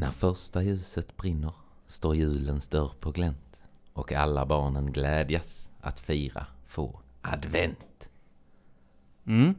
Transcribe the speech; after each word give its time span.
När 0.00 0.10
första 0.10 0.62
ljuset 0.62 1.16
brinner 1.16 1.52
står 1.86 2.16
julens 2.16 2.68
dörr 2.68 2.92
på 3.00 3.10
glänt 3.10 3.62
och 3.92 4.12
alla 4.12 4.46
barnen 4.46 4.92
glädjas 4.92 5.70
att 5.80 6.00
fira 6.00 6.46
få 6.66 7.00
advent. 7.22 8.10
Mm. 9.26 9.54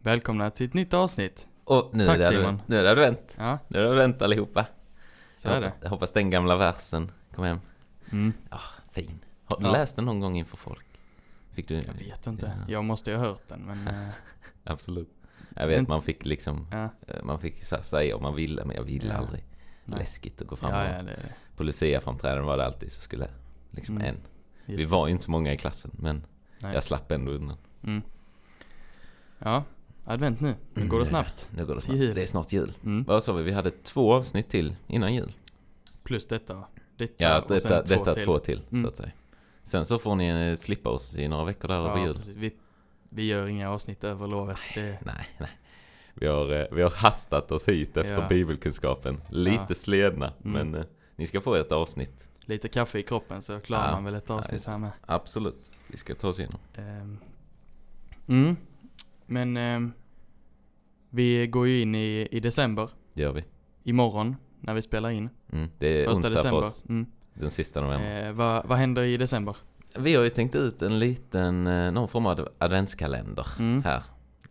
Välkomna 0.00 0.50
till 0.50 0.66
ett 0.66 0.74
nytt 0.74 0.94
avsnitt. 0.94 1.46
Och 1.64 1.90
nu, 1.92 2.06
Tack, 2.06 2.14
är, 2.14 2.18
det 2.18 2.24
Simon. 2.24 2.62
nu 2.66 2.76
är 2.78 2.82
det 2.84 2.90
advent. 2.90 3.34
Ja, 3.38 3.58
Nu 3.68 3.78
är 3.78 3.82
det 3.84 3.90
advent 3.90 4.22
allihopa. 4.22 4.66
så 5.36 5.48
jag, 5.48 5.56
är 5.56 5.60
det. 5.60 5.66
hoppas, 5.66 5.82
jag 5.82 5.90
hoppas 5.90 6.12
den 6.12 6.30
gamla 6.30 6.56
versen 6.56 7.10
kom 7.34 7.44
hem. 7.44 7.58
Mm. 8.12 8.32
Ja, 8.50 8.60
fin. 8.92 9.18
Har 9.44 9.56
du 9.60 9.66
Ja. 9.66 9.72
läst 9.72 9.96
den 9.96 10.04
någon 10.04 10.20
gång 10.20 10.36
inför 10.38 10.56
folk? 10.56 10.86
Fick 11.52 11.68
du? 11.68 11.74
Jag 11.74 11.94
vet 12.06 12.26
inte. 12.26 12.52
Ja, 12.66 12.72
Jag 12.72 12.84
måste 12.84 13.10
ju 13.10 13.16
ha 13.16 13.24
hört 13.24 13.48
den, 13.48 13.60
men... 13.60 13.88
eh, 13.88 14.08
absolut. 14.64 15.10
Jag 15.56 15.66
vet, 15.66 15.76
Men- 15.76 15.86
man 15.88 16.02
fick 16.02 16.24
liksom, 16.24 16.66
eh, 16.72 16.86
man 17.24 17.38
fick 17.40 17.64
så 17.64 17.76
här 17.76 17.82
säga 17.82 18.16
om 18.16 18.22
man 18.22 18.34
ville, 18.34 18.64
men 18.64 18.76
jag 18.76 18.82
ville 18.84 19.14
aldrig. 19.14 19.44
Nej. 19.84 19.98
Läskigt 19.98 20.40
att 20.42 20.46
gå 20.48 20.56
fram 20.56 20.70
Ja, 20.70 20.84
ja, 20.84 20.90
det 21.02 21.12
är 21.12 21.16
det. 21.16 21.34
På 21.56 21.62
Lucia-framträdanden 21.62 22.44
var 22.46 22.56
det 22.56 22.66
alltid 22.66 22.92
så 22.92 23.00
skulle 23.00 23.28
liksom 23.70 23.96
Mm. 23.96 24.08
en. 24.08 24.16
Just 24.66 24.84
Vi 24.86 24.88
var 24.90 25.06
ju 25.06 25.12
inte 25.12 25.24
så 25.24 25.30
många 25.30 25.52
i 25.52 25.56
klassen, 25.58 25.90
men 25.94 26.24
Nej. 26.62 26.74
jag 26.74 26.84
slapp 26.84 27.10
ändå 27.10 27.32
undan. 27.32 27.56
Mm. 27.82 28.02
Ja, 29.38 29.64
advent 30.04 30.40
nu. 30.40 30.54
Nu 30.74 30.88
går 30.88 31.00
det 31.00 31.06
snabbt. 31.06 31.48
Nu 31.56 31.66
går 31.66 31.74
det 31.74 31.80
snabbt. 31.80 32.00
jul. 32.00 32.14
Det 32.14 32.22
är 32.22 32.26
snart 32.26 32.52
jul. 32.52 32.72
Mm. 32.84 33.04
Vad 33.04 33.24
sa 33.24 33.32
vi? 33.32 33.42
Vi 33.42 33.52
hade 33.52 33.70
två 33.70 34.12
avsnitt 34.14 34.48
till 34.48 34.76
innan 34.86 35.14
jul. 35.14 35.32
Plus 36.02 36.26
detta. 36.26 36.64
Detta 36.96 37.14
Ja, 37.24 37.40
och 37.40 37.48
sen 37.48 37.70
detta, 37.70 37.82
två 37.82 37.94
detta 37.94 38.14
till. 38.14 38.24
två 38.24 38.38
till, 38.38 38.60
så 38.70 38.74
Mm. 38.76 38.88
att 38.88 38.96
säga. 38.96 39.10
Sen 39.62 39.84
så 39.84 39.98
får 39.98 40.14
ni 40.14 40.28
eh, 40.28 40.56
slippa 40.56 40.90
oss 40.90 41.14
i 41.14 41.28
några 41.28 41.44
veckor 41.44 41.68
där 41.68 41.74
över 41.74 41.88
Ja, 41.98 42.04
jul. 42.06 42.16
precis. 42.16 42.36
Vi, 42.36 42.52
vi 43.08 43.26
gör 43.26 43.46
inga 43.46 43.70
avsnitt 43.70 44.04
över 44.04 44.26
lovet. 44.26 44.58
Det, 44.74 44.98
Nej, 45.04 45.26
nej. 45.38 45.50
Vi 46.14 46.26
har, 46.26 46.52
eh, 46.60 46.66
vi 46.72 46.82
har 46.82 46.90
hastat 46.90 47.52
oss 47.52 47.68
hit 47.68 47.96
efter 47.96 48.12
Ja. 48.22 48.28
bibelkunskapen. 48.28 49.20
Lite 49.30 49.64
Ja. 49.68 49.74
sledna, 49.74 50.32
Mm. 50.44 50.52
men 50.70 50.80
eh, 50.80 50.86
ni 51.16 51.26
ska 51.26 51.40
få 51.40 51.54
ett 51.54 51.72
avsnitt. 51.72 52.28
lite 52.46 52.68
kaffe 52.68 52.98
i 52.98 53.02
kroppen 53.02 53.42
så 53.42 53.60
klarar 53.60 53.86
Ja, 53.88 53.92
man 53.94 54.04
väl 54.04 54.14
ett 54.14 54.30
avsnitt 54.30 54.64
det. 54.64 54.70
här 54.70 54.78
med. 54.78 54.90
Absolut. 55.06 55.72
Vi 55.88 55.96
ska 55.96 56.14
ta 56.14 56.28
oss 56.28 56.38
igenom. 56.38 56.60
Ehm, 56.74 57.18
Mm. 58.26 58.56
Men 59.26 59.56
ehm, 59.56 59.92
vi 61.10 61.46
går 61.46 61.66
ju 61.68 61.80
in 61.82 61.94
i, 61.94 62.28
i 62.30 62.40
december. 62.40 62.90
Det 63.14 63.22
gör 63.22 63.32
vi. 63.32 63.44
Imorgon 63.84 64.36
när 64.60 64.74
vi 64.74 64.82
spelar 64.82 65.10
in. 65.10 65.28
Mm. 65.52 65.68
Det 65.78 65.86
är 65.88 66.04
Första 66.04 66.16
onsdag 66.16 66.28
december. 66.30 66.60
för 66.60 66.68
oss. 66.68 66.84
Mm. 66.88 67.06
Den 67.34 67.50
sista 67.50 67.80
november. 67.80 68.26
Eh, 68.28 68.32
vad, 68.32 68.66
vad 68.66 68.78
händer 68.78 69.02
i 69.02 69.16
december? 69.16 69.56
Vi 69.98 70.14
har 70.14 70.24
ju 70.24 70.30
tänkt 70.30 70.54
ut 70.54 70.82
en 70.82 70.98
liten, 70.98 71.66
eh, 71.66 71.92
någon 71.92 72.08
form 72.08 72.26
av 72.26 72.48
adventskalender 72.58 73.46
Mm. 73.58 73.82
här. 73.82 74.02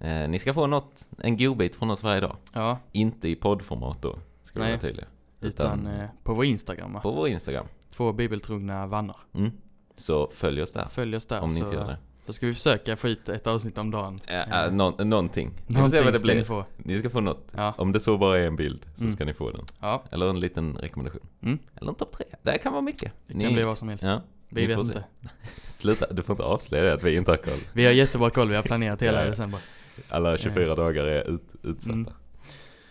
Eh, 0.01 0.29
ni 0.29 0.39
ska 0.39 0.53
få 0.53 0.67
något, 0.67 1.07
en 1.17 1.37
godbit 1.37 1.75
från 1.75 1.91
oss 1.91 2.03
varje 2.03 2.19
dag. 2.21 2.35
Ja, 2.53 2.79
Inte 2.91 3.29
i 3.29 3.35
poddformat 3.35 4.01
då, 4.01 4.15
ska 4.43 4.59
vi 4.59 4.67
vara 4.67 4.77
tydliga. 4.79 5.05
utan 5.41 5.87
eh, 5.87 6.05
på 6.23 6.33
vår 6.33 6.45
Instagram 6.45 6.93
va? 6.93 6.99
på 6.99 7.11
vår 7.11 7.27
Instagram. 7.27 7.65
Två 7.89 8.13
bibeltrogna 8.13 8.87
vannar. 8.87 9.17
Mm. 9.35 9.51
Så 9.97 10.29
följ 10.33 10.61
oss 10.61 10.71
där, 10.71 10.85
Följ 10.91 11.15
oss 11.15 11.25
där 11.25 11.39
om 11.41 11.49
ni 11.49 11.59
inte 11.59 11.73
gör 11.73 11.87
det. 11.87 11.97
så 12.25 12.33
ska 12.33 12.45
vi 12.47 12.53
försöka 12.53 12.95
få 12.95 13.07
ut 13.07 13.29
ett 13.29 13.47
avsnitt 13.47 13.77
om 13.77 13.91
dagen. 13.91 14.21
Eh, 14.27 14.63
äh, 14.65 14.71
nå- 14.71 14.91
någonting. 14.91 15.49
Vi 15.67 15.73
får 15.73 15.73
se 15.73 15.73
Någonting 15.73 16.03
vad 16.03 16.13
det 16.13 16.19
ska 16.19 16.27
ni 16.27 16.33
blir. 16.33 16.43
få. 16.43 16.65
Ni 16.77 16.99
ska 16.99 17.09
få 17.09 17.19
något. 17.19 17.47
Ja. 17.55 17.73
Om 17.77 17.91
det 17.91 17.99
så 17.99 18.17
bara 18.17 18.39
är 18.39 18.47
en 18.47 18.55
bild 18.55 18.85
så 18.95 19.01
Mm. 19.01 19.13
ska 19.13 19.25
ni 19.25 19.33
få 19.33 19.51
den. 19.51 19.65
Ja, 19.79 20.03
Eller 20.11 20.29
en 20.29 20.39
liten 20.39 20.77
rekommendation. 20.77 21.27
Mm. 21.41 21.59
Eller 21.75 21.89
en 21.89 21.95
topp 21.95 22.11
tre. 22.11 22.25
Det 22.41 22.57
kan 22.57 22.71
vara 22.73 22.81
mycket. 22.81 23.11
det 23.27 23.33
kan 23.43 23.53
bli 23.53 23.63
vad 23.63 23.77
som 23.77 23.89
helst. 23.89 24.03
Ja, 24.03 24.21
vi 24.49 24.61
ni 24.61 24.67
vet 24.67 24.77
inte. 24.77 25.03
Sluta, 25.67 26.13
du 26.13 26.23
får 26.23 26.33
inte 26.33 26.43
avslöja 26.43 26.83
det 26.83 26.93
att 26.93 27.03
vi 27.03 27.15
inte 27.15 27.31
har 27.31 27.37
koll. 27.37 27.59
Vi 27.73 27.85
har 27.85 27.91
jättebra 27.91 28.29
koll, 28.29 28.49
vi 28.49 28.55
har 28.55 28.63
planerat 28.63 29.01
hela 29.01 29.23
december. 29.25 29.59
Alla 30.09 30.37
24 30.37 30.75
dagar 30.75 31.03
är 31.03 31.29
ut, 31.29 31.55
utsatta. 31.63 31.93
Mm. 31.93 32.13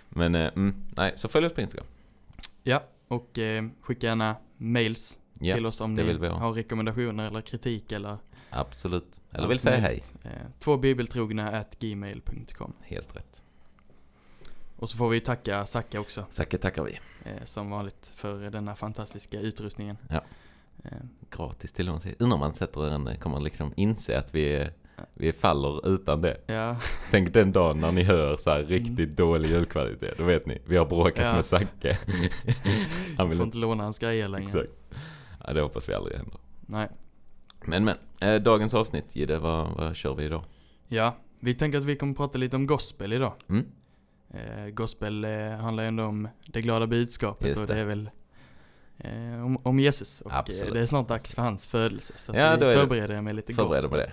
Men, 0.09 0.35
eh, 0.35 0.53
mm, 0.57 0.75
nej, 0.97 1.13
så 1.17 1.29
följ 1.29 1.47
oss 1.47 1.53
på 1.53 1.61
Instagram. 1.61 1.87
Ja, 2.63 2.83
och 3.09 3.39
eh, 3.39 3.65
skicka 3.81 4.07
gärna 4.07 4.37
mails 4.57 5.19
Ja, 5.41 5.55
till 5.57 5.67
oss 5.67 5.81
om 5.81 5.95
ni 5.95 6.13
ha. 6.29 6.29
har 6.39 6.53
rekommendationer 6.53 7.27
eller 7.27 7.41
kritik 7.41 7.93
eller 7.93 8.17
absolut. 8.51 9.21
Eller 9.33 9.49
vill 9.49 9.59
säga 9.59 9.81
hej. 9.81 10.03
Eh, 10.25 10.31
två 10.59 10.77
bibeltrogna 10.77 11.51
at 11.51 11.77
gmail.com. 11.79 12.73
Helt 12.81 13.17
rätt. 13.17 13.43
Och 14.77 14.91
så 14.91 14.97
får 14.97 15.09
vi 15.09 15.21
tacka 15.21 15.67
Zacke 15.67 15.99
också, 15.99 16.25
Zacke 16.31 16.59
tackar 16.59 16.83
vi. 16.85 16.99
eh, 17.25 17.45
som 17.45 17.71
vanligt, 17.71 18.13
för 18.15 18.51
denna 18.51 18.75
fantastiska 18.75 19.41
utrustningen. 19.41 19.97
Ja. 20.09 20.25
Eh, 20.85 20.91
Gratis 21.31 21.73
till 21.73 21.89
och 21.89 22.05
med. 22.05 22.15
Undrar 22.19 22.35
om 22.35 22.41
man 22.41 22.55
sätter 22.55 22.91
en, 22.91 23.17
kommer 23.17 23.41
liksom 23.41 23.73
inse 23.77 24.19
att 24.19 24.35
vi, 24.35 24.53
är, 24.57 24.73
vi 25.15 25.33
faller 25.33 25.89
utan 25.95 26.21
det. 26.21 26.37
ja, 26.47 26.77
Tänk 27.11 27.35
den 27.35 27.53
dagen 27.53 27.79
när 27.81 27.93
ni 27.93 28.03
hör 28.03 28.37
så 28.37 28.51
här 28.51 28.63
riktigt 28.63 29.17
dålig 29.17 29.49
ljudkvalitet. 29.51 30.15
Då 30.19 30.25
vet 30.25 30.47
ni, 30.47 30.59
vi 30.67 30.77
har 30.77 30.85
bråkat 30.87 31.19
Mm. 31.19 31.29
Ja. 31.29 31.35
med 31.35 31.45
Zacke. 31.45 31.99
Han 33.17 33.29
vill 33.29 33.37
får 33.39 33.47
inte... 33.47 33.59
låna 33.59 33.83
hans 33.83 33.99
grejer 33.99 34.29
längre. 34.29 34.47
Exakt. 34.47 34.71
Ja, 35.47 35.53
det 35.53 35.61
hoppas 35.61 35.89
vi 35.89 35.95
aldrig 35.95 36.17
händer. 36.17 36.37
Nej. 36.61 36.89
Men 37.65 37.85
men, 37.85 37.97
eh, 38.21 38.43
dagens 38.43 38.75
avsnitt 38.75 39.05
Gide, 39.13 39.39
vad, 39.39 39.73
vad 39.77 39.97
kör 39.97 40.15
vi 40.15 40.25
idag? 40.25 40.45
Ja, 40.89 41.17
vi 41.41 41.55
tänker 41.55 41.79
att 41.79 41.85
vi 41.85 41.97
kommer 41.97 42.15
prata 42.15 42.39
lite 42.39 42.57
om 42.57 42.67
gospel 42.67 43.13
idag. 43.13 43.33
Mm. 43.49 43.67
Eh, 44.35 44.67
gospel 44.71 45.25
eh, 45.25 45.31
handlar 45.51 45.83
ju 45.83 45.89
ändå 45.89 46.05
om 46.05 46.29
det 46.47 46.61
glada 46.63 46.87
budskapet 46.87 47.49
Just 47.49 47.61
och 47.61 47.67
det. 47.67 47.75
det 47.75 47.81
är 47.81 47.85
väl 47.85 48.11
eh, 48.99 49.45
om, 49.45 49.59
om 49.63 49.79
Jesus. 49.81 50.21
Och 50.21 50.31
eh, 50.33 50.39
Absolut. 50.39 50.75
det 50.75 50.81
är 50.81 50.87
snart 50.87 51.09
dags 51.09 51.35
för 51.35 51.43
hans 51.43 51.67
födelse. 51.67 52.15
Så 52.17 52.33
Ja, 52.37 52.57
vi 52.61 52.61
förbereder 52.75 53.15
jag 53.15 53.25
mig 53.25 53.35
lite 53.35 53.55
Förbereda 53.55 53.75
gospel. 53.75 53.91
på 53.91 53.97
det. 53.97 54.13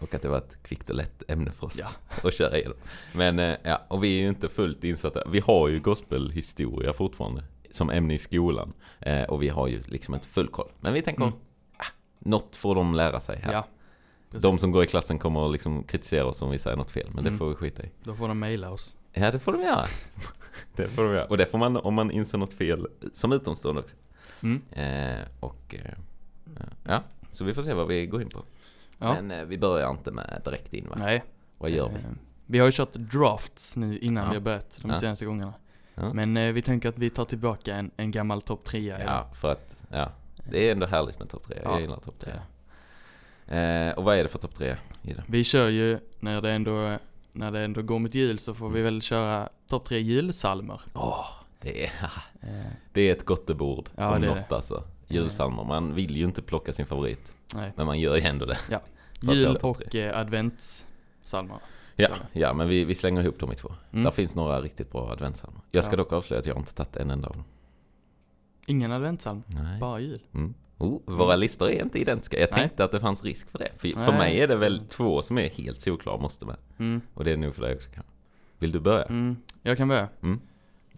Och 0.00 0.14
att 0.14 0.22
det 0.22 0.28
var 0.28 0.38
ett 0.38 0.58
kvickt 0.62 0.90
och 0.90 0.96
lätt 0.96 1.30
ämne 1.30 1.50
för 1.50 1.66
oss 1.66 1.78
Ja. 1.78 1.88
att 2.28 2.34
köra 2.34 2.58
igenom. 2.58 2.76
Men 3.14 3.38
eh, 3.38 3.56
ja, 3.62 3.82
och 3.88 4.04
vi 4.04 4.18
är 4.18 4.22
ju 4.22 4.28
inte 4.28 4.48
fullt 4.48 4.84
insatta. 4.84 5.22
Vi 5.28 5.40
har 5.40 5.68
ju 5.68 5.80
gospelhistoria 5.80 6.92
fortfarande 6.92 7.44
som 7.70 7.90
ämne 7.90 8.14
i 8.14 8.18
skolan. 8.18 8.72
Eh, 9.00 9.22
och 9.22 9.42
vi 9.42 9.48
har 9.48 9.68
ju 9.68 9.80
liksom 9.86 10.14
inte 10.14 10.26
full 10.26 10.48
koll. 10.48 10.68
Men 10.80 10.92
vi 10.92 11.02
tänker, 11.02 11.22
Mm. 11.22 11.34
ah, 11.76 11.84
något 12.18 12.56
får 12.56 12.74
de 12.74 12.94
lära 12.94 13.20
sig 13.20 13.38
här. 13.38 13.52
Ja, 13.52 13.66
precis. 14.30 14.42
de 14.42 14.58
som 14.58 14.70
går 14.72 14.84
i 14.84 14.86
klassen 14.86 15.18
kommer 15.18 15.46
att 15.46 15.52
liksom 15.52 15.82
kritisera 15.84 16.26
oss 16.26 16.42
om 16.42 16.50
vi 16.50 16.58
säger 16.58 16.76
något 16.76 16.90
fel, 16.90 17.08
men 17.12 17.24
det 17.24 17.28
Mm. 17.30 17.38
får 17.38 17.48
vi 17.48 17.54
skita 17.54 17.82
i. 17.82 17.90
Då 18.04 18.14
får 18.14 18.28
de 18.28 18.38
mejla 18.38 18.70
oss. 18.70 18.96
Ja, 19.12 19.30
det 19.30 19.38
får 19.38 19.52
de 19.52 19.62
göra. 19.62 19.86
det 20.76 20.88
får 20.88 21.02
de 21.04 21.12
göra. 21.14 21.24
Och 21.26 21.36
det 21.38 21.46
får 21.46 21.58
man 21.58 21.76
om 21.76 21.94
man 21.94 22.10
inser 22.10 22.38
något 22.38 22.52
fel 22.52 22.86
som 23.12 23.32
utomstående 23.32 23.80
också. 23.82 23.96
Mm. 24.42 24.62
Eh, 24.70 25.24
och 25.40 25.74
eh, 25.74 25.94
ja, 26.84 27.02
så 27.32 27.44
vi 27.44 27.54
får 27.54 27.62
se 27.62 27.72
vad 27.74 27.86
vi 27.88 28.06
går 28.06 28.22
in 28.22 28.28
på. 28.28 28.42
Ja. 29.00 29.12
Men 29.14 29.30
eh, 29.30 29.44
vi 29.44 29.58
börjar 29.58 29.90
inte 29.90 30.10
med 30.10 30.40
direkt 30.44 30.72
in 30.74 30.88
va? 30.88 30.96
Nej. 30.98 31.24
Vad 31.58 31.70
gör 31.70 31.88
vi? 31.88 31.94
Eh, 31.94 32.00
vi 32.46 32.58
har 32.58 32.66
ju 32.66 32.72
kört 32.72 32.92
drafts 32.92 33.76
nu 33.76 33.98
innan 33.98 34.24
Ja. 34.24 34.30
vi 34.30 34.36
har 34.36 34.40
börjat 34.42 34.78
de 34.82 34.96
senaste 34.96 35.24
gångerna. 35.24 35.54
Men 35.94 36.36
eh, 36.36 36.52
vi 36.52 36.62
tänker 36.62 36.88
att 36.88 36.98
vi 36.98 37.10
tar 37.10 37.24
tillbaka 37.24 37.74
en, 37.76 37.90
en 37.96 38.10
gammal 38.10 38.42
topp 38.42 38.64
trea. 38.64 39.04
Ja, 39.04 39.26
för 39.34 39.52
att, 39.52 39.76
ja. 39.90 40.08
Det 40.50 40.68
är 40.68 40.72
ändå 40.72 40.86
härligt 40.86 41.18
med 41.18 41.28
topp 41.28 41.42
tre. 41.42 41.58
Ja, 41.64 41.70
Jag 41.72 41.80
gillar 41.80 41.96
topp 41.96 42.18
tre. 42.18 42.32
Eh, 43.58 43.92
och 43.98 44.04
vad 44.04 44.16
är 44.16 44.22
det 44.22 44.28
för 44.28 44.38
topp 44.38 44.54
tre? 44.54 44.76
Vi 45.26 45.44
kör 45.44 45.68
ju, 45.68 45.98
när 46.20 46.40
det 46.40 46.50
ändå, 46.50 46.98
när 47.32 47.50
det 47.50 47.60
ändå 47.60 47.82
går 47.82 47.98
mot 47.98 48.14
jul 48.14 48.38
så 48.38 48.54
får 48.54 48.70
vi 48.70 48.82
väl 48.82 49.02
köra 49.02 49.48
topp 49.68 49.84
tre 49.84 49.98
julsalmer. 50.00 50.80
Åh, 50.94 51.26
det 51.60 51.84
är, 51.86 51.92
det 52.92 53.00
är 53.02 53.12
ett 53.12 53.24
gottebord 53.24 53.88
Ja, 53.96 54.14
om 54.14 54.20
det 54.22 54.28
något 54.28 54.52
alltså. 54.52 54.84
Julsalmer. 55.10 55.64
Man 55.64 55.94
vill 55.94 56.16
ju 56.16 56.24
inte 56.24 56.42
plocka 56.42 56.72
sin 56.72 56.86
favorit. 56.86 57.36
nej. 57.54 57.72
Men 57.76 57.86
man 57.86 57.98
gör 57.98 58.16
ju 58.16 58.22
ändå 58.22 58.46
det. 58.46 58.58
Vi 59.20 59.34
Jul 59.34 59.56
och 59.56 59.94
eh, 59.94 60.18
adventssalmer. 60.18 61.58
Ja, 61.96 62.08
ja 62.32 62.52
men 62.52 62.68
vi, 62.68 62.84
vi 62.84 62.94
slänger 62.94 63.22
ihop 63.22 63.38
dem 63.38 63.52
i 63.52 63.54
två. 63.54 63.74
Mm. 63.92 64.04
Där 64.04 64.10
finns 64.10 64.34
några 64.34 64.60
riktigt 64.60 64.92
bra 64.92 65.10
adventssalmer. 65.10 65.60
Jag 65.70 65.84
ska 65.84 65.92
Ja. 65.92 65.96
dock 65.96 66.12
avslöja 66.12 66.38
att 66.40 66.46
jag 66.46 66.56
inte 66.58 66.74
tagit 66.74 66.96
en 66.96 67.10
enda 67.10 67.28
av 67.28 67.34
dem. 67.34 67.44
Ingen 68.66 68.92
adventssalm, 68.92 69.42
Nej. 69.46 69.80
bara 69.80 70.00
jul. 70.00 70.20
Mm. 70.34 70.54
Oh, 70.78 71.00
våra 71.04 71.36
listor 71.36 71.68
är 71.70 71.82
inte 71.82 71.98
identiska. 71.98 72.40
Jag 72.40 72.48
Nej. 72.52 72.60
tänkte 72.60 72.84
att 72.84 72.92
det 72.92 73.00
fanns 73.00 73.24
risk 73.24 73.50
för 73.50 73.58
det. 73.58 73.68
För, 73.78 73.88
för 73.88 74.00
Nej. 74.12 74.18
mig 74.18 74.40
är 74.40 74.48
det 74.48 74.56
väl 74.56 74.80
två 74.88 75.22
som 75.22 75.38
är 75.38 75.48
helt 75.48 75.80
solklara 75.80 76.18
måste 76.18 76.46
med. 76.46 76.56
Mm. 76.78 77.00
Och 77.14 77.24
det 77.24 77.32
är 77.32 77.36
nog 77.36 77.54
för 77.54 77.62
dig 77.62 77.74
också 77.74 77.90
kanske. 77.94 78.12
Vill 78.58 78.72
du 78.72 78.80
börja? 78.80 79.04
Mm. 79.04 79.36
Jag 79.62 79.76
kan 79.76 79.88
börja. 79.88 80.08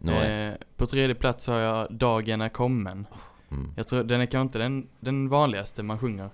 Ett. 0.05 0.61
Eh, 0.61 0.67
på 0.77 0.87
tredje 0.87 1.15
plats 1.15 1.47
har 1.47 1.59
jag 1.59 1.95
Dagen 1.95 2.41
är 2.41 2.49
kommen. 2.49 3.07
Mm. 3.53 3.73
Jag 3.77 3.87
tror 3.87 4.05
den 4.05 4.21
är 4.21 4.27
kanske 4.27 4.43
inte 4.47 4.59
den, 4.59 4.89
den 5.01 5.29
vanligaste 5.29 5.83
man 5.83 5.99
sjunger. 5.99 6.31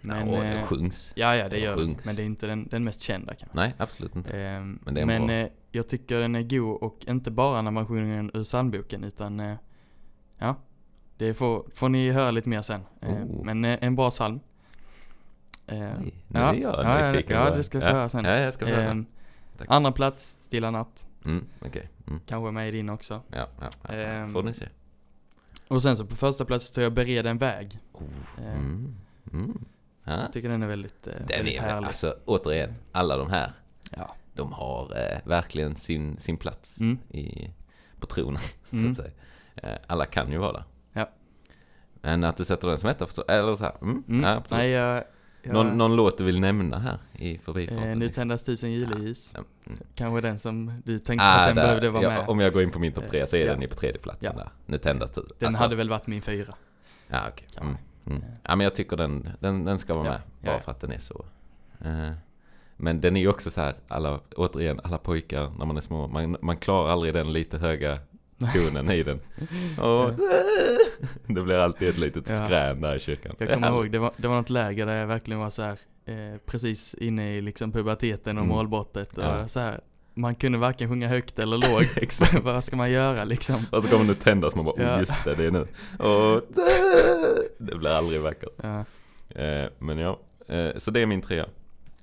Men, 0.00 0.32
ja, 0.32 0.40
det 0.40 0.48
eh, 0.48 0.64
sjungs. 0.66 1.12
ja, 1.14 1.36
ja 1.36 1.42
det 1.44 1.48
det 1.48 1.58
gör 1.58 1.76
den. 1.76 1.96
Men 2.04 2.16
det 2.16 2.22
är 2.22 2.26
inte 2.26 2.46
den, 2.46 2.68
den 2.70 2.84
mest 2.84 3.00
kända 3.00 3.34
kanske. 3.34 3.56
Nej, 3.56 3.74
absolut 3.78 4.16
inte. 4.16 4.38
Ehm, 4.40 4.78
Men 4.84 4.94
det 4.94 5.06
men 5.06 5.30
eh, 5.30 5.48
jag 5.72 5.88
tycker 5.88 6.20
den 6.20 6.34
är 6.34 6.42
god 6.42 6.82
och 6.82 6.96
inte 7.08 7.30
bara 7.30 7.62
när 7.62 7.70
man 7.70 7.86
sjunger 7.86 8.16
den 8.16 8.30
ur 8.34 8.42
psalmboken 8.44 9.04
utan 9.04 9.40
eh, 9.40 9.56
ja, 10.38 10.56
det 11.16 11.34
får, 11.34 11.64
får 11.74 11.88
ni 11.88 12.10
höra 12.10 12.30
lite 12.30 12.48
mer 12.48 12.62
sen. 12.62 12.80
Eh, 13.00 13.08
Oh. 13.12 13.44
Men 13.44 13.64
eh, 13.64 13.78
en 13.80 13.96
bra 13.96 14.10
psalm. 14.10 14.40
Eh, 15.66 15.78
Oj, 16.00 16.14
nu 16.28 16.40
ja, 16.40 16.54
är 16.54 16.54
jag 16.54 16.84
ja, 16.84 17.12
ja, 17.12 17.22
ja, 17.28 17.50
det 17.50 17.64
ska 17.64 17.78
vi 17.78 17.84
ja. 17.84 17.90
få 17.90 17.96
höra 17.96 18.08
sen. 18.08 18.24
Ja, 18.24 18.30
jag 18.36 18.54
ska 18.54 18.66
få 18.66 18.72
höra. 18.72 18.84
ehm, 18.90 19.06
Tack. 19.58 19.66
andra 19.70 19.92
plats, 19.92 20.36
Stilla 20.40 20.70
natt. 20.70 21.06
Mm, 21.24 21.44
okej. 21.60 21.88
Mm. 22.06 22.20
Kanske 22.26 22.50
med 22.50 22.68
i 22.68 22.70
din 22.70 22.88
också. 22.88 23.20
Ja, 23.32 23.46
ja, 23.60 23.68
ja. 23.88 23.94
Ehm, 23.94 24.32
Får 24.32 24.42
ni 24.42 24.54
se. 24.54 24.68
Och 25.68 25.82
sen 25.82 25.96
så 25.96 26.06
på 26.06 26.16
första 26.16 26.44
plats 26.44 26.64
står 26.64 26.84
jag 26.84 26.92
Bered 26.92 27.26
en 27.26 27.38
väg. 27.38 27.78
Oh. 27.92 28.02
Eh, 28.38 28.52
Mm. 28.52 28.94
Mm. 29.32 29.64
Ja. 30.04 30.20
Jag 30.20 30.32
tycker 30.32 30.48
den 30.48 30.62
är 30.62 30.66
väldigt, 30.66 31.06
eh, 31.06 31.12
Den 31.14 31.26
väldigt 31.28 31.56
är 31.58 31.60
härlig. 31.62 31.86
alltså 31.88 32.16
återigen, 32.24 32.74
alla 32.92 33.16
de 33.16 33.30
här, 33.30 33.52
Ja. 33.90 34.14
de 34.34 34.52
har 34.52 34.96
eh, 34.96 35.18
verkligen 35.24 35.76
sin, 35.76 36.16
sin 36.18 36.36
plats 36.36 36.80
Mm. 36.80 36.98
i, 37.10 37.50
på 38.00 38.06
tronen, 38.06 38.42
så 38.70 38.76
Mm. 38.76 38.90
att 38.90 38.96
säga. 38.96 39.10
Eh, 39.56 39.78
alla 39.86 40.04
kan 40.06 40.32
ju 40.32 40.38
vara 40.38 40.52
där. 40.52 40.64
Ja. 40.92 41.10
Men 41.94 42.24
att 42.24 42.36
du 42.36 42.44
sätter 42.44 42.68
den 42.68 42.76
som 42.78 42.88
etta 42.88 43.06
eller 43.28 43.56
så 43.56 43.64
här, 43.64 43.74
mm, 43.82 44.02
Mm. 44.08 44.22
ja. 44.24 44.42
Nej, 44.50 44.68
jag... 44.70 45.04
jag 45.48 45.64
någon, 45.66 45.78
någon 45.78 45.96
låt 45.96 46.18
du 46.18 46.24
vill 46.24 46.40
nämna 46.40 46.78
här 46.78 46.98
i 47.12 47.38
förbifarten? 47.38 47.82
eh, 47.82 47.96
nu 47.96 48.04
liksom? 48.04 48.20
tändas 48.20 48.42
tusen 48.42 48.72
juleis. 48.72 49.32
Ja, 49.36 49.42
mm. 49.66 49.78
Kanske 49.94 50.20
den 50.20 50.38
som 50.38 50.82
du 50.84 50.98
tänkte 50.98 51.24
Ah, 51.26 51.34
att 51.40 51.46
den 51.48 51.56
där. 51.56 51.62
behövde 51.62 51.90
vara 51.90 52.02
ja, 52.02 52.08
med. 52.08 52.28
Om 52.28 52.40
jag 52.40 52.52
går 52.52 52.62
in 52.62 52.70
på 52.70 52.78
min 52.78 52.92
topp 52.92 53.06
tre 53.10 53.26
så 53.26 53.36
är 53.36 53.46
Ja. 53.46 53.52
den 53.52 53.62
ju 53.62 53.68
på 53.68 53.74
tredje 53.74 54.00
platsen 54.00 54.32
Ja. 54.36 54.42
där. 54.42 54.50
Nu 54.66 54.78
tändas 54.78 55.10
tu. 55.10 55.20
Den 55.38 55.46
Alltså, 55.46 55.62
hade 55.62 55.76
väl 55.76 55.88
varit 55.90 56.06
min 56.06 56.22
fyra. 56.22 56.54
Ja, 57.08 57.20
okej. 57.28 57.46
Ja. 57.54 57.60
Mm. 57.62 57.76
Mm. 58.06 58.22
Ja, 58.42 58.56
men 58.56 58.64
jag 58.64 58.74
tycker 58.74 58.96
den, 58.96 59.28
den, 59.40 59.64
den 59.64 59.78
ska 59.78 59.94
vara 59.94 60.04
med. 60.04 60.20
Bara 60.44 60.60
för 60.60 60.70
att 60.70 60.80
den 60.80 60.92
är 60.92 60.98
så. 60.98 61.24
Eh, 61.84 62.10
men 62.76 63.00
den 63.00 63.16
är 63.16 63.20
ju 63.20 63.28
också 63.28 63.50
så 63.50 63.60
här, 63.60 63.74
alla, 63.88 64.20
återigen, 64.36 64.80
alla 64.84 64.98
pojkar 64.98 65.50
när 65.58 65.66
man 65.66 65.76
är 65.76 65.80
små, 65.80 66.06
man, 66.08 66.36
man 66.42 66.56
klarar 66.56 66.90
aldrig 66.90 67.14
den 67.14 67.32
lite 67.32 67.58
höga 67.58 67.98
tonen 68.54 68.90
i 68.90 69.02
den. 69.02 69.20
Och, 69.78 70.10
det 71.26 71.42
blir 71.42 71.54
alltid 71.56 71.88
ett 71.88 71.98
litet 71.98 72.28
Ja. 72.28 72.44
skrän 72.46 72.80
där 72.80 72.96
i 72.96 73.00
kyrkan. 73.00 73.34
Jag 73.38 73.48
kommer 73.48 73.68
ihåg, 73.68 73.90
det 73.90 73.98
var, 73.98 74.12
det 74.16 74.28
var 74.28 74.36
något 74.36 74.50
läger 74.50 74.86
där 74.86 74.96
jag 74.96 75.06
verkligen 75.06 75.40
var 75.40 75.50
så 75.50 75.62
här, 75.62 75.78
eh, 76.06 76.38
precis 76.46 76.94
inne 76.94 77.36
i 77.36 77.40
liksom 77.40 77.72
puberteten 77.72 78.38
och 78.38 78.44
Mm. 78.44 78.56
målbrottet 78.56 79.18
och 79.18 79.24
Ja. 79.24 79.48
så 79.48 79.60
här. 79.60 79.80
Man 80.14 80.34
kunde 80.34 80.58
varken 80.58 80.88
sjunga 80.88 81.08
högt 81.08 81.38
eller 81.38 81.56
lågt. 81.58 81.96
Exakt. 81.96 82.40
Vad 82.44 82.64
ska 82.64 82.76
man 82.76 82.90
göra 82.90 83.24
liksom? 83.24 83.66
Och 83.72 83.82
så 83.82 83.88
kommer 83.88 84.04
det 84.04 84.14
tändas, 84.14 84.54
man 84.54 84.64
bara, 84.64 84.82
Ja. 84.82 84.94
oh 84.94 84.98
just 84.98 85.24
det, 85.24 85.34
det 85.34 85.44
är 85.44 85.50
nu. 85.50 85.66
Och, 86.08 86.42
det 87.58 87.74
blir 87.78 87.90
aldrig 87.90 88.20
vackert. 88.20 88.48
Ja. 88.62 88.84
Eh, 89.42 89.68
men 89.78 89.98
ja, 89.98 90.18
eh, 90.48 90.68
så 90.76 90.90
det 90.90 91.00
är 91.00 91.06
min 91.06 91.22
trea. 91.22 91.46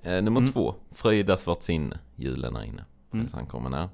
Eh, 0.04 0.22
nummer 0.24 0.40
Mm. 0.40 0.52
två, 0.52 0.76
Fröjdas 0.96 1.48
vårt 1.48 1.64
sinne, 1.64 2.00
julen 2.16 2.56
är 2.56 2.64
inne. 2.64 2.86
Mm. 3.14 3.28
Så 3.28 3.38
han 3.38 3.46
kommer 3.46 3.70
när. 3.70 3.90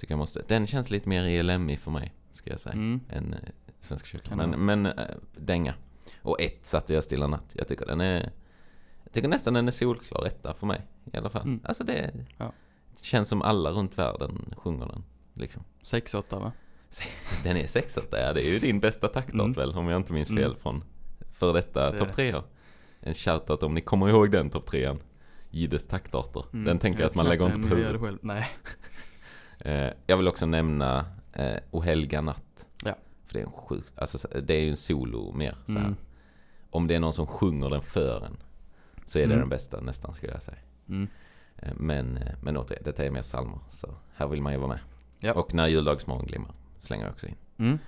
Tycker 0.00 0.12
jag 0.12 0.18
måste, 0.18 0.42
den 0.48 0.66
känns 0.66 0.90
lite 0.90 1.08
mer 1.08 1.26
ELM 1.26 1.76
för 1.76 1.90
mig, 1.90 2.12
ska 2.32 2.50
jag 2.50 2.60
säga, 2.60 2.72
Mm. 2.72 3.00
än 3.10 3.32
eh, 3.34 3.38
Svenska 3.80 4.06
kyrkan. 4.06 4.38
Kan 4.38 4.50
Men, 4.50 4.64
men 4.82 4.86
äh, 4.86 5.04
dänga. 5.36 5.74
Och 6.22 6.40
ett 6.40 6.66
satte 6.66 6.94
jag 6.94 7.04
Stilla 7.04 7.26
natt. 7.26 7.50
Jag 7.52 7.68
tycker 7.68 7.86
den 7.86 8.00
är, 8.00 8.30
jag 9.04 9.12
tycker 9.12 9.28
nästan 9.28 9.54
den 9.54 9.68
är 9.68 9.72
solklar 9.72 10.26
etta 10.26 10.54
för 10.54 10.66
mig. 10.66 10.80
I 11.12 11.16
alla 11.16 11.30
fall. 11.30 11.42
Mm. 11.42 11.60
Alltså 11.64 11.84
det 11.84 12.10
Ja. 12.38 12.52
känns 13.02 13.28
som 13.28 13.42
alla 13.42 13.70
runt 13.70 13.98
världen 13.98 14.54
sjunger 14.56 14.86
den. 14.86 15.04
Liksom. 15.34 15.62
6-8 15.82 16.38
va? 16.40 16.52
Den 17.42 17.56
är 17.56 17.66
sexåtta, 17.66 18.20
ja 18.20 18.32
det 18.32 18.46
är 18.48 18.52
ju 18.52 18.58
din 18.58 18.80
bästa 18.80 19.08
taktart 19.08 19.34
Mm. 19.34 19.52
väl, 19.52 19.70
om 19.72 19.88
jag 19.88 19.96
inte 20.00 20.12
minns 20.12 20.28
fel 20.28 20.38
Mm. 20.44 20.56
från 20.56 20.84
för 21.32 21.52
detta 21.52 21.90
Det 21.92 21.98
topp 21.98 22.08
det. 22.08 22.14
tre 22.14 22.34
En 23.00 23.14
shoutout 23.14 23.62
om 23.62 23.74
ni 23.74 23.80
kommer 23.80 24.08
ihåg 24.08 24.30
den 24.30 24.50
topp 24.50 24.66
trean. 24.66 24.98
Jihdes 25.50 25.86
taktarter. 25.86 26.44
Mm. 26.52 26.64
Den 26.64 26.78
tänker 26.78 27.00
jag 27.00 27.06
att 27.06 27.10
vet 27.12 27.16
man 27.16 27.26
lägger 27.28 27.46
inte 27.46 27.68
på 27.68 27.78
jag 27.78 27.92
huvudet. 27.92 28.22
Nej. 28.22 28.48
Eh, 29.60 29.90
jag 30.06 30.16
vill 30.16 30.28
också 30.28 30.46
nämna 30.46 31.04
eh, 31.32 31.56
O 31.70 31.80
helga 31.80 32.20
natt. 32.20 32.66
Ja. 32.84 32.94
För 33.26 33.34
det 33.34 33.40
är 33.40 33.44
en 33.46 33.52
sjuk, 33.52 33.84
alltså 33.96 34.18
så- 34.18 34.28
det 34.42 34.54
är 34.54 34.60
ju 34.60 34.70
en 34.70 34.76
solo 34.76 35.32
mer 35.32 35.56
så 35.66 35.72
här. 35.72 35.80
Mm. 35.80 35.96
Om 36.70 36.86
det 36.86 36.94
är 36.94 37.00
någon 37.00 37.12
som 37.12 37.26
sjunger 37.26 37.70
den 37.70 37.82
för 37.82 38.24
en. 38.26 38.36
Så 39.06 39.18
är 39.18 39.22
det 39.22 39.26
Mm. 39.34 39.38
den 39.38 39.48
bästa 39.48 39.80
nästan 39.80 40.14
skulle 40.14 40.32
jag 40.32 40.42
säga. 40.42 40.58
Mm. 40.88 41.08
Eh, 41.56 41.72
men, 41.74 42.18
men 42.42 42.56
återigen, 42.56 42.84
detta 42.84 43.04
är 43.04 43.10
mer 43.10 43.22
psalmer. 43.22 43.58
Så 43.70 43.94
här 44.14 44.26
vill 44.26 44.42
man 44.42 44.52
ju 44.52 44.58
vara 44.58 44.68
med. 44.68 44.78
Ja. 45.18 45.32
Och 45.32 45.54
när 45.54 45.66
juldagsmorgon 45.66 46.26
glimmar 46.26 46.52
slänger 46.78 47.04
jag 47.04 47.12
också 47.12 47.26
in. 47.26 47.34
Mm. 47.58 47.78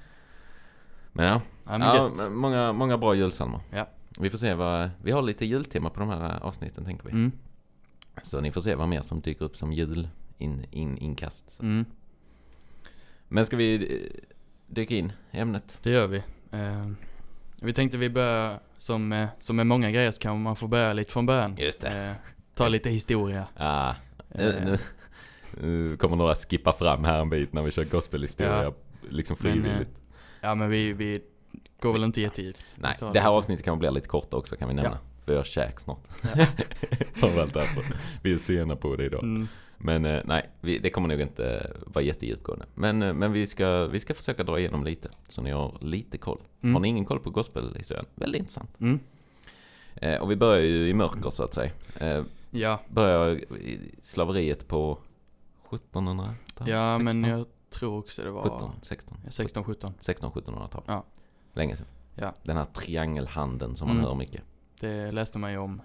Men 1.12 1.26
ja, 1.26 1.40
Ja, 1.66 1.78
men 1.78 2.18
ja, 2.18 2.28
många, 2.30 2.72
många 2.72 2.98
bra 2.98 3.14
julpsalmer. 3.14 3.60
Ja. 3.70 3.88
Vi 4.18 4.30
får 4.30 4.38
se 4.38 4.54
vad, 4.54 4.90
vi 5.02 5.10
har 5.12 5.22
lite 5.22 5.46
jultema 5.46 5.90
på 5.90 6.00
de 6.00 6.08
här 6.08 6.40
avsnitten 6.42 6.84
tänker 6.84 7.04
vi. 7.04 7.10
Mm. 7.12 7.32
Så 8.22 8.40
ni 8.40 8.50
får 8.52 8.60
se 8.60 8.74
vad 8.74 8.88
mer 8.88 9.02
som 9.02 9.20
dyker 9.20 9.44
upp 9.44 9.56
som 9.56 9.72
jul 9.72 10.08
in, 10.42 10.66
in, 10.70 10.98
inkast. 10.98 11.60
Mm. 11.62 11.84
Men 13.28 13.46
ska 13.46 13.56
vi 13.56 13.74
eh, 13.74 14.20
dyka 14.66 14.94
in 14.94 15.12
i 15.30 15.38
ämnet? 15.38 15.78
Det 15.82 15.90
gör 15.90 16.06
vi. 16.06 16.22
Eh, 16.50 16.90
vi 17.62 17.72
tänkte 17.72 17.98
vi 17.98 18.10
börjar, 18.10 18.60
som, 18.78 19.26
som 19.38 19.56
med 19.56 19.66
många 19.66 19.90
grejer 19.90 20.10
så 20.10 20.20
kan 20.20 20.42
man 20.42 20.56
få 20.56 20.66
börja 20.66 20.92
lite 20.92 21.12
från 21.12 21.26
början. 21.26 21.56
Just 21.58 21.80
det. 21.80 22.04
Eh, 22.04 22.12
ta 22.54 22.68
lite 22.68 22.90
historia. 22.90 23.46
Ah, 23.56 23.94
Eh, 24.34 24.76
nu, 25.60 25.96
kommer 25.96 26.16
några 26.16 26.34
skippa 26.34 26.72
fram 26.72 27.04
här 27.04 27.20
en 27.20 27.30
bit 27.30 27.52
när 27.52 27.62
vi 27.62 27.70
kör 27.70 27.84
gospelhistoria. 27.84 28.62
Ja. 28.62 28.74
Liksom 29.10 29.36
Men, 29.40 29.50
eh, 29.50 29.54
frivilligt. 29.54 29.90
Ja 30.40 30.54
men 30.54 30.70
vi, 30.70 30.92
vi 30.92 31.22
går 31.80 31.92
väl 31.92 32.04
inte 32.04 32.20
ge 32.20 32.28
tid. 32.28 32.58
Nej, 32.74 32.96
det 32.98 33.04
här 33.06 33.12
lite. 33.12 33.28
avsnittet 33.28 33.64
kan 33.64 33.78
bli 33.78 33.90
lite 33.90 34.08
kortare 34.08 34.38
också 34.38 34.56
kan 34.56 34.68
vi 34.68 34.74
nämna. 34.74 34.90
Ja. 34.90 35.24
För 35.24 35.32
jag 35.32 35.38
har 35.38 35.44
käk 35.44 35.80
snart. 35.80 36.02
Ja. 36.36 36.46
Framförallt 37.14 37.54
därför. 37.54 37.84
Vi 38.22 38.34
är 38.34 38.38
sena 38.38 38.76
på 38.76 38.96
det 38.96 39.04
idag. 39.04 39.22
Mm. 39.22 39.48
Men 39.84 40.04
eh, 40.04 40.20
nej, 40.24 40.50
vi, 40.60 40.78
det 40.78 40.90
kommer 40.90 41.08
nog 41.08 41.20
inte 41.20 41.72
vara 41.86 42.04
jättedjupgående. 42.04 42.66
Men, 42.74 43.02
eh, 43.02 43.12
men 43.14 43.32
vi, 43.32 43.46
ska, 43.46 43.86
vi 43.86 44.00
ska 44.00 44.14
försöka 44.14 44.44
dra 44.44 44.58
igenom 44.58 44.84
lite. 44.84 45.10
Så 45.28 45.42
ni 45.42 45.50
har 45.50 45.78
lite 45.80 46.18
koll. 46.18 46.40
Mm. 46.62 46.74
Har 46.74 46.80
ni 46.80 46.88
ingen 46.88 47.04
koll 47.04 47.20
på 47.20 47.30
gospelhistorien? 47.30 48.06
Väldigt 48.14 48.38
intressant. 48.38 48.80
Mm. 48.80 49.00
Eh, 49.94 50.22
och 50.22 50.30
vi 50.30 50.36
börjar 50.36 50.60
ju 50.62 50.88
i 50.88 50.94
mörker 50.94 51.30
så 51.30 51.42
att 51.44 51.54
säga. 51.54 51.70
Eh, 51.98 52.24
Ja, 52.54 52.80
börjar 52.88 53.40
slaveriet 54.02 54.68
på 54.68 54.98
1700 55.70 56.34
ja 56.66 56.98
men 56.98 57.24
jag 57.24 57.46
tror 57.70 57.98
också 57.98 58.22
det 58.22 58.30
var 58.30 58.42
17, 58.42 58.70
16, 58.82 59.18
16, 59.30 59.64
17. 59.64 59.94
16-1700-tal. 60.00 60.82
Ja. 60.86 61.04
Länge 61.52 61.76
sedan. 61.76 61.86
Ja. 62.14 62.34
Den 62.42 62.56
här 62.56 62.64
triangelhandeln 62.64 63.76
som 63.76 63.88
man 63.88 63.96
Mm. 63.96 64.08
hör 64.08 64.14
mycket. 64.14 64.42
Det 64.80 65.12
läste 65.12 65.38
man 65.38 65.52
ju 65.52 65.58
om. 65.58 65.82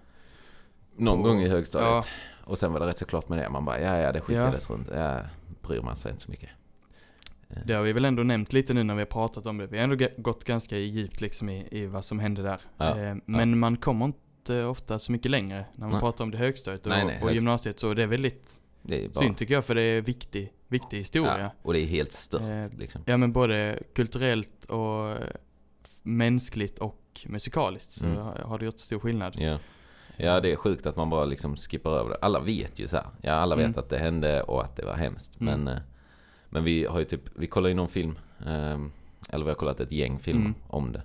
Någon 0.95 1.17
På- 1.21 1.27
gång 1.27 1.41
i 1.41 1.47
högstadiet. 1.47 1.89
Ja, 1.89 2.03
Och 2.47 2.57
sen 2.57 2.73
var 2.73 2.79
det 2.79 2.85
rätt 2.87 2.97
så 2.97 3.05
klart 3.05 3.29
med 3.29 3.37
det. 3.39 3.49
Man 3.49 3.65
bara, 3.65 3.81
ja 3.81 3.97
ja 3.97 4.11
det 4.11 4.21
skickades 4.21 4.69
runt. 4.69 4.89
Ja, 4.93 5.19
bryr 5.61 5.81
man 5.81 5.95
sig 5.97 6.11
inte 6.11 6.23
så 6.23 6.31
mycket. 6.31 6.49
Eh, 7.49 7.57
det 7.65 7.73
har 7.73 7.83
vi 7.83 7.93
väl 7.93 8.05
ändå 8.05 8.23
nämnt 8.23 8.53
lite 8.53 8.73
nu 8.73 8.83
när 8.83 8.95
vi 8.95 9.01
har 9.01 9.05
pratat 9.05 9.45
om 9.45 9.57
det. 9.57 9.67
Vi 9.67 9.77
har 9.77 9.83
ändå 9.83 10.07
gått 10.17 10.43
ganska 10.43 10.77
djupt 10.77 11.21
liksom 11.21 11.49
i, 11.49 11.67
i 11.71 11.85
vad 11.85 12.05
som 12.05 12.19
hände 12.19 12.41
där. 12.41 12.61
Ja, 12.77 12.97
Eh, 12.99 13.15
men 13.25 13.59
man 13.59 13.77
kommer 13.77 14.05
inte 14.05 14.63
ofta 14.65 14.99
så 14.99 15.11
mycket 15.11 15.31
längre 15.31 15.65
när 15.75 15.85
man 15.85 15.89
Nej. 15.91 15.99
pratar 15.99 16.23
om 16.23 16.31
det 16.31 16.37
högstadiet 16.37 16.85
och, 16.85 16.89
Nej, 16.91 17.05
nej, 17.05 17.21
och 17.23 17.33
gymnasiet. 17.33 17.79
Så 17.79 17.93
det 17.93 18.03
är 18.03 18.07
väldigt 18.07 18.61
Det 18.81 19.05
är 19.05 19.09
bara, 19.09 19.19
synd 19.19 19.37
tycker 19.37 19.53
jag 19.53 19.65
för 19.65 19.75
det 19.75 19.81
är 19.81 20.01
viktig, 20.01 20.53
viktig 20.67 20.97
historia. 20.97 21.39
ja, 21.39 21.51
och 21.61 21.73
det 21.73 21.79
är 21.79 21.85
helt 21.85 22.11
stört 22.11 22.41
Eh, 22.41 22.79
liksom. 22.79 23.01
Ja 23.05 23.17
men 23.17 23.31
både 23.33 23.79
kulturellt 23.95 24.65
och 24.65 25.17
mänskligt 26.03 26.79
och 26.79 27.21
musikaliskt 27.25 27.91
så 27.91 28.05
Mm. 28.05 28.17
har- 28.17 28.57
det 28.59 28.65
gjort 28.65 28.79
stor 28.79 28.99
skillnad. 28.99 29.35
Ja. 29.39 29.59
Ja, 30.17 30.39
det 30.39 30.51
är 30.51 30.55
sjukt 30.55 30.85
att 30.85 30.95
man 30.95 31.09
bara 31.09 31.25
liksom 31.25 31.55
skippar 31.57 31.91
över 31.91 32.09
det. 32.09 32.15
Alla 32.21 32.39
vet 32.39 32.79
ju 32.79 32.87
så 32.87 32.95
här. 32.97 33.05
Ja, 33.21 33.33
alla 33.33 33.55
vet 33.55 33.65
Mm. 33.65 33.79
att 33.79 33.89
det 33.89 33.97
hände 33.97 34.41
och 34.41 34.63
att 34.63 34.75
det 34.75 34.85
var 34.85 34.93
hemskt. 34.95 35.39
Mm. 35.41 35.63
Men, 35.63 35.73
eh, 35.75 35.81
men 36.49 36.63
vi 36.63 36.85
har 36.85 36.99
ju 36.99 37.05
typ, 37.05 37.21
vi 37.35 37.47
kollar 37.47 37.69
ju 37.69 37.75
någon 37.75 37.89
film. 37.89 38.19
ehm, 38.45 38.91
eller 39.29 39.45
vi 39.45 39.51
har 39.51 39.55
kollat 39.55 39.79
ett 39.79 39.91
gäng 39.91 40.19
filmer 40.19 40.41
Mm. 40.45 40.55
om 40.67 40.91
det. 40.91 41.01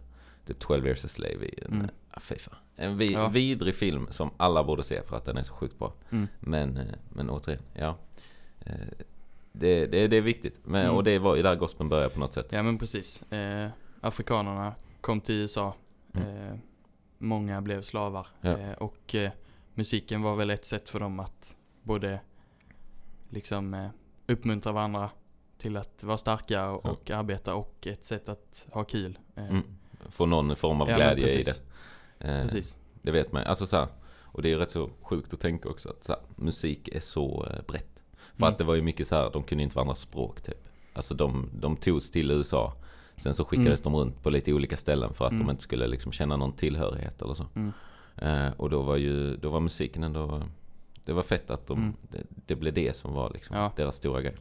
Typ 0.47 0.59
12 0.59 0.87
years 0.87 1.05
a 1.05 1.09
slave. 1.09 1.47
i 1.47 1.59
En, 1.67 1.73
Mm. 1.73 1.87
ah. 2.11 2.21
En 2.77 2.97
vi, 2.99 3.13
Ja. 3.13 3.29
vidrig 3.29 3.75
film 3.75 4.07
som 4.11 4.31
alla 4.37 4.65
borde 4.65 4.83
se 4.83 5.03
för 5.03 5.17
att 5.17 5.25
den 5.25 5.37
är 5.37 5.43
så 5.43 5.53
sjukt 5.55 5.79
bra. 5.79 5.93
Mm. 6.11 6.29
Men, 6.41 6.77
eh, 6.77 6.85
men 7.09 7.31
återigen, 7.31 7.63
ja. 7.75 7.97
Eh, 8.61 8.75
Det, 9.55 9.87
det, 9.87 10.07
det 10.09 10.17
är 10.17 10.21
viktigt. 10.23 10.61
Men, 10.65 10.85
Mm. 10.85 10.97
Och 10.97 11.05
det 11.05 11.19
var 11.19 11.37
ju 11.37 11.43
där 11.43 11.55
gospeln 11.57 11.89
började 11.89 12.09
på 12.15 12.21
något 12.21 12.33
sätt. 12.33 12.47
Ja 12.53 12.63
men 12.63 12.79
precis. 12.79 13.23
Eh, 13.33 13.69
afrikanerna 14.01 14.75
kom 15.01 15.21
till 15.21 15.35
USA. 15.35 15.75
Mm. 16.15 16.29
Eh, 16.53 16.55
många 17.23 17.61
blev 17.61 17.83
slavar. 17.83 18.27
Ja. 18.41 18.59
Eh, 18.59 18.73
och 18.73 19.15
eh, 19.15 19.31
musiken 19.75 20.23
var 20.23 20.37
väl 20.37 20.51
ett 20.51 20.67
sätt 20.67 20.89
för 20.89 21.01
dem 21.01 21.21
att 21.21 21.57
både 21.83 22.21
liksom 23.29 23.75
eh, 23.75 23.89
uppmuntra 24.27 24.73
varandra 24.73 25.11
till 25.59 25.77
att 25.77 26.03
vara 26.03 26.19
starka 26.19 26.71
och, 26.71 26.81
Ja. 26.85 26.91
och 26.91 27.11
arbeta 27.11 27.55
och 27.55 27.87
ett 27.87 28.05
sätt 28.05 28.29
att 28.29 28.67
ha 28.73 28.85
kul. 28.85 29.19
Mm. 29.37 29.63
Få 30.11 30.27
någon 30.27 30.57
form 30.57 30.81
av 30.81 30.89
Ja, 30.91 30.97
glädje 30.97 31.25
i 31.25 31.29
det. 31.29 31.37
precis. 31.37 31.63
Eh, 32.19 32.43
Precis. 32.43 32.77
Det 33.03 33.11
vet 33.11 33.33
man 33.33 33.45
Alltså 33.45 33.67
så 33.67 33.77
här, 33.77 33.89
Och 34.25 34.43
det 34.43 34.53
är 34.53 34.59
rätt 34.59 34.71
så 34.71 34.91
sjukt 35.03 35.33
att 35.35 35.41
tänka 35.41 35.69
också 35.69 35.89
att 35.89 36.05
så 36.05 36.13
här, 36.13 36.21
musik 36.37 36.89
är 36.89 37.01
så 37.01 37.49
brett. 37.69 38.03
För 38.35 38.43
Mm. 38.43 38.53
att 38.53 38.59
det 38.59 38.65
var 38.65 38.75
ju 38.75 38.83
mycket 38.83 39.07
så 39.07 39.15
här, 39.15 39.31
de 39.33 39.43
kunde 39.43 39.65
inte 39.65 39.77
varandras 39.77 39.99
språk 40.01 40.41
typ. 40.43 40.69
Alltså 40.95 41.15
de, 41.15 41.51
de 41.55 41.77
togs 41.77 42.11
till 42.11 42.31
USA. 42.31 42.73
Sen 43.17 43.35
så 43.35 43.45
skickades 43.45 43.83
de 43.83 43.97
runt 43.97 44.23
på 44.23 44.31
lite 44.31 44.53
olika 44.53 44.77
ställen 44.77 45.15
för 45.15 45.25
att 45.25 45.33
Mm. 45.33 45.47
de 45.47 45.51
inte 45.51 45.63
skulle 45.63 45.87
liksom 45.87 46.13
känna 46.13 46.37
någon 46.37 46.53
tillhörighet 46.53 47.23
eller 47.23 47.35
så. 47.35 47.47
Mm. 47.55 47.73
Eh, 48.17 48.53
och 48.57 48.71
då 48.71 48.83
var 48.83 48.97
ju, 48.97 49.37
då 49.37 49.51
var 49.51 49.61
musiken 49.61 50.03
ändå, 50.05 50.43
det 51.07 51.13
var 51.13 51.23
fett 51.23 51.51
att 51.51 51.67
de, 51.67 51.79
Mm. 51.79 51.95
det, 52.11 52.23
det 52.47 52.55
blev 52.57 52.75
det 52.75 52.97
som 52.97 53.13
var 53.15 53.31
liksom 53.31 53.57
Ja. 53.57 53.73
deras 53.77 53.97
stora 53.97 54.21
grej. 54.21 54.35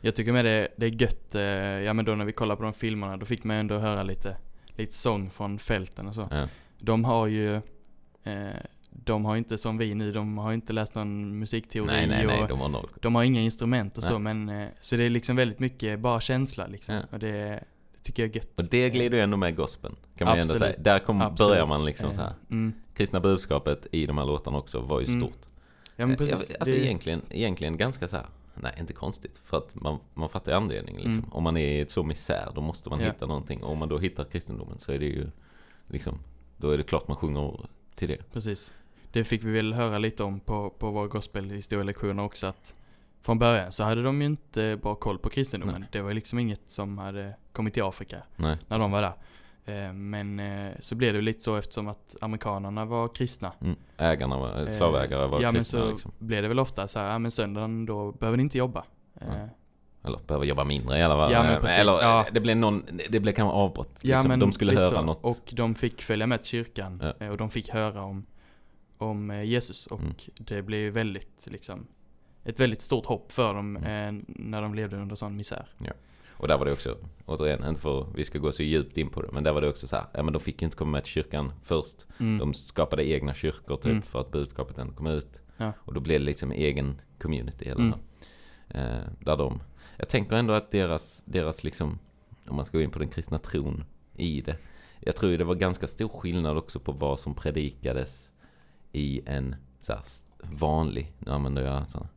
Jag 0.00 0.14
tycker 0.14 0.32
med 0.32 0.44
det, 0.44 0.68
det 0.76 0.86
är 0.86 1.02
gött, 1.02 1.34
eh, 1.34 1.42
ja 1.84 1.92
men 1.92 2.04
då 2.04 2.14
när 2.14 2.24
vi 2.24 2.32
kollar 2.32 2.56
på 2.56 2.62
de 2.62 2.72
filmerna, 2.72 3.16
då 3.16 3.26
fick 3.26 3.44
man 3.44 3.56
ändå 3.56 3.78
höra 3.78 4.02
lite, 4.02 4.36
lite 4.76 4.92
sång 4.92 5.30
från 5.30 5.58
fälten 5.58 6.06
och 6.08 6.14
så. 6.14 6.28
Ja. 6.30 6.48
De 6.78 7.04
har 7.04 7.26
ju, 7.26 7.54
eh, 8.24 8.46
de 9.04 9.24
har 9.24 9.36
inte 9.36 9.58
som 9.58 9.78
vi 9.78 9.94
nu, 9.94 10.12
de 10.12 10.38
har 10.38 10.52
inte 10.52 10.72
läst 10.72 10.94
någon 10.94 11.38
musikteori 11.38 11.86
Nej, 11.86 12.06
nej, 12.06 12.26
nej, 12.26 12.44
de 12.48 12.58
var 12.58 12.68
noll. 12.68 12.88
de 13.00 13.14
har 13.14 13.22
inga 13.22 13.40
instrument 13.40 13.98
och 13.98 14.04
så 14.04 14.18
Nej. 14.18 14.34
men, 14.34 14.62
eh, 14.62 14.68
så 14.80 14.96
det 14.96 15.04
är 15.04 15.10
liksom 15.10 15.36
väldigt 15.36 15.58
mycket 15.58 16.00
bara 16.00 16.20
känsla 16.20 16.66
liksom. 16.66 16.94
Ja. 16.94 17.00
Och 17.12 17.18
det, 17.18 17.32
det 17.92 18.02
tycker 18.02 18.22
jag 18.22 18.30
är 18.30 18.36
gött. 18.36 18.52
Och 18.56 18.64
det 18.64 18.90
glider 18.90 19.16
ju 19.16 19.22
ändå 19.22 19.36
med 19.36 19.56
gospeln. 19.56 19.96
Kan 20.16 20.26
man 20.26 20.36
ju 20.36 20.40
ändå 20.40 20.54
Absolut. 20.54 20.74
säga. 20.74 20.84
Där 20.84 20.98
kom, 20.98 21.20
Absolut. 21.22 21.50
börjar 21.52 21.66
man 21.66 21.84
liksom 21.84 22.06
Eh, 22.10 22.14
så 22.14 22.20
här. 22.20 22.32
Mm. 22.50 22.72
Kristna 22.94 23.20
budskapet 23.20 23.86
i 23.92 24.06
de 24.06 24.18
här 24.18 24.24
låtarna 24.26 24.58
också 24.58 24.80
var 24.80 25.00
ju 25.00 25.06
Mm. 25.06 25.20
stort. 25.20 25.38
Ja 25.96 26.06
men 26.06 26.16
precis. 26.16 26.50
Jag, 26.50 26.56
alltså 26.60 26.74
det, 26.74 26.84
egentligen, 26.84 27.20
egentligen 27.30 27.76
ganska 27.76 28.08
så 28.08 28.16
här 28.16 28.26
Nej, 28.60 28.72
inte 28.80 28.92
konstigt. 28.92 29.40
För 29.44 29.56
att 29.58 29.74
man, 29.74 29.98
man 30.14 30.28
fattar 30.28 30.52
ju 30.52 30.58
anledningen 30.58 31.00
liksom. 31.02 31.18
Mm. 31.18 31.32
Om 31.32 31.42
man 31.42 31.56
är 31.56 31.68
i 31.68 31.80
ett 31.80 31.90
så 31.90 32.02
misär, 32.02 32.48
då 32.54 32.60
måste 32.60 32.88
man 32.90 33.00
Ja. 33.00 33.06
hitta 33.06 33.26
någonting. 33.26 33.62
Och 33.62 33.72
om 33.72 33.78
man 33.78 33.88
då 33.88 33.98
hittar 33.98 34.24
kristendomen 34.24 34.78
så 34.78 34.92
är 34.92 34.98
det 34.98 35.04
ju 35.06 35.26
liksom, 35.86 36.18
då 36.56 36.70
är 36.70 36.76
det 36.78 36.82
klart 36.84 37.08
man 37.08 37.16
sjunger 37.16 37.66
till 37.94 38.08
det. 38.08 38.32
Precis. 38.32 38.72
Det 39.16 39.24
fick 39.24 39.44
vi 39.44 39.52
väl 39.52 39.72
höra 39.72 39.98
lite 39.98 40.22
om 40.24 40.40
på, 40.40 40.70
på 40.70 40.90
våra 40.90 41.06
gospelhistorielektioner 41.06 42.22
också 42.22 42.46
att 42.46 42.74
från 43.22 43.38
början 43.38 43.72
så 43.72 43.84
hade 43.84 44.02
de 44.02 44.20
ju 44.20 44.26
inte 44.26 44.78
bra 44.82 44.94
koll 44.94 45.18
på 45.18 45.28
kristendomen. 45.30 45.80
Nej. 45.80 45.88
Det 45.92 46.00
var 46.00 46.12
liksom 46.14 46.38
inget 46.38 46.70
som 46.70 46.98
hade 46.98 47.34
kommit 47.52 47.74
till 47.74 47.82
Afrika 47.82 48.22
Nej. 48.36 48.56
när 48.68 48.78
de 48.78 48.90
var 48.90 49.02
där. 49.02 49.12
Eh, 49.64 49.92
Men 49.92 50.40
eh, 50.40 50.72
så 50.80 50.94
blev 50.94 51.14
det 51.14 51.20
lite 51.20 51.40
så 51.40 51.56
eftersom 51.56 51.88
att 51.88 52.16
amerikanerna 52.20 52.84
var 52.84 53.08
kristna. 53.08 53.52
Mm. 53.60 53.76
Ägarna 53.96 54.38
var, 54.38 54.62
eh, 54.62 54.68
slavägare 54.68 55.26
var 55.26 55.40
ja, 55.40 55.52
men 55.52 55.54
kristna 55.54 55.80
så 55.80 55.90
liksom. 55.90 56.12
blev 56.18 56.42
det 56.42 56.48
väl 56.48 56.58
ofta 56.58 56.88
så 56.88 56.98
här, 56.98 57.12
ja 57.12 57.18
men 57.18 57.30
söndagen 57.30 57.86
då 57.86 58.12
behöver 58.12 58.36
ni 58.36 58.42
inte 58.42 58.58
jobba. 58.58 58.84
Ja. 59.20 59.26
Eller 60.04 60.18
behöver 60.26 60.46
jobba 60.46 60.64
mindre 60.64 60.98
i 60.98 61.02
alla 61.02 61.16
fall. 61.16 61.32
Ja, 61.32 61.42
men 61.42 61.60
precis. 61.60 61.78
Eller 61.78 61.92
Ja. 61.92 62.26
det 62.32 62.40
blev 62.40 62.56
någon, 62.56 62.82
det 63.10 63.20
blev 63.20 63.32
kanske 63.32 63.56
avbrott. 63.56 63.98
Ja, 64.02 64.16
liksom. 64.16 64.28
men 64.28 64.38
de 64.38 64.52
skulle 64.52 64.74
höra 64.74 64.90
så. 64.90 65.02
något. 65.02 65.24
Och 65.24 65.52
de 65.52 65.74
fick 65.74 66.02
följa 66.02 66.26
med 66.26 66.42
till 66.42 66.50
kyrkan 66.50 67.12
Ja. 67.18 67.30
och 67.30 67.36
de 67.36 67.50
fick 67.50 67.70
höra 67.70 68.02
om, 68.02 68.26
om 68.98 69.30
eh, 69.30 69.42
Jesus 69.42 69.86
och 69.86 70.00
Mm. 70.00 70.14
det 70.38 70.62
blev 70.62 70.80
ju 70.80 70.90
väldigt 70.90 71.46
liksom 71.50 71.86
ett 72.44 72.60
väldigt 72.60 72.82
stort 72.82 73.06
hopp 73.06 73.32
för 73.32 73.54
dem 73.54 73.76
Mm. 73.76 74.18
eh, 74.18 74.24
när 74.28 74.62
de 74.62 74.74
levde 74.74 74.96
under 74.96 75.16
sån 75.16 75.36
misär. 75.36 75.68
Och 76.38 76.48
där 76.48 76.58
var 76.58 76.64
det 76.64 76.72
också, 76.72 76.96
återigen, 77.26 77.64
inte 77.68 77.80
för 77.80 78.06
vi 78.14 78.24
ska 78.24 78.38
gå 78.38 78.52
så 78.52 78.62
djupt 78.62 78.96
in 78.98 79.08
på 79.10 79.22
det, 79.22 79.28
men 79.32 79.44
där 79.44 79.52
var 79.52 79.60
det 79.60 79.68
också 79.68 79.86
så 79.86 79.96
här, 79.96 80.04
ja 80.12 80.22
men 80.22 80.32
de 80.32 80.40
fick 80.40 80.62
ju 80.62 80.64
inte 80.64 80.76
komma 80.76 80.90
med 80.90 81.04
till 81.04 81.12
kyrkan 81.12 81.52
först. 81.62 82.06
Mm. 82.20 82.38
De 82.38 82.54
skapade 82.54 83.08
egna 83.08 83.34
kyrkor 83.34 83.76
typ 83.76 83.86
Mm. 83.86 84.02
för 84.02 84.20
att 84.20 84.30
budskapet 84.30 84.78
ändå 84.78 84.92
kom 84.94 85.06
ut. 85.06 85.40
Ja. 85.56 85.72
Och 85.78 85.94
då 85.94 86.00
blev 86.00 86.20
det 86.20 86.26
liksom 86.26 86.52
egen 86.52 87.00
community 87.18 87.64
eller 87.64 87.80
Mm. 87.80 87.92
så. 87.92 87.98
Eh, 88.78 89.08
där 89.20 89.36
de, 89.36 89.60
jag 89.96 90.08
tänker 90.08 90.36
ändå 90.36 90.52
att 90.52 90.70
deras, 90.70 91.22
deras 91.26 91.64
liksom, 91.64 91.98
om 92.48 92.56
man 92.56 92.64
ska 92.66 92.78
gå 92.78 92.84
in 92.84 92.90
på 92.90 92.98
den 92.98 93.08
kristna 93.08 93.38
tron 93.38 93.84
i 94.16 94.40
det. 94.40 94.56
Jag 95.00 95.16
tror 95.16 95.38
det 95.38 95.44
var 95.44 95.54
ganska 95.54 95.86
stor 95.86 96.08
skillnad 96.08 96.56
också 96.56 96.80
på 96.80 96.92
vad 96.92 97.20
som 97.20 97.34
predikades 97.34 98.30
i 98.96 99.20
en 99.26 99.56
så 99.80 99.92
här, 99.92 100.02
vanlig, 100.42 101.12
nu 101.18 101.30
använder 101.32 101.62
jag 101.62 101.88
sådana 101.88 102.08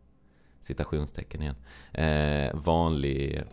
citationstecken 0.62 1.41
igen, 1.41 1.55
eh, 1.93 2.55
vanlig 2.59 3.43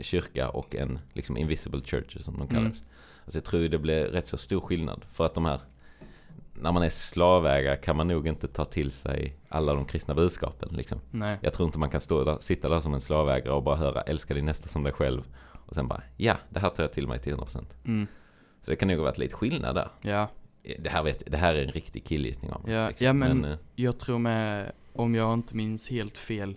kyrka 0.00 0.48
och 0.48 0.76
en 0.76 0.98
liksom 1.12 1.36
invisible 1.36 1.80
church 1.84 2.20
som 2.20 2.34
de 2.34 2.40
Mm. 2.42 2.48
kallades. 2.54 2.82
Alltså 3.24 3.36
jag 3.38 3.44
tror 3.44 3.60
det 3.68 3.78
blev 3.78 4.06
rätt 4.06 4.26
så 4.26 4.36
stor 4.38 4.60
skillnad. 4.60 5.04
För 5.12 5.24
att 5.26 5.34
de 5.34 5.44
här, 5.44 5.60
när 6.54 6.72
man 6.72 6.82
är 6.82 6.88
slavägare 6.88 7.76
kan 7.76 7.96
man 7.96 8.08
nog 8.08 8.28
inte 8.28 8.48
ta 8.48 8.64
till 8.64 8.90
sig 8.90 9.36
alla 9.48 9.74
de 9.74 9.84
kristna 9.84 10.14
budskapen 10.14 10.68
liksom. 10.72 11.00
Nej. 11.10 11.38
Jag 11.42 11.52
tror 11.52 11.66
inte 11.66 11.78
man 11.78 11.90
kan 11.90 12.00
stå 12.00 12.24
där, 12.24 12.38
sitta 12.40 12.68
där 12.68 12.80
som 12.80 12.94
en 12.94 13.00
slavägare 13.00 13.52
och 13.54 13.62
bara 13.62 13.76
höra 13.76 14.00
älska 14.02 14.34
din 14.34 14.44
nästa 14.44 14.68
som 14.68 14.82
dig 14.82 14.92
själv. 14.92 15.22
Och 15.66 15.74
sen 15.74 15.88
bara, 15.88 16.02
ja, 16.16 16.36
det 16.50 16.60
här 16.60 16.68
tar 16.70 16.82
jag 16.82 16.92
till 16.92 17.08
mig 17.08 17.18
till 17.18 17.32
100%. 17.34 17.66
Mm. 17.84 18.06
Så 18.62 18.70
det 18.70 18.76
kan 18.76 18.88
nog 18.88 18.96
ha 18.96 19.04
varit 19.04 19.18
lite 19.18 19.34
skillnad 19.34 19.74
där. 19.74 19.88
Ja, 20.02 20.28
Det 20.78 20.90
här, 20.90 21.02
vet, 21.02 21.22
det 21.30 21.36
här 21.36 21.54
är 21.54 21.62
en 21.62 21.72
riktig 21.72 22.04
killgissning 22.04 22.52
av 22.52 22.62
mig. 22.64 22.72
Ja, 22.74 22.88
liksom. 22.88 23.06
ja, 23.06 23.12
men- 23.12 23.44
eh, 23.44 23.58
jag 23.74 23.98
tror 23.98 24.18
med, 24.18 24.72
om 24.92 25.14
jag 25.14 25.34
inte 25.34 25.56
minns 25.56 25.88
helt 25.90 26.18
fel, 26.18 26.56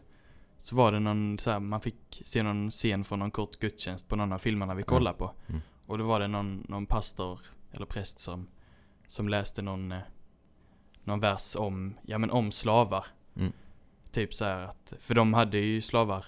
så 0.57 0.75
var 0.75 0.91
det 0.91 0.99
någon 0.99 1.39
så 1.39 1.51
här, 1.51 1.59
man 1.59 1.81
fick 1.81 2.21
se 2.25 2.43
någon 2.43 2.71
scen 2.71 3.03
från 3.03 3.19
någon 3.19 3.31
kort 3.31 3.59
gudstjänst 3.59 4.07
på 4.07 4.15
någon 4.15 4.33
av 4.33 4.39
filmerna 4.39 4.73
vi 4.75 4.81
Ja. 4.81 4.85
kollade 4.85 5.17
på. 5.17 5.31
Mm. 5.47 5.61
Och 5.85 5.97
då 5.97 6.03
var 6.03 6.19
det 6.19 6.27
någon, 6.27 6.65
någon 6.69 6.85
pastor 6.85 7.39
eller 7.71 7.85
präst 7.85 8.19
som, 8.19 8.47
som 9.07 9.29
läste 9.29 9.61
någon, 9.61 9.91
eh, 9.91 9.99
någon 11.03 11.19
vers 11.19 11.55
om, 11.55 11.93
ja 12.05 12.17
men 12.17 12.31
om 12.31 12.51
slavar. 12.51 13.05
Mm. 13.35 13.51
Typ 14.11 14.33
så 14.33 14.45
här 14.45 14.59
att, 14.61 14.93
för 14.99 15.15
de 15.15 15.33
hade 15.33 15.57
ju 15.57 15.81
slavar 15.81 16.25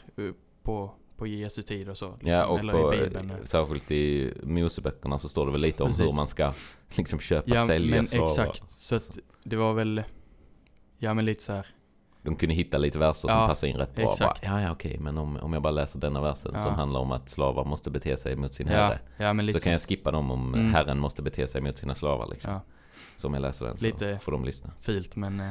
på, 0.64 0.94
på 1.22 1.28
Jesu 1.28 1.62
tid 1.62 1.90
och 1.90 1.98
så. 1.98 2.12
Liksom, 2.12 2.30
Ja, 2.32 2.46
och 2.46 2.60
eller 2.60 2.74
på, 2.74 2.94
i 2.94 2.98
Bibeln. 2.98 3.32
särskilt 3.44 3.92
i 3.92 4.34
Moseböckerna 4.44 5.20
så 5.20 5.30
står 5.30 5.46
det 5.46 5.52
väl 5.52 5.62
lite 5.62 5.84
om 5.84 5.90
Precis. 5.90 6.06
hur 6.12 6.16
man 6.16 6.28
ska 6.28 6.54
liksom 6.98 7.20
köpa, 7.20 7.56
Ja, 7.56 7.68
sälja 7.68 7.96
men 7.96 8.06
slavar. 8.06 8.28
exakt. 8.28 8.72
Så 8.72 8.96
att 8.96 9.18
det 9.44 9.56
var 9.56 9.74
väl, 9.74 10.04
ja 10.98 11.14
men 11.14 11.26
lite 11.26 11.44
så 11.44 11.54
här. 11.54 11.66
De 12.24 12.36
kunde 12.36 12.56
hitta 12.56 12.78
lite 12.78 12.98
verser 13.00 13.28
som 13.28 13.30
Ja, 13.40 13.48
passar 13.48 13.68
in 13.68 13.78
rätt 13.78 13.96
bra. 13.96 14.04
Bara, 14.06 14.12
exakt. 14.12 14.44
ja, 14.44 14.62
ja, 14.62 14.72
okej, 14.72 14.98
men 15.00 15.18
om, 15.18 15.38
om 15.38 15.54
jag 15.54 15.62
bara 15.62 15.72
läser 15.72 16.00
denna 16.00 16.22
versen 16.22 16.52
Ja. 16.56 16.62
som 16.62 16.74
handlar 16.74 17.00
om 17.00 17.12
att 17.12 17.30
slavar 17.30 17.66
måste 17.66 17.90
bete 17.92 18.18
sig 18.18 18.36
mot 18.36 18.54
sin 18.54 18.68
Ja, 18.68 18.74
herre. 18.74 19.00
ja 19.18 19.34
men 19.34 19.46
lite 19.46 19.60
Så 19.60 19.64
kan 19.64 19.72
jag 19.72 19.82
skippa 19.82 20.12
dem 20.12 20.32
om 20.32 20.54
Mm. 20.54 20.74
herren 20.74 21.00
måste 21.00 21.22
bete 21.22 21.48
sig 21.48 21.62
mot 21.62 21.78
sina 21.78 21.96
slavar 21.96 22.28
liksom. 22.28 22.52
ja, 22.52 22.62
Så 23.18 23.28
om 23.28 23.34
jag 23.34 23.42
läser 23.42 23.66
den 23.66 23.78
så 23.78 23.86
Lite- 23.86 24.20
får 24.24 24.32
de 24.32 24.46
lyssna. 24.46 24.72
filt 24.80 25.16
men 25.16 25.40
eh, 25.40 25.50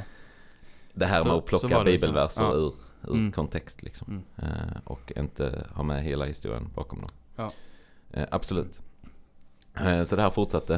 Det 0.94 1.06
här 1.06 1.20
Så- 1.20 1.28
med 1.28 1.36
att 1.36 1.44
plocka 1.44 1.78
det 1.78 1.84
bibelverser 1.84 2.42
ja. 2.42 2.52
ur, 2.54 2.74
ur 3.02 3.14
Mm. 3.14 3.32
kontext 3.32 3.82
liksom. 3.82 4.06
Mm. 4.38 4.50
Eh, 4.52 4.76
och 4.84 5.12
inte 5.16 5.66
ha 5.74 5.82
med 5.82 6.04
hela 6.04 6.24
historien 6.24 6.68
bakom 6.74 7.00
dem. 7.00 7.10
Ja. 7.36 7.52
Eh, 8.10 8.26
absolut. 8.30 8.80
Eh, 9.74 10.02
så 10.04 10.16
det 10.16 10.22
här 10.22 10.30
fortsatte. 10.30 10.74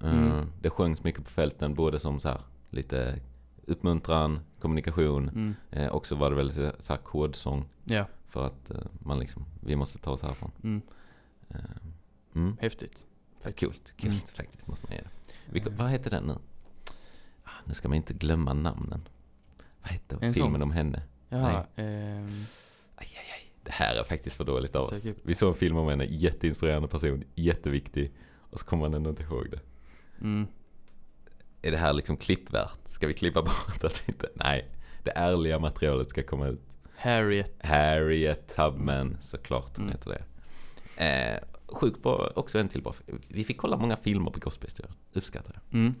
Eh, 0.00 0.12
Mm. 0.14 0.46
Det 0.60 0.70
sjöngs 0.70 1.04
mycket 1.04 1.24
på 1.24 1.30
fälten, 1.30 1.74
både 1.74 2.00
som 2.00 2.20
så 2.20 2.28
här 2.28 2.40
lite 2.70 3.18
uppmuntran, 3.66 4.40
kommunikation. 4.60 5.28
mm, 5.28 5.54
Eh, 5.70 5.92
också 5.92 6.14
var 6.14 6.30
det 6.30 6.36
väl 6.36 6.52
så 6.52 6.72
så 6.78 6.92
här 6.92 7.00
kodsång 7.00 7.64
ja, 7.84 8.06
för 8.28 8.46
att 8.46 8.70
eh, 8.70 8.76
man 9.00 9.18
liksom, 9.18 9.44
vi 9.60 9.76
måste 9.76 9.98
ta 9.98 10.10
oss 10.10 10.22
härifrån. 10.22 10.50
mm, 10.62 10.82
mm. 12.34 12.56
häftigt. 12.60 13.06
Coolt, 13.42 13.60
coolt 14.00 14.02
Mm. 14.04 14.16
faktiskt 14.36 14.66
måste 14.66 14.86
man 14.86 14.96
ge 14.96 15.02
det. 15.02 15.08
Vilka, 15.52 15.70
vad 15.70 15.90
heter 15.90 16.10
den 16.10 16.24
nu? 16.24 16.36
Ah, 17.44 17.50
nu 17.64 17.74
ska 17.74 17.88
man 17.88 17.96
inte 17.96 18.14
glömma 18.14 18.52
namnen. 18.52 19.08
Vad 19.82 19.90
heter 19.92 20.18
En 20.20 20.34
filmen 20.34 20.52
sån. 20.52 20.62
om 20.62 20.70
henne? 20.72 21.02
Ja, 21.38 21.66
ehm, 21.76 22.44
Aj, 22.96 23.08
aj, 23.16 23.26
aj. 23.34 23.50
Det 23.62 23.72
här 23.72 23.94
är 23.96 24.04
faktiskt 24.04 24.36
för 24.36 24.44
dåligt 24.44 24.76
av 24.76 24.82
oss. 24.82 25.04
Vi 25.22 25.34
såg 25.34 25.48
en 25.48 25.54
film 25.54 25.76
om 25.76 25.88
henne, 25.88 26.04
jätteinspirerande 26.04 26.88
person, 26.88 27.24
jätteviktig. 27.34 28.12
Och 28.50 28.58
så 28.58 28.64
kommer 28.64 28.80
man 28.88 28.94
ändå 28.94 29.10
inte 29.10 29.22
ihåg 29.22 29.50
det. 29.50 29.60
mm, 30.20 30.46
Är 31.62 31.70
det 31.70 31.76
här 31.76 31.92
liksom 31.92 32.16
klippvärt? 32.16 32.78
Ska 32.88 33.06
vi 33.06 33.14
klippa 33.14 33.42
bort 33.42 33.84
att 33.84 34.02
inte? 34.08 34.28
Nej, 34.34 34.68
det 35.02 35.10
ärliga 35.10 35.58
materialet 35.58 36.10
ska 36.10 36.22
komma 36.22 36.46
ut. 36.48 36.60
Harriet. 36.96 37.52
Harriet 37.66 38.54
Tubman, 38.56 39.16
såklart 39.22 39.76
hon 39.76 39.84
Mm. 39.84 39.92
heter 39.98 40.10
det. 40.10 40.24
Eh, 41.04 41.38
sjukt 41.66 42.02
bra, 42.02 42.32
också 42.34 42.58
en 42.58 42.68
till 42.68 42.82
bra. 42.82 42.94
Vi 43.28 43.44
fick 43.44 43.58
kolla 43.58 43.76
många 43.76 43.96
filmer 43.96 44.30
på 44.30 44.40
gospelhistorien, 44.40 44.94
uppskattar 45.12 45.54
jag. 45.54 45.78
Mm, 45.80 45.94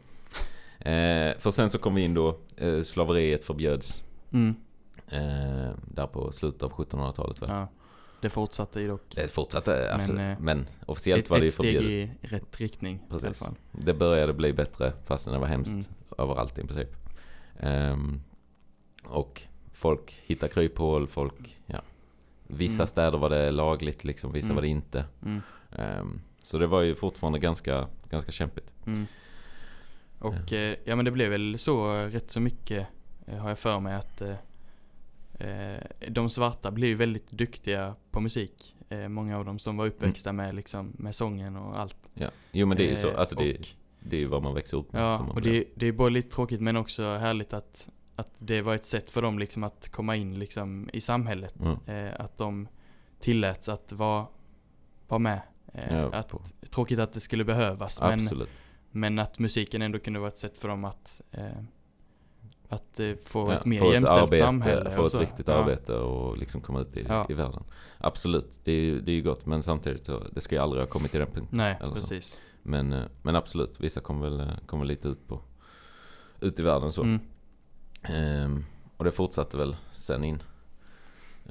Eh, 0.84 1.38
för 1.38 1.50
sen 1.50 1.70
så 1.70 1.78
kom 1.78 1.94
vi 1.94 2.02
in 2.02 2.14
då, 2.14 2.38
eh, 2.56 2.82
slaveriet 2.82 3.44
förbjöds. 3.44 4.02
mm, 4.32 4.54
Eh, 5.08 5.70
där 5.84 6.06
på 6.06 6.32
slutet 6.32 6.62
av 6.62 6.72
1700-talet 6.72 7.42
väl? 7.42 7.50
ja. 7.50 7.68
Det 8.20 8.30
fortsatte 8.30 8.80
ju 8.80 8.88
dock. 8.88 9.02
Det 9.14 9.28
fortsatte 9.28 9.94
absolut, 9.94 10.38
men, 10.38 10.60
eh, 10.60 10.66
officiellt 10.86 11.24
Ett, 11.24 11.30
var 11.30 11.38
det 11.38 11.42
ju 11.44 11.48
ett 11.48 11.54
steg 11.54 11.74
förbjudet. 11.78 12.16
i 12.24 12.26
rätt 12.26 12.60
riktning 12.60 13.00
Precis. 13.10 13.48
Det 13.72 13.94
började 13.94 14.32
bli 14.32 14.52
bättre 14.52 14.92
fastän 15.06 15.32
det 15.32 15.38
var 15.38 15.46
hemskt 15.46 15.72
Mm. 15.72 15.84
överallt 16.18 16.58
i 16.58 16.62
princip. 16.66 16.88
Ehm, 17.58 18.20
och 19.04 19.42
folk 19.72 20.20
hittar 20.26 20.48
kryphål, 20.48 21.06
folk, 21.06 21.58
ja. 21.66 21.80
Vissa 22.46 22.74
Mm. 22.82 22.86
städer 22.86 23.18
var 23.18 23.30
det 23.30 23.50
lagligt 23.50 24.04
liksom, 24.04 24.32
vissa 24.32 24.46
Mm. 24.46 24.54
var 24.54 24.62
det 24.62 24.68
inte. 24.68 25.04
Ehm, 25.72 26.20
så 26.42 26.58
det 26.58 26.66
var 26.66 26.80
ju 26.82 26.94
fortfarande 26.94 27.38
ganska, 27.38 27.86
ganska 28.10 28.32
kämpigt. 28.32 28.72
mm. 28.86 29.06
Och 30.18 30.52
eh, 30.52 30.76
ja 30.84 30.96
men 30.96 31.04
det 31.04 31.10
blev 31.10 31.30
väl 31.30 31.58
så 31.58 31.96
eh, 31.96 32.06
rätt 32.06 32.30
så 32.30 32.40
mycket 32.40 32.86
eh, 33.26 33.38
har 33.38 33.48
jag 33.48 33.58
för 33.58 33.80
mig 33.80 33.94
att 33.94 34.20
eh, 34.22 34.34
de 36.08 36.30
svarta 36.30 36.70
blev 36.70 36.88
ju 36.90 36.94
väldigt 36.96 37.30
duktiga 37.30 37.94
på 38.10 38.20
musik. 38.20 38.76
Eh, 38.88 39.08
många 39.08 39.38
av 39.38 39.44
dem 39.44 39.58
som 39.58 39.76
var 39.76 39.86
uppväxta 39.86 40.32
med 40.32 40.54
liksom 40.54 40.92
med 40.98 41.14
sången 41.14 41.56
och 41.56 41.78
allt. 41.80 41.96
Ja. 42.14 42.28
Jo 42.52 42.66
men 42.66 42.76
det 42.76 42.86
är 42.86 42.90
ju 42.90 42.96
så, 42.96 43.08
Eh, 43.10 43.18
alltså 43.18 43.34
det, 43.36 43.58
och- 43.58 43.66
det 44.00 44.16
är 44.16 44.20
ju 44.20 44.26
vad 44.26 44.42
man 44.42 44.54
växer 44.54 44.76
upp 44.76 44.92
med. 44.92 45.02
Ja, 45.02 45.26
och 45.34 45.34
blir. 45.42 45.52
det, 45.52 45.64
det 45.74 45.86
är 45.86 45.92
både 45.92 46.10
lite 46.10 46.28
tråkigt 46.34 46.60
men 46.60 46.76
också 46.76 47.02
härligt 47.16 47.52
att, 47.52 47.88
att 48.16 48.34
det 48.38 48.62
var 48.62 48.74
ett 48.74 48.86
sätt 48.86 49.10
för 49.10 49.22
dem 49.22 49.38
liksom 49.38 49.64
att 49.64 49.88
komma 49.88 50.16
in 50.16 50.38
liksom 50.38 50.90
i 50.92 51.00
samhället. 51.00 51.54
Mm. 51.86 52.06
Eh, 52.06 52.20
att 52.20 52.38
de 52.38 52.68
tilläts 53.20 53.68
att 53.68 53.92
vara, 53.92 54.26
vara 55.08 55.18
med. 55.18 55.40
Eh, 55.74 55.96
Ja, 55.96 56.12
att, 56.14 56.28
på- 56.28 56.42
tråkigt 56.70 56.98
att 56.98 57.12
det 57.12 57.20
skulle 57.20 57.44
behövas 57.44 58.00
men, 58.00 58.12
Absolut. 58.12 58.48
men 58.90 59.18
att 59.18 59.38
musiken 59.38 59.82
ändå 59.82 59.98
kunde 59.98 60.18
vara 60.18 60.28
ett 60.28 60.38
sätt 60.38 60.58
för 60.58 60.68
dem 60.68 60.84
att, 60.84 61.20
eh, 61.30 61.46
att 62.74 63.00
eh, 63.00 63.12
få 63.24 63.48
Ja, 63.52 63.58
ett 63.58 63.64
mer 63.64 63.80
få 63.80 63.86
ett 63.88 63.94
jämställt 63.94 64.20
arbete, 64.22 64.38
samhälle. 64.44 64.90
Få 64.90 65.06
ett 65.06 65.14
riktigt 65.14 65.48
Ja. 65.48 65.54
arbete 65.54 65.94
och 65.94 66.38
liksom 66.38 66.60
komma 66.60 66.80
ut 66.80 66.96
i, 66.96 67.04
Ja. 67.08 67.26
i 67.28 67.32
världen. 67.34 67.62
Absolut, 67.98 68.58
det 68.64 68.72
är 68.72 68.80
ju 68.80 69.00
det 69.00 69.12
är 69.12 69.14
ju 69.16 69.22
gott 69.22 69.46
men 69.46 69.62
samtidigt 69.62 70.06
så, 70.06 70.22
det 70.32 70.40
ska 70.40 70.54
ju 70.54 70.60
aldrig 70.60 70.82
ha 70.82 70.86
kommit 70.86 71.10
till 71.10 71.20
den 71.20 71.30
punkten. 71.30 71.58
Nej, 71.58 71.76
Eller 71.80 71.88
så. 71.90 71.94
precis. 71.96 72.40
Men, 72.62 72.92
eh, 72.92 73.02
men 73.22 73.36
absolut, 73.36 73.74
vissa 73.80 74.00
kommer 74.00 74.30
väl, 74.30 74.40
eh, 74.40 74.46
kommer 74.66 74.84
lite 74.84 75.08
ut 75.08 75.28
på 75.28 75.40
ut 76.40 76.60
i 76.60 76.62
världen 76.62 76.92
så. 76.92 77.02
Mm. 77.02 77.20
Ehm, 78.02 78.64
och 78.96 79.04
det 79.04 79.12
fortsatte 79.12 79.56
väl 79.56 79.76
sen 79.92 80.24
in. 80.24 80.42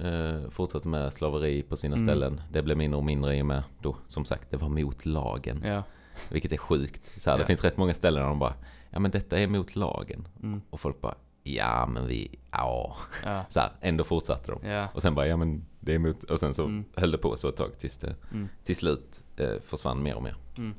Uh, 0.03 0.49
fortsatte 0.49 0.87
med 0.87 1.13
slaveri 1.13 1.61
på 1.63 1.75
sina 1.77 1.95
Mm. 1.95 2.07
ställen. 2.07 2.41
Det 2.51 2.61
blev 2.61 2.77
mindre 2.77 2.97
och 2.97 3.03
mindre 3.03 3.37
i 3.37 3.41
och 3.41 3.45
med 3.45 3.63
då, 3.81 3.95
som 4.07 4.25
sagt, 4.25 4.51
det 4.51 4.57
var 4.57 4.69
mot 4.69 5.05
lagen. 5.05 5.61
Ja. 5.65 5.83
Vilket 6.29 6.51
är 6.51 6.57
sjukt. 6.57 7.11
Så 7.21 7.29
här, 7.31 7.37
Det 7.37 7.45
finns 7.45 7.63
rätt 7.63 7.77
många 7.77 7.93
ställen 7.93 8.21
där 8.21 8.29
de 8.29 8.39
bara, 8.39 8.53
ja 8.91 8.99
men 8.99 9.11
detta 9.11 9.39
är 9.39 9.47
mot 9.47 9.75
lagen. 9.75 10.27
Mm. 10.43 10.61
Och 10.69 10.79
folk 10.79 11.01
bara, 11.01 11.15
ja 11.43 11.85
men 11.85 12.07
vi, 12.07 12.39
ja. 12.51 12.95
Ja, 13.23 13.45
Så 13.49 13.59
här, 13.59 13.71
ändå 13.81 14.03
fortsatte 14.03 14.51
de. 14.51 14.69
ja, 14.69 14.87
Och 14.93 15.01
sen 15.01 15.15
bara, 15.15 15.27
ja 15.27 15.37
men 15.37 15.65
det 15.79 15.91
är 15.91 15.95
emot. 15.95 16.23
Och 16.23 16.39
sen 16.39 16.53
så 16.53 16.63
Mm. 16.65 16.85
höll 16.95 17.11
det 17.11 17.17
på 17.17 17.35
så 17.35 17.49
ett 17.49 17.55
tag 17.57 17.77
tills 17.79 17.97
det 17.97 18.15
mm, 18.31 18.49
till 18.63 18.75
slut 18.75 19.23
eh, 19.37 19.59
försvann 19.65 20.03
mer 20.03 20.15
och 20.15 20.23
mer. 20.23 20.35
mm. 20.57 20.75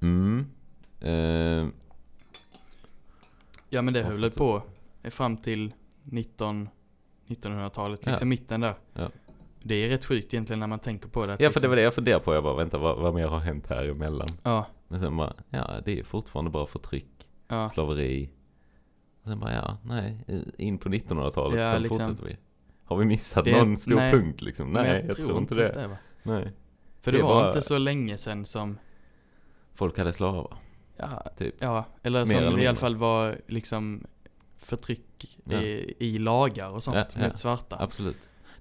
Mm. 0.00 0.46
Ehm, 1.00 1.72
Ja 3.70 3.82
men 3.82 3.94
det 3.94 4.00
Ja, 4.00 4.06
höll 4.06 4.30
på 4.30 4.62
fram 5.04 5.36
till 5.36 5.72
19, 6.02 6.68
1900-talet, 7.26 8.00
Ja. 8.04 8.10
liksom 8.10 8.28
mitten 8.28 8.60
där. 8.60 8.74
Ja. 8.92 9.10
Det 9.66 9.74
är 9.74 9.88
rätt 9.88 10.04
sjukt 10.04 10.34
egentligen 10.34 10.60
när 10.60 10.66
man 10.66 10.78
tänker 10.78 11.08
på 11.08 11.26
det. 11.26 11.32
ja 11.32 11.36
för 11.36 11.42
det 11.42 11.48
liksom, 11.48 11.68
var 11.70 11.76
det 11.76 11.82
jag 11.82 11.94
funderade 11.94 12.24
på. 12.24 12.34
Jag 12.34 12.42
bara, 12.44 12.54
vänta 12.54 12.78
vad, 12.78 12.98
vad 12.98 13.14
mer 13.14 13.26
har 13.28 13.38
hänt 13.38 13.66
här 13.66 13.84
emellan? 13.88 14.28
Ja, 14.42 14.66
Men 14.88 15.00
sen 15.00 15.16
bara, 15.16 15.32
ja 15.50 15.80
det 15.84 15.98
är 16.00 16.04
fortfarande 16.04 16.50
bara 16.50 16.66
förtryck, 16.66 17.28
ja, 17.48 17.68
slaveri. 17.68 18.30
Och 19.22 19.28
sen 19.28 19.40
bara, 19.40 19.52
ja 19.54 19.76
nej, 19.82 20.24
in 20.58 20.78
på 20.78 20.88
1900-talet 20.88 21.60
Ja, 21.60 21.72
sen 21.72 21.82
liksom. 21.82 21.98
fortsätter 21.98 22.24
vi. 22.28 22.36
Har 22.84 22.96
vi 22.96 23.04
missat 23.04 23.44
Det 23.44 23.58
någon 23.64 23.76
stor 23.76 23.94
nej. 23.96 24.12
punkt 24.12 24.42
liksom? 24.42 24.70
Nej, 24.70 25.04
jag, 25.06 25.16
tror 25.16 25.38
inte 25.38 25.54
det. 25.54 25.86
va? 25.88 25.96
Nej. 26.22 26.52
För 27.00 27.12
Det 27.12 27.18
det, 27.18 27.22
var 27.24 27.34
bara- 27.34 27.48
inte 27.48 27.62
så 27.62 27.78
länge 27.78 28.18
sedan 28.18 28.44
som, 28.44 28.78
Folk 29.74 29.98
hade 29.98 30.12
slavar, 30.12 30.56
ja, 30.96 31.22
typ. 31.36 31.54
ja 31.58 31.84
eller 32.02 32.18
Mer 32.20 32.26
som 32.26 32.36
eller 32.44 32.58
i 32.58 32.66
alla 32.66 32.76
fall 32.76 32.96
var 32.96 33.40
liksom 33.46 34.06
förtryck 34.58 35.38
Ja. 35.44 35.60
i, 35.62 35.94
i 35.98 36.18
lagar 36.18 36.68
och 36.70 36.82
sånt 36.82 36.96
Ja, 36.96 37.04
ja. 37.16 37.28
mot 37.28 37.38
svarta. 37.38 37.76
Absolut. 37.80 38.16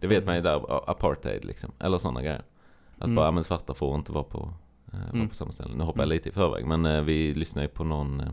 Det 0.09 0.15
vet 0.15 0.25
man 0.25 0.35
ju 0.35 0.41
där, 0.41 0.89
apartheid 0.89 1.45
liksom. 1.45 1.71
Eller 1.79 1.97
sådana 1.97 2.21
grejer. 2.21 2.43
Att 2.97 3.03
Mm. 3.03 3.15
bara, 3.15 3.31
men 3.31 3.43
svarta 3.43 3.73
får 3.73 3.95
inte 3.95 4.11
vara 4.11 4.23
på, 4.23 4.53
eh, 4.93 4.99
vara 4.99 5.09
Mm. 5.13 5.29
på 5.29 5.35
samma 5.35 5.51
ställe. 5.51 5.75
Nu 5.75 5.83
hoppar 5.83 5.99
jag 6.01 6.07
Mm. 6.07 6.15
lite 6.15 6.29
i 6.29 6.31
förväg. 6.31 6.65
Men 6.65 6.85
eh, 6.85 7.01
vi 7.01 7.33
lyssnade 7.33 7.67
ju 7.67 7.73
på 7.73 7.83
någon, 7.83 8.19
eh, 8.19 8.29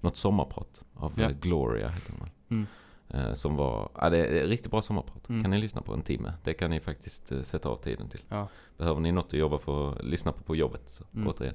något 0.00 0.16
sommarprat 0.16 0.82
av 0.94 1.12
Ja. 1.16 1.22
eh, 1.24 1.30
Gloria, 1.30 1.88
heter 1.88 2.12
hon. 2.18 2.28
Mm. 2.48 2.66
Eh, 3.08 3.34
som 3.34 3.56
var, 3.56 3.88
ja 4.00 4.10
det 4.10 4.26
är 4.26 4.46
riktigt 4.46 4.70
bra 4.70 4.82
sommarprat. 4.82 5.28
Mm. 5.28 5.42
Kan 5.42 5.50
ni 5.50 5.58
lyssna 5.58 5.80
på 5.82 5.94
en 5.94 6.02
timme. 6.02 6.32
Det 6.44 6.54
kan 6.54 6.70
ni 6.70 6.80
faktiskt 6.80 7.32
eh, 7.32 7.42
sätta 7.42 7.68
av 7.68 7.76
tiden 7.76 8.08
till. 8.08 8.22
Ja. 8.28 8.48
Behöver 8.78 9.00
ni 9.00 9.12
något 9.12 9.26
att 9.26 9.32
jobba 9.32 9.58
på, 9.58 9.94
lyssna 10.02 10.32
på 10.32 10.42
på 10.42 10.56
jobbet. 10.56 10.82
Så, 10.90 11.04
Mm. 11.14 11.28
återigen. 11.28 11.54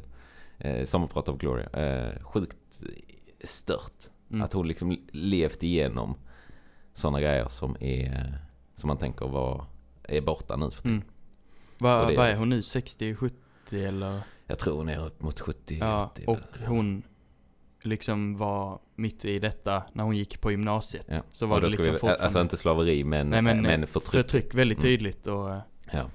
Eh, 0.58 0.86
sommarprat 0.86 1.30
av 1.30 1.38
Gloria. 1.38 1.70
Eh, 1.70 2.24
sjukt 2.24 2.82
stört. 3.44 4.10
Mm. 4.30 4.42
Att 4.42 4.54
hon 4.54 4.68
liksom 4.68 4.98
levt 5.12 5.64
igenom 5.64 6.16
sådana 6.94 7.22
grejer 7.22 7.48
som 7.50 7.76
är, 7.80 8.38
som 8.82 8.88
man 8.88 8.98
tänker 8.98 9.28
var, 9.28 9.66
är 10.04 10.22
borta 10.22 10.56
nu 10.56 10.72
för. 10.72 10.88
Mm. 10.88 11.02
Vad 11.78 12.16
vad 12.16 12.28
är 12.28 12.36
hon 12.36 12.50
nu? 12.50 12.62
60, 12.62 13.16
70 13.16 13.36
eller? 13.86 14.22
Jag 14.48 14.60
tror 14.60 14.78
hon 14.78 14.90
är 14.90 15.06
upp 15.06 15.22
mot 15.22 15.40
70, 15.40 15.78
Ja, 15.80 16.12
80 16.14 16.24
och 16.28 16.38
väl. 16.38 16.68
hon 16.68 17.04
liksom 17.84 18.38
var 18.38 18.80
mitt 18.96 19.26
i 19.26 19.40
detta 19.40 19.84
när 19.94 20.04
hon 20.04 20.18
gick 20.18 20.42
på 20.42 20.52
gymnasiet. 20.52 21.06
Ja. 21.10 21.22
Så 21.32 21.46
var 21.46 21.62
det 21.62 21.68
liksom 21.68 21.86
vi, 21.86 21.92
fortfarande... 21.92 22.24
Alltså 22.24 22.42
inte 22.42 22.58
slaveri 22.58 23.04
men, 23.04 23.30
Nej 23.30 23.42
men, 23.42 23.62
men 23.62 23.82
eh, 23.84 23.88
förtryck. 23.88 24.12
förtryck 24.24 24.54
väldigt 24.54 24.78
Mm. 24.78 24.88
tydligt 24.88 25.28
och 25.28 25.52
eh, 25.54 25.60
Ja. 25.92 26.06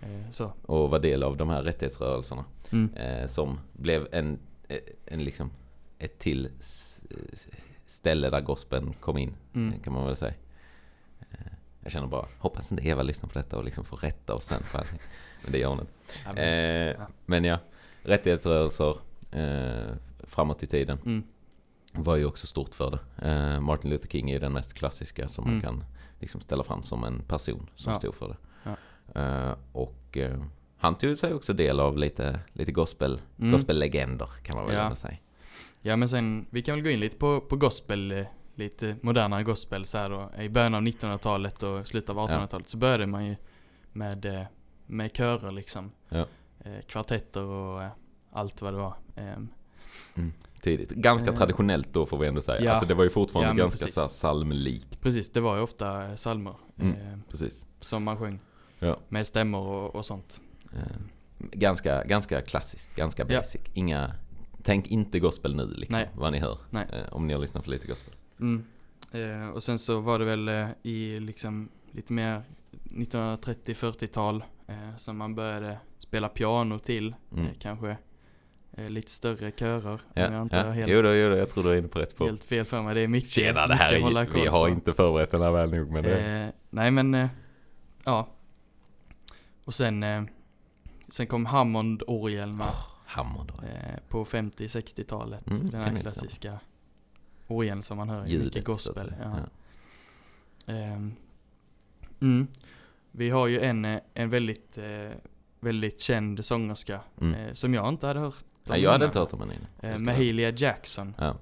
eh, 0.00 0.30
så. 0.32 0.52
Och 0.62 0.90
var 0.90 0.98
del 0.98 1.22
av 1.22 1.36
de 1.36 1.48
här 1.48 1.62
rättighetsrörelserna. 1.62 2.44
Mm. 2.70 2.94
Eh, 2.94 3.26
som 3.26 3.58
blev 3.72 4.08
en, 4.12 4.38
en 5.06 5.24
liksom, 5.24 5.50
ett 5.98 6.18
till 6.18 6.48
ställe 7.86 8.30
där 8.30 8.40
gospeln 8.40 8.92
kom 9.00 9.18
in. 9.18 9.34
Mm. 9.54 9.80
Kan 9.80 9.92
man 9.92 10.06
väl 10.06 10.16
säga. 10.16 10.34
Jag 11.86 11.92
känner 11.92 12.06
bara, 12.06 12.26
hoppas 12.38 12.72
inte 12.72 12.88
Eva 12.88 13.02
lyssnar 13.02 13.28
på 13.28 13.38
detta 13.38 13.56
och 13.58 13.64
liksom 13.64 13.84
får 13.84 13.96
rätta 13.96 14.34
oss 14.34 14.44
sen. 14.44 14.62
För, 14.62 14.86
men 15.42 15.52
det 15.52 15.58
gör 15.58 15.68
hon 15.68 15.80
inte. 15.80 16.42
Eh. 16.42 17.02
Men 17.26 17.44
ja, 17.44 17.58
rättighetsrörelser 18.02 18.96
eh, 19.30 19.94
framåt 20.24 20.62
i 20.62 20.66
tiden 20.66 20.98
Mm. 21.04 21.22
var 21.92 22.16
ju 22.16 22.24
också 22.24 22.46
stort 22.46 22.74
för 22.74 22.90
det. 22.90 23.28
Eh, 23.28 23.60
Martin 23.60 23.90
Luther 23.90 24.08
King 24.08 24.30
är 24.30 24.34
ju 24.34 24.40
den 24.40 24.52
mest 24.52 24.74
klassiska 24.74 25.28
som 25.28 25.44
man 25.44 25.52
Mm. 25.52 25.62
kan 25.62 25.84
liksom 26.20 26.40
ställa 26.40 26.64
fram 26.64 26.82
som 26.82 27.04
en 27.04 27.22
person 27.22 27.70
som 27.76 27.92
Ja. 27.92 27.98
stod 27.98 28.14
för 28.14 28.28
det. 28.28 28.36
Ja. 28.62 28.76
Eh, 29.22 29.54
och 29.72 30.16
eh, 30.18 30.42
han 30.76 30.94
tog 30.94 31.18
sig 31.18 31.34
också 31.34 31.52
del 31.52 31.80
av 31.80 31.98
lite, 31.98 32.40
lite 32.52 32.72
gospel, 32.72 33.20
Mm. 33.38 33.52
gospellegender 33.52 34.28
kan 34.42 34.56
man 34.56 34.66
väl 34.66 34.74
Ja. 34.74 34.96
säga. 34.96 35.16
Ja 35.80 35.96
men 35.96 36.08
sen, 36.08 36.46
vi 36.50 36.62
kan 36.62 36.74
väl 36.74 36.84
gå 36.84 36.90
in 36.90 37.00
lite 37.00 37.16
på, 37.16 37.40
på 37.40 37.56
gospel, 37.56 38.12
eh, 38.12 38.26
lite 38.56 38.96
modernare 39.02 39.42
gospel 39.42 39.86
så 39.86 39.98
här 39.98 40.10
då. 40.10 40.30
I 40.42 40.48
början 40.48 40.74
av 40.74 40.82
1900-talet 40.82 41.62
och 41.62 41.86
slutet 41.86 42.10
av 42.10 42.16
1800-talet 42.28 42.68
så 42.68 42.76
började 42.76 43.06
man 43.06 43.26
ju 43.26 43.36
med, 43.92 44.24
eh, 44.24 44.42
med 44.86 45.16
körer 45.16 45.50
liksom. 45.52 45.90
Ja. 46.08 46.26
Eh, 46.64 46.80
kvartetter 46.86 47.42
och 47.42 47.82
eh, 47.82 47.90
allt 48.32 48.62
vad 48.62 48.72
det 48.72 48.78
var. 48.78 48.94
Ehm, 49.16 49.48
Tidigt. 50.60 50.90
Ganska 50.90 51.30
Eh, 51.30 51.36
traditionellt 51.36 51.92
då 51.92 52.06
får 52.06 52.18
vi 52.18 52.26
ändå 52.26 52.40
säga. 52.40 52.60
ja. 52.64 52.70
Alltså 52.70 52.86
det 52.86 52.94
var 52.94 53.04
ju 53.04 53.10
fortfarande 53.10 53.50
Ja, 53.50 53.54
ganska 53.64 53.78
precis. 53.84 53.94
så 53.94 54.08
psalmlikt. 54.08 55.00
precis, 55.00 55.30
det 55.32 55.40
var 55.40 55.56
ju 55.56 55.62
ofta 55.62 56.14
psalmer 56.16 56.54
Mm. 56.78 56.96
eh, 56.96 57.18
Precis. 57.30 57.66
som 57.80 58.04
man 58.04 58.16
sjöng. 58.18 58.40
Ja. 58.78 58.96
Med 59.08 59.26
stämmor 59.26 59.66
och, 59.68 59.94
och 59.94 60.04
sånt. 60.04 60.40
Eh, 60.74 60.80
ganska, 61.38 62.04
ganska 62.04 62.40
klassiskt, 62.40 62.96
ganska 62.96 63.24
basic. 63.24 63.60
Inga, 63.74 64.12
tänk 64.62 64.86
inte 64.86 65.20
gospel 65.20 65.56
nu 65.56 65.66
liksom, 65.66 65.96
Nej. 65.96 66.10
vad 66.14 66.32
ni 66.32 66.38
hör. 66.38 66.58
Nej. 66.70 66.86
Om 67.12 67.26
ni 67.26 67.32
har 67.32 67.40
lyssnat 67.40 67.64
på 67.64 67.70
lite 67.70 67.86
gospel. 67.86 68.14
Mm. 68.40 68.64
Eh, 69.12 69.48
och 69.48 69.62
sen 69.62 69.78
så 69.78 70.00
var 70.00 70.18
det 70.18 70.24
väl 70.24 70.48
eh, 70.48 70.68
i 70.82 71.20
liksom 71.20 71.68
lite 71.92 72.12
mer 72.12 72.42
1930-40-tal 72.84 74.44
eh, 74.66 74.96
som 74.98 75.16
man 75.16 75.34
började 75.34 75.78
spela 75.98 76.28
piano 76.28 76.78
till. 76.78 77.14
Mm. 77.32 77.46
Eh, 77.46 77.52
kanske 77.58 77.96
eh, 78.72 78.90
lite 78.90 79.10
större 79.10 79.50
körer. 79.50 79.92
om 79.92 79.98
Ja, 80.14 80.32
jag 80.32 80.42
inte 80.42 80.56
ja. 80.56 80.70
helt, 80.70 80.92
Jo, 80.92 81.02
då, 81.02 81.14
jo 81.14 81.28
då, 81.30 81.36
jag 81.36 81.50
tror 81.50 81.64
du 81.64 81.70
är 81.70 81.76
inne 81.78 81.88
på 81.88 81.98
rätt 81.98 82.10
spår. 82.10 82.26
helt 82.26 82.44
fel 82.44 82.64
för 82.64 82.82
mig. 82.82 82.94
Det 82.94 83.00
är 83.00 83.08
mycket, 83.08 83.30
Tjena, 83.30 83.66
det 83.66 83.74
här 83.74 83.92
är, 83.92 83.98
vi 84.34 84.46
har 84.46 84.66
på. 84.66 84.72
inte 84.72 84.92
förberett 84.94 85.30
den 85.30 85.42
här 85.42 85.50
väl 85.50 85.70
nog 85.70 85.90
men 85.90 86.04
det, 86.04 86.52
nej 86.70 86.90
men, 86.90 87.28
ja. 88.04 88.28
Och 89.64 89.74
sen, 89.74 90.28
sen 91.08 91.26
kom 91.26 91.46
Hammond-orgeln 91.46 92.62
Hammond 93.06 93.52
då. 93.56 93.66
eh, 93.66 93.98
på 94.08 94.24
50-60-talet. 94.24 95.46
Mm, 95.50 95.70
den 95.70 95.80
här 95.82 95.92
jag 96.44 96.58
klassiska 97.46 97.54
orgeln 97.54 97.82
som 97.82 97.96
man 97.96 98.08
hör 98.08 98.26
i 98.26 98.30
Ljudet 98.30 98.44
mycket 98.46 98.64
så 98.64 98.72
gospel. 98.72 99.14
Ja. 99.22 99.38
Ja. 100.66 100.72
Ehm, 100.72 101.12
mm. 102.20 102.46
Vi 103.12 103.30
har 103.30 103.46
ju 103.46 103.60
en, 103.60 103.84
eh, 103.84 104.00
en 104.14 104.30
väldigt, 104.30 104.78
eh, 104.78 105.16
väldigt 105.60 106.00
känd 106.00 106.44
sångerska 106.44 107.00
Mm. 107.20 107.34
eh, 107.34 107.52
som 107.52 107.74
jag 107.74 107.88
inte 107.88 108.06
hade 108.06 108.20
hört 108.20 108.34
om 108.34 108.72
Nej, 108.72 108.82
jag 108.82 108.90
hade 108.92 109.04
innan. 109.04 109.08
inte 109.08 109.18
hört 109.18 109.32
om 109.32 109.38
den 109.38 109.52
innan. 109.52 110.04
Mahalia 110.04 110.50
Jackson 110.50 111.14
Ja. 111.18 111.36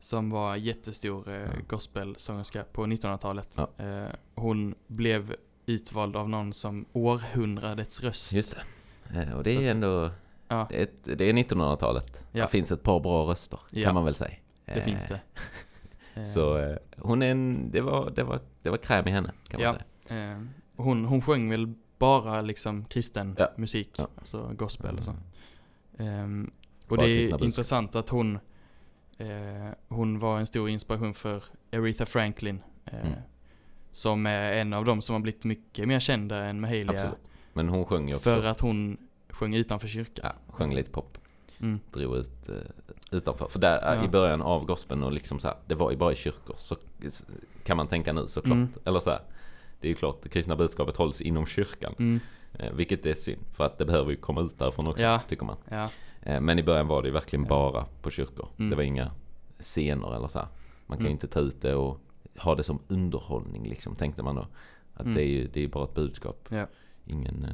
som 0.00 0.30
var 0.30 0.56
jättestor 0.56 1.28
eh, 1.28 1.48
gospelsångerska 1.68 2.64
på 2.72 2.86
1900-talet. 2.86 3.56
Ja. 3.76 3.84
Eh, 3.84 4.08
hon 4.34 4.74
blev 4.86 5.34
utvald 5.66 6.16
av 6.16 6.28
någon 6.28 6.52
som 6.52 6.86
århundradets 6.92 8.00
röst. 8.02 8.32
Just 8.32 8.56
det. 9.12 9.34
Och 9.34 9.44
det 9.44 9.54
Så 9.54 9.60
är 9.60 9.68
att- 9.70 9.74
ändå, 9.76 10.10
Ja, 10.48 10.66
det 10.70 10.76
är, 10.78 10.82
ett, 10.82 11.04
det 11.18 11.24
är 11.28 11.32
1900-talet. 11.32 12.26
Ja. 12.32 12.42
Det 12.42 12.48
finns 12.50 12.72
ett 12.72 12.82
par 12.82 13.00
bra 13.00 13.30
röster, 13.30 13.60
Ja. 13.70 13.84
kan 13.84 13.94
man 13.94 14.04
väl 14.04 14.14
säga. 14.14 14.34
Det 14.74 14.80
finns 14.80 15.04
det. 15.06 15.20
Eh, 16.14 16.24
Så 16.24 16.58
eh, 16.58 16.76
hon 16.98 17.22
är 17.22 17.30
en, 17.30 17.70
det 17.70 17.80
var, 17.80 18.10
det 18.10 18.24
var, 18.24 18.40
det 18.62 18.70
var 18.70 18.76
kräm 18.76 19.06
i 19.08 19.10
henne, 19.10 19.32
kan 19.48 19.60
man 19.62 19.74
Ja. 19.74 19.76
säga. 20.08 20.32
eh, 20.32 20.42
hon, 20.76 21.04
hon 21.04 21.22
sjöng 21.22 21.50
väl 21.50 21.74
bara 21.98 22.40
liksom 22.42 22.84
kristen 22.84 23.36
Ja. 23.38 23.48
musik, 23.56 23.90
Ja. 23.98 24.08
alltså 24.18 24.50
gospel 24.56 24.98
och 24.98 25.04
så. 25.04 25.14
Ehm, 26.02 26.50
och 26.88 26.96
Bara 26.96 27.06
det 27.06 27.24
är 27.30 27.44
intressant 27.44 27.96
att 27.96 28.08
hon, 28.08 28.38
eh, 29.18 29.68
hon 29.88 30.18
var 30.18 30.38
en 30.40 30.46
stor 30.46 30.68
inspiration 30.70 31.14
för 31.14 31.44
Aretha 31.72 32.06
Franklin. 32.06 32.60
Eh, 32.84 33.00
Mm. 33.06 33.12
Som 33.90 34.26
är 34.26 34.52
en 34.52 34.72
av 34.72 34.84
dem 34.84 35.02
som 35.02 35.12
har 35.12 35.20
blivit 35.20 35.44
mycket 35.44 35.88
mer 35.88 36.00
kända 36.00 36.44
än 36.44 36.60
Mahalia. 36.60 36.90
Absolut. 36.90 37.18
Men 37.52 37.68
hon 37.68 37.84
sjöng 37.84 38.08
ju 38.08 38.14
också, 38.14 38.30
För 38.30 38.44
att 38.44 38.60
hon 38.60 38.96
sjöng 39.30 39.54
utanför 39.54 39.88
kyrkan. 39.88 40.24
ja, 40.46 40.52
sjöng 40.54 40.74
lite 40.74 40.90
pop. 40.90 41.18
Mm. 41.60 41.80
drog 41.92 42.16
ut 42.16 42.48
eh, 42.48 42.54
utanför. 43.12 43.48
För 43.48 43.58
där 43.58 43.92
eh, 43.92 43.98
Ja. 43.98 44.04
i 44.04 44.08
början 44.08 44.42
av 44.42 44.64
gospeln 44.66 45.02
och 45.02 45.12
liksom 45.12 45.38
så 45.38 45.48
här, 45.48 45.56
det 45.66 45.74
var 45.74 45.90
ju 45.90 45.96
bara 45.96 46.12
i 46.12 46.16
kyrkor. 46.16 46.54
Så 46.58 46.76
kan 47.64 47.76
man 47.76 47.88
tänka 47.88 48.12
nu 48.12 48.26
såklart. 48.26 48.52
Mm. 48.56 48.68
Eller 48.84 49.00
så 49.00 49.10
här, 49.10 49.20
det 49.80 49.86
är 49.86 49.88
ju 49.88 49.94
klart, 49.94 50.22
det 50.22 50.28
kristna 50.28 50.56
budskapet 50.56 50.96
hålls 50.96 51.20
inom 51.20 51.46
kyrkan. 51.46 51.94
Mm. 51.98 52.20
Eh, 52.52 52.72
vilket 52.72 53.06
är 53.06 53.14
synd, 53.14 53.40
för 53.52 53.64
att 53.64 53.78
det 53.78 53.84
behöver 53.84 54.10
ju 54.10 54.16
komma 54.16 54.40
ut 54.40 54.58
därifrån 54.58 54.86
också, 54.86 55.02
Ja. 55.02 55.20
tycker 55.28 55.44
man. 55.44 55.56
Ja. 55.68 55.90
Men 56.40 56.58
i 56.58 56.62
början 56.62 56.86
var 56.88 57.02
det 57.02 57.08
ju 57.08 57.12
verkligen 57.14 57.44
bara 57.44 57.84
på 58.02 58.10
kyrkor. 58.10 58.48
Mm. 58.58 58.70
Det 58.70 58.76
var 58.76 58.82
inga 58.82 59.10
scener 59.60 60.16
eller 60.16 60.28
så 60.28 60.38
här. 60.38 60.48
Man 60.86 60.98
kan 60.98 61.04
ju 61.04 61.08
Mm. 61.08 61.12
inte 61.12 61.26
ta 61.28 61.40
ut 61.40 61.60
det 61.62 61.74
och 61.74 62.00
ha 62.38 62.54
det 62.54 62.62
som 62.62 62.78
underhållning 62.88 63.68
liksom, 63.68 63.94
tänkte 63.96 64.22
man 64.22 64.34
då. 64.36 64.46
Att 64.94 65.02
Mm. 65.02 65.14
det 65.14 65.22
är 65.22 65.28
ju 65.28 65.48
det 65.52 65.64
är 65.64 65.68
bara 65.68 65.84
ett 65.84 65.94
budskap. 65.94 66.48
Ingen, 67.06 67.46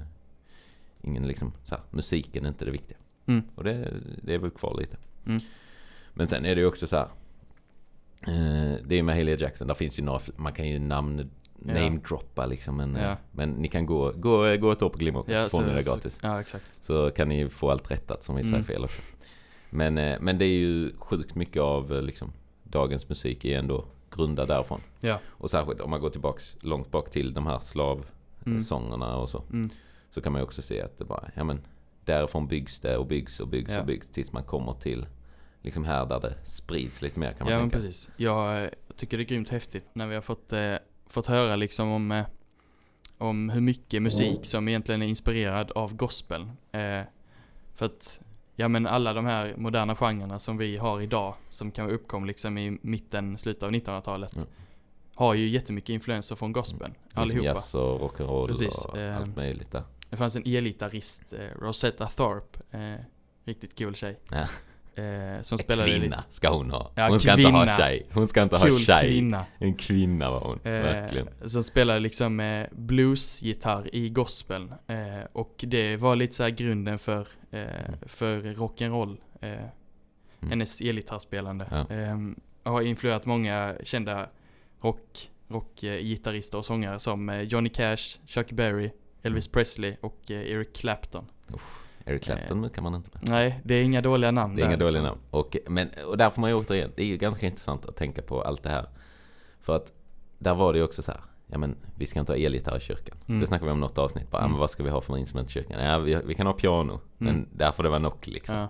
ingen 1.01 1.27
liksom, 1.27 1.53
så 1.65 1.75
här, 1.75 1.85
musiken 1.91 2.45
är 2.45 2.49
inte 2.49 2.65
det 2.65 2.71
viktiga. 2.71 2.99
Mm. 3.27 3.43
Och 3.55 3.65
det, 3.65 3.93
det 4.23 4.35
är 4.35 4.39
väl 4.39 4.51
kvar 4.51 4.77
lite. 4.81 4.97
Mm. 5.29 5.41
Men 6.15 6.27
sen 6.27 6.45
är 6.47 6.55
det 6.55 6.61
ju 6.61 6.67
också 6.67 6.87
så 6.87 6.97
här. 6.97 7.07
Eh, 8.27 8.77
det 8.87 8.95
är 8.99 9.03
med 9.03 9.05
Mahalia 9.05 9.37
Jackson, 9.37 9.67
där 9.69 9.75
finns 9.75 9.99
ju 9.99 10.03
några, 10.03 10.21
man 10.37 10.53
kan 10.53 10.69
ju 10.69 10.79
namn, 10.79 11.31
Ja. 11.67 11.75
namedroppa 11.75 12.47
liksom. 12.47 12.77
Men, 12.77 12.97
eh, 12.97 13.03
Ja. 13.03 13.17
men 13.33 13.51
ni 13.51 13.69
kan 13.69 13.87
gå, 13.87 14.13
gå, 14.17 14.57
gå 14.57 14.73
ett 14.73 14.83
år 14.83 14.89
på 14.89 14.99
Glimåkers 14.99 15.35
Ja, 15.35 15.45
så 15.45 15.51
får 15.51 15.59
så- 15.59 15.67
ni 15.71 15.75
det 15.75 15.83
så- 15.85 15.91
gratis. 15.95 16.19
Ja, 16.23 16.41
exakt. 16.41 16.85
Så 16.85 17.11
kan 17.11 17.29
ni 17.29 17.49
få 17.49 17.71
allt 17.71 17.91
rättat 17.91 18.23
som 18.23 18.37
vi 18.37 18.43
säger 18.43 18.55
Mm. 18.55 18.67
fel 18.67 18.85
också. 18.85 19.03
Men, 19.71 19.99
eh, 19.99 20.19
men 20.21 20.39
det 20.39 20.45
är 20.45 20.59
ju 20.59 20.93
sjukt 20.99 21.35
mycket 21.35 21.63
av 21.63 21.93
eh, 21.95 22.03
liksom, 22.03 22.33
dagens 22.63 23.09
musik 23.09 23.45
är 23.45 23.59
ändå 23.59 23.85
grundad 24.11 24.49
därifrån. 24.49 24.81
Ja. 25.01 25.19
Och 25.27 25.51
särskilt 25.51 25.81
om 25.81 25.91
man 25.91 26.01
går 26.01 26.11
tillbaks 26.11 26.57
långt 26.61 26.91
bak 26.91 27.11
till 27.11 27.35
de 27.35 27.47
här 27.47 27.59
slavsångerna 27.59 29.07
Mm. 29.07 29.19
och 29.19 29.29
så. 29.29 29.43
Mm. 29.53 29.71
Så 30.11 30.21
kan 30.21 30.33
man 30.33 30.41
ju 30.41 30.45
också 30.45 30.63
se 30.63 30.83
att 30.83 30.99
det 30.99 31.05
bara, 31.05 31.29
ja 31.35 31.45
men 31.45 31.61
därifrån 32.05 32.47
byggs 32.47 32.81
det 32.81 32.97
och 32.97 33.07
byggs 33.07 33.41
och 33.41 33.49
byggs 33.49 33.73
Ja. 33.73 33.81
och 33.81 33.87
byggs 33.87 34.09
tills 34.09 34.33
man 34.33 34.45
kommer 34.45 34.73
till 34.73 35.07
liksom 35.62 35.85
här 35.85 36.07
där 36.07 36.21
det 36.21 36.35
sprids 36.45 37.03
lite 37.03 37.21
mer 37.21 37.33
kan 37.33 37.45
man 37.45 37.53
Ja 37.53 37.61
tänka. 37.61 37.77
precis. 37.77 38.11
Jag 38.17 38.62
eh, 38.65 38.69
tycker 38.97 39.17
det 39.17 39.23
är 39.23 39.27
grymt 39.27 39.49
häftigt 39.49 39.87
när 39.93 40.07
vi 40.07 40.15
har 40.15 40.23
fått, 40.23 40.53
eh, 40.53 40.75
fått 41.07 41.27
höra 41.27 41.57
liksom 41.57 41.88
om, 41.88 42.12
eh, 42.12 42.25
om 43.19 43.49
hur 43.51 43.61
mycket 43.61 44.03
musik 44.03 44.38
som 44.47 44.69
egentligen 44.69 45.03
är 45.03 45.07
inspirerad 45.07 45.71
av 45.71 45.95
gospel. 45.97 46.43
Eh, 46.73 47.01
för 47.75 47.87
att, 47.87 48.21
ja 48.57 48.69
men 48.69 48.87
alla 48.87 49.12
de 49.12 49.25
här 49.27 49.55
moderna 49.57 49.97
genrerna 49.97 50.38
som 50.38 50.57
vi 50.57 50.77
har 50.77 51.01
idag, 51.01 51.35
som 51.49 51.71
kan 51.71 51.91
uppkom 51.91 52.25
liksom 52.25 52.59
i 52.59 52.79
mitten, 52.83 53.38
slutet 53.38 53.62
av 53.62 53.71
1900-talet, 53.71 54.37
Mm. 54.37 54.49
har 55.15 55.35
ju 55.35 55.49
jättemycket 55.49 55.91
influenser 55.91 56.37
från 56.37 56.53
gospeln. 56.53 56.95
Liksom 57.05 57.23
Allihopa. 57.23 57.45
jazz 57.47 57.75
och 57.75 58.01
rock'n'roll 58.01 58.88
och 58.88 58.99
eh, 58.99 59.17
allt 59.17 59.37
möjligt 59.37 59.71
där. 59.73 59.83
Det 60.12 60.16
fanns 60.16 60.37
en 60.37 60.42
elgitarrist, 60.46 61.33
eh, 61.33 61.38
Rosetta 61.61 62.07
Thorpe, 62.07 62.59
eh, 62.70 62.94
riktigt 63.44 63.75
kul 63.79 63.94
tjej. 63.94 64.18
Ja. 64.31 64.46
Eh, 65.03 65.40
som 65.42 65.59
spelade 65.59 65.88
lite- 65.88 66.01
Kvinna 66.01 66.25
ska 66.29 66.51
hon 66.51 66.70
ha. 66.70 66.92
Ja, 66.94 67.09
hon 67.09 67.20
ska 67.20 67.31
inte 67.33 67.48
ha 67.48 67.62
kvinna. 67.64 67.77
tjej. 67.77 68.07
Hon 68.12 68.29
ska 68.29 68.42
inte 68.42 68.57
ha 68.57 68.66
Kul 68.66 68.79
tjej. 68.79 69.01
kvinna. 69.03 69.46
En 69.59 69.75
kvinna 69.75 70.31
var 70.31 70.40
hon. 70.40 70.59
Verkligen. 70.62 71.29
Eh, 71.42 71.46
som 71.46 71.62
spelade 71.62 72.01
liksom 72.01 72.40
eh, 72.40 72.66
bluesgitarr 72.72 73.94
i 73.94 74.09
gospeln. 74.09 74.72
Eh, 74.87 75.25
och 75.33 75.64
det 75.68 75.96
var 75.96 76.16
lite 76.16 76.35
så 76.35 76.42
här 76.42 76.51
grunden 76.51 76.98
för, 76.98 77.29
eh, 77.51 77.62
för 78.07 78.40
rock'n'roll. 78.40 79.16
Eh, 79.40 79.51
Hennes 80.48 80.81
elgitarrspelande. 80.81 81.66
Ja. 81.70 81.94
Eh, 81.96 82.18
har 82.72 82.83
influerat 82.83 83.27
många 83.27 83.75
kända 83.85 84.29
rock, 84.81 85.31
rockgitarrister 85.48 86.59
och 86.59 86.64
sångare 86.64 86.98
som 86.98 87.29
eh, 87.29 87.40
Johnny 87.42 87.68
Cash, 87.68 88.18
Chuck 88.27 88.53
Berry, 88.53 88.90
Elvis. 89.23 89.49
Presley 89.49 89.97
och 90.01 90.31
eh, 90.31 90.51
Eric 90.53 90.73
Clapton. 90.77 91.25
Eric 92.05 92.23
Clapton 92.23 92.61
nu 92.61 92.69
kan 92.69 92.85
man 92.85 92.95
inte 92.95 93.11
med. 93.13 93.29
Nej, 93.29 93.61
det 93.65 93.75
är 93.75 93.83
inga 93.83 94.01
dåliga 94.01 94.31
namn 94.31 94.57
Det 94.57 94.63
är 94.63 94.67
inga 94.67 94.77
där, 94.77 94.87
dåliga 94.87 95.03
liksom. 95.03 95.05
namn. 95.19 95.21
Och, 95.31 95.57
men, 95.69 95.89
och 96.07 96.17
där 96.17 96.31
får 96.31 96.41
man 96.41 96.51
ju 96.51 96.57
återigen, 96.57 96.93
det 96.97 97.03
är 97.03 97.07
ju 97.07 97.17
ganska 97.17 97.47
intressant 97.47 97.87
att 97.87 97.97
tänka 97.97 98.23
på 98.23 98.43
allt 98.43 98.63
det 98.63 98.69
här. 98.71 98.87
För 99.61 99.77
att 99.77 99.93
där 100.39 100.55
var 100.55 100.73
det 100.73 100.79
ju 100.79 100.85
också 100.85 101.03
så 101.03 101.13
här, 101.13 101.21
ja 101.47 101.59
men 101.59 101.77
vi 101.99 102.07
ska 102.07 102.21
inte 102.21 102.33
ha 102.33 102.37
elgitarr 102.37 102.77
i 102.77 102.81
kyrkan. 102.81 103.17
Mm. 103.29 103.41
Det 103.41 103.47
snackade 103.47 103.67
vi 103.67 103.73
om 103.73 103.81
något 103.81 103.99
avsnitt, 103.99 104.31
bara, 104.31 104.39
Mm. 104.43 104.51
men 104.51 104.61
vad 104.61 104.71
ska 104.71 104.83
vi 104.83 104.91
ha 104.91 105.01
för 105.01 105.19
instrument 105.19 105.49
i 105.49 105.53
kyrkan? 105.53 105.85
Ja, 105.85 105.99
vi, 105.99 106.15
vi 106.25 106.35
kan 106.35 106.47
ha 106.47 106.53
piano, 106.53 107.01
men 107.19 107.35
Mm. 107.35 107.49
där 107.53 107.73
får 107.73 107.83
det 107.83 107.89
vara 107.89 108.01
knock 108.01 108.27
liksom. 108.27 108.57
Ja. 108.57 108.69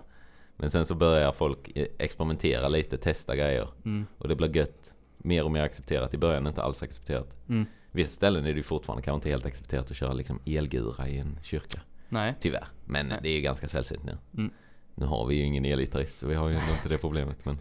Men 0.55 0.69
sen 0.69 0.85
så 0.85 0.95
börjar 0.95 1.31
folk 1.31 1.71
eh, 1.77 1.85
experimentera 1.99 2.67
lite, 2.67 2.97
testa 2.97 3.35
grejer. 3.35 3.67
Mm. 3.85 4.05
Och 4.17 4.27
det 4.27 4.35
blir 4.35 4.55
gött. 4.57 4.95
Mer 5.17 5.43
och 5.43 5.51
mer 5.51 5.61
accepterat. 5.61 6.13
I 6.13 6.17
början 6.17 6.47
inte 6.47 6.63
alls 6.63 6.83
accepterat. 6.83 7.37
Mm. 7.49 7.65
Vissa 7.95 8.11
ställen 8.11 8.45
är 8.45 8.53
det 8.53 8.63
fortfarande 8.63 9.03
kanske 9.03 9.15
inte 9.15 9.29
helt 9.29 9.45
accepterat 9.45 9.91
att 9.91 9.97
köra 9.97 10.13
liksom 10.13 10.39
elgura 10.45 11.07
i 11.07 11.17
en 11.17 11.39
kyrka. 11.43 11.81
Nej. 12.09 12.33
Tyvärr. 12.39 12.67
Men 12.85 13.07
Nej. 13.07 13.19
det 13.21 13.29
är 13.29 13.35
ju 13.35 13.41
ganska 13.41 13.67
sällsynt 13.69 14.03
nu. 14.03 14.17
Mm. 14.37 14.51
Nu 14.95 15.05
har 15.05 15.25
vi 15.25 15.35
ju 15.35 15.43
ingen 15.43 15.65
elgitarrist 15.65 16.15
så 16.17 16.27
vi 16.27 16.35
har 16.35 16.49
ju 16.49 16.55
ändå 16.55 16.73
inte 16.73 16.89
det 16.89 16.97
problemet. 16.97 17.45
Men, 17.45 17.57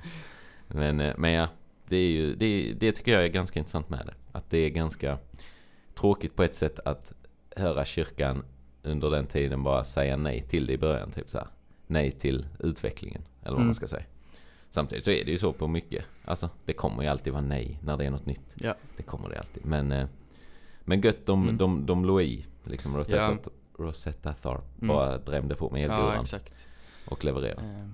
men, 0.68 1.00
eh, 1.00 1.14
men 1.18 1.32
ja, 1.32 1.48
det, 1.88 1.96
är 1.96 2.10
ju, 2.10 2.34
det, 2.34 2.72
det 2.72 2.92
tycker 2.92 3.12
jag 3.12 3.24
är 3.24 3.28
ganska 3.28 3.58
intressant 3.58 3.88
med 3.90 4.06
det. 4.06 4.14
Att 4.32 4.50
det 4.50 4.58
är 4.58 4.68
ganska 4.70 5.18
tråkigt 5.94 6.36
på 6.36 6.42
ett 6.42 6.54
sätt 6.54 6.78
att 6.78 7.12
höra 7.56 7.84
kyrkan 7.84 8.44
under 8.82 9.10
den 9.10 9.26
tiden 9.26 9.62
bara 9.62 9.84
säga 9.84 10.16
nej 10.16 10.40
till 10.48 10.66
det 10.66 10.72
i 10.72 10.78
början. 10.78 11.10
Typ 11.10 11.30
så 11.30 11.38
här. 11.38 11.46
Nej 11.86 12.10
till 12.10 12.46
utvecklingen. 12.58 13.22
Eller 13.40 13.50
vad 13.50 13.56
Mm. 13.58 13.66
man 13.66 13.74
ska 13.74 13.86
säga. 13.86 14.04
Samtidigt 14.70 15.04
så 15.04 15.10
är 15.10 15.24
det 15.24 15.30
ju 15.30 15.38
så 15.38 15.52
på 15.52 15.68
mycket. 15.68 16.04
Alltså 16.24 16.50
det 16.64 16.72
kommer 16.72 17.02
ju 17.02 17.08
alltid 17.08 17.32
vara 17.32 17.42
nej 17.42 17.78
när 17.82 17.96
det 17.96 18.04
är 18.04 18.10
något 18.10 18.26
nytt. 18.26 18.54
Ja. 18.54 18.74
Det 18.96 19.02
kommer 19.02 19.28
det 19.28 19.38
alltid. 19.38 19.66
Men, 19.66 19.92
eh, 19.92 20.06
men 20.84 21.00
gött 21.00 21.26
de, 21.26 21.42
Mm. 21.42 21.58
de, 21.58 21.86
de 21.86 22.04
låg 22.04 22.22
i. 22.22 22.46
Liksom 22.64 22.96
Rosetta, 22.96 23.16
Ja. 23.16 23.36
Rosetta 23.78 24.32
Tharpe 24.32 24.64
Mm. 24.82 24.88
bara 24.96 25.18
drämde 25.18 25.54
på 25.54 25.70
med 25.70 25.80
Ja, 25.80 25.84
elguran 25.94 26.20
exakt. 26.22 26.66
och 27.06 27.24
levererade. 27.24 27.62
Eh, 27.66 27.88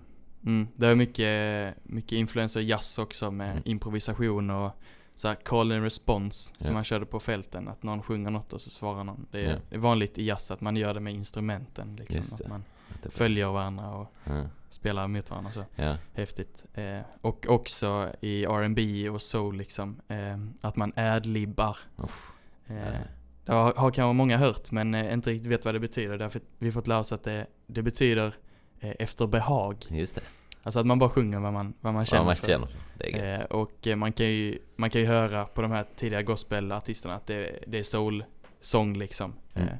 Mm, 0.44 0.68
det 0.76 0.86
är 0.86 0.94
mycket, 0.94 1.74
mycket 1.82 2.12
influenser 2.12 2.60
i 2.60 2.64
jazz 2.64 2.98
också 2.98 3.30
med 3.30 3.50
Mm. 3.50 3.62
improvisation 3.66 4.50
och 4.50 4.70
så 5.14 5.34
call 5.44 5.72
and 5.72 5.82
response 5.82 6.52
Ja. 6.58 6.64
som 6.64 6.74
man 6.74 6.84
körde 6.84 7.06
på 7.06 7.20
fälten. 7.20 7.68
Att 7.68 7.82
någon 7.82 8.02
sjunger 8.02 8.30
något 8.30 8.52
och 8.52 8.60
så 8.60 8.70
svarar 8.70 9.04
någon. 9.04 9.26
Det 9.30 9.38
är, 9.40 9.60
Ja. 9.70 9.78
vanligt 9.78 10.18
i 10.18 10.24
jazz 10.24 10.50
att 10.50 10.60
man 10.60 10.76
gör 10.76 10.94
det 10.94 11.00
med 11.00 11.12
instrumenten 11.14 11.96
liksom. 11.96 12.22
Att 12.34 12.48
man 12.48 12.64
följer 13.10 13.46
varandra 13.46 13.90
och 13.94 14.12
Ja, 14.24 14.44
spelar 14.70 15.08
mot 15.08 15.30
varandra 15.30 15.50
så. 15.52 15.64
ja, 15.76 15.96
Häftigt. 16.14 16.64
Eh, 16.74 17.00
och 17.20 17.46
också 17.48 18.12
i 18.20 18.44
R&B 18.44 19.08
och 19.08 19.22
soul 19.22 19.56
liksom. 19.56 20.00
Eh, 20.08 20.38
att 20.60 20.76
man 20.76 20.92
adlibbar. 20.96 21.78
Uff. 21.96 22.30
Eh, 22.68 22.76
Ja. 22.76 22.98
det 23.44 23.52
har, 23.52 23.74
har 23.74 23.90
kanske 23.90 24.12
många 24.12 24.36
hört 24.36 24.70
men 24.70 24.94
eh, 24.94 25.12
inte 25.12 25.30
riktigt 25.30 25.50
vet 25.52 25.64
vad 25.64 25.74
det 25.74 25.80
betyder. 25.80 26.18
Därför 26.18 26.40
vi 26.58 26.66
har 26.66 26.72
fått 26.72 26.86
lära 26.86 26.98
oss 26.98 27.12
att 27.12 27.22
det, 27.22 27.46
det 27.66 27.82
betyder 27.82 28.34
eh, 28.80 28.92
efter 28.98 29.26
behag. 29.26 29.84
just 29.90 30.14
det. 30.14 30.20
Alltså 30.62 30.80
att 30.80 30.86
man 30.86 30.98
bara 30.98 31.10
sjunger 31.10 31.38
vad 31.40 31.52
man, 31.52 31.74
vad 31.80 31.94
man 31.94 32.06
känner 32.06 32.22
Ja, 32.22 32.26
man 32.26 32.36
för. 32.36 32.46
känner 32.46 32.66
för. 32.66 32.78
Det 32.98 33.14
är 33.14 33.32
gött. 33.36 33.40
Eh, 33.40 33.46
och 33.56 33.86
eh, 33.86 33.96
man 33.96 34.12
kan, 34.12 34.26
ju, 34.26 34.58
man 34.76 34.90
kan 34.90 35.00
ju 35.00 35.06
höra 35.06 35.44
på 35.44 35.62
de 35.62 35.70
här 35.70 35.86
tidiga 35.96 36.22
gospelartisterna 36.22 37.14
att 37.14 37.26
det, 37.26 37.58
det 37.66 37.78
är 37.78 37.82
soul-sång 37.82 38.96
liksom. 38.98 39.32
Mm. 39.54 39.68
Eh, 39.68 39.74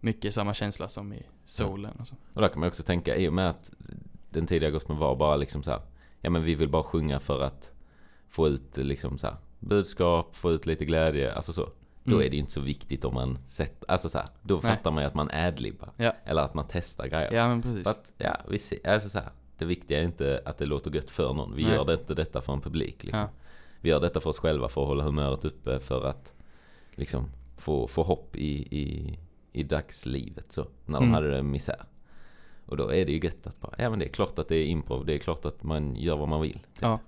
mycket 0.00 0.34
samma 0.34 0.54
känsla 0.54 0.88
som 0.88 1.12
i 1.12 1.22
soulen 1.44 1.96
och 2.00 2.06
så. 2.06 2.14
Och 2.34 2.40
där 2.40 2.48
kan 2.48 2.60
man 2.60 2.68
också 2.68 2.82
tänka, 2.82 3.16
i 3.16 3.28
och 3.28 3.32
med 3.32 3.50
att 3.50 3.70
den 4.30 4.46
tidiga 4.46 4.70
gospeln 4.70 4.98
var 4.98 5.16
bara 5.16 5.36
liksom 5.36 5.62
så 5.62 5.70
här, 5.70 5.80
ja 6.20 6.30
men 6.30 6.42
vi 6.44 6.54
vill 6.54 6.68
bara 6.68 6.82
sjunga 6.82 7.20
för 7.20 7.40
att 7.42 7.72
få 8.28 8.48
ut 8.48 8.76
liksom 8.76 9.18
så 9.18 9.26
här, 9.26 9.36
budskap, 9.58 10.36
få 10.36 10.50
ut 10.52 10.66
lite 10.66 10.84
glädje, 10.84 11.32
alltså 11.34 11.52
så. 11.52 11.68
Då 12.04 12.12
Mm. 12.14 12.26
är 12.26 12.30
det 12.30 12.36
ju 12.36 12.40
inte 12.40 12.52
så 12.52 12.60
viktigt 12.60 13.04
om 13.04 13.14
man 13.14 13.38
sätter, 13.46 13.90
alltså 13.90 14.08
så 14.08 14.18
här, 14.18 14.26
då 14.42 14.60
Nej. 14.62 14.76
fattar 14.76 14.90
man 14.90 15.02
ju 15.02 15.06
att 15.06 15.14
man 15.14 15.30
adlibbar. 15.30 15.90
Ja. 15.96 16.12
Eller 16.24 16.42
att 16.42 16.54
man 16.54 16.64
testar 16.70 17.06
grejer. 17.06 17.32
Ja 17.32 17.48
men 17.48 17.62
precis. 17.62 17.82
För 17.84 17.90
att, 17.90 18.12
ja, 18.18 18.36
vi 18.48 18.58
ser, 18.58 18.88
alltså 18.88 19.08
så 19.08 19.18
här, 19.18 19.28
det 19.58 19.64
viktiga 19.64 20.00
är 20.00 20.04
inte 20.04 20.42
att 20.44 20.58
det 20.58 20.66
låter 20.66 20.94
gött 20.94 21.10
för 21.10 21.32
någon. 21.34 21.54
Vi 21.56 21.62
Nej. 21.64 21.72
gör 21.74 21.84
det 21.84 21.92
inte 21.92 22.14
detta 22.14 22.40
för 22.40 22.52
en 22.52 22.60
publik 22.60 23.04
liksom. 23.04 23.20
Ja. 23.20 23.28
Vi 23.80 23.88
gör 23.90 24.00
detta 24.00 24.20
för 24.20 24.30
oss 24.30 24.38
själva, 24.38 24.68
för 24.68 24.82
att 24.82 24.88
hålla 24.88 25.04
humöret 25.04 25.44
uppe, 25.44 25.80
för 25.80 26.04
att 26.06 26.34
liksom 26.90 27.30
få, 27.56 27.88
få 27.88 28.02
hopp 28.02 28.36
i, 28.36 28.78
i, 28.78 29.18
i 29.52 29.62
dagslivet 29.62 30.52
så. 30.52 30.60
När 30.86 30.98
de 30.98 31.04
Mm. 31.04 31.14
hade 31.14 31.30
det 31.30 31.42
misär. 31.42 31.82
Och 32.66 32.76
då 32.76 32.92
är 32.92 33.06
det 33.06 33.12
ju 33.12 33.20
gött 33.24 33.46
att 33.46 33.60
bara, 33.60 33.74
ja 33.78 33.90
men 33.90 33.98
det 33.98 34.04
är 34.04 34.08
klart 34.12 34.38
att 34.38 34.48
det 34.48 34.56
är 34.56 34.64
improv, 34.64 35.06
det 35.06 35.14
är 35.14 35.18
klart 35.18 35.44
att 35.44 35.62
man 35.62 35.96
gör 35.96 36.16
vad 36.16 36.28
man 36.28 36.40
vill. 36.40 36.52
Typ. 36.52 36.82
Ja. 36.82 36.98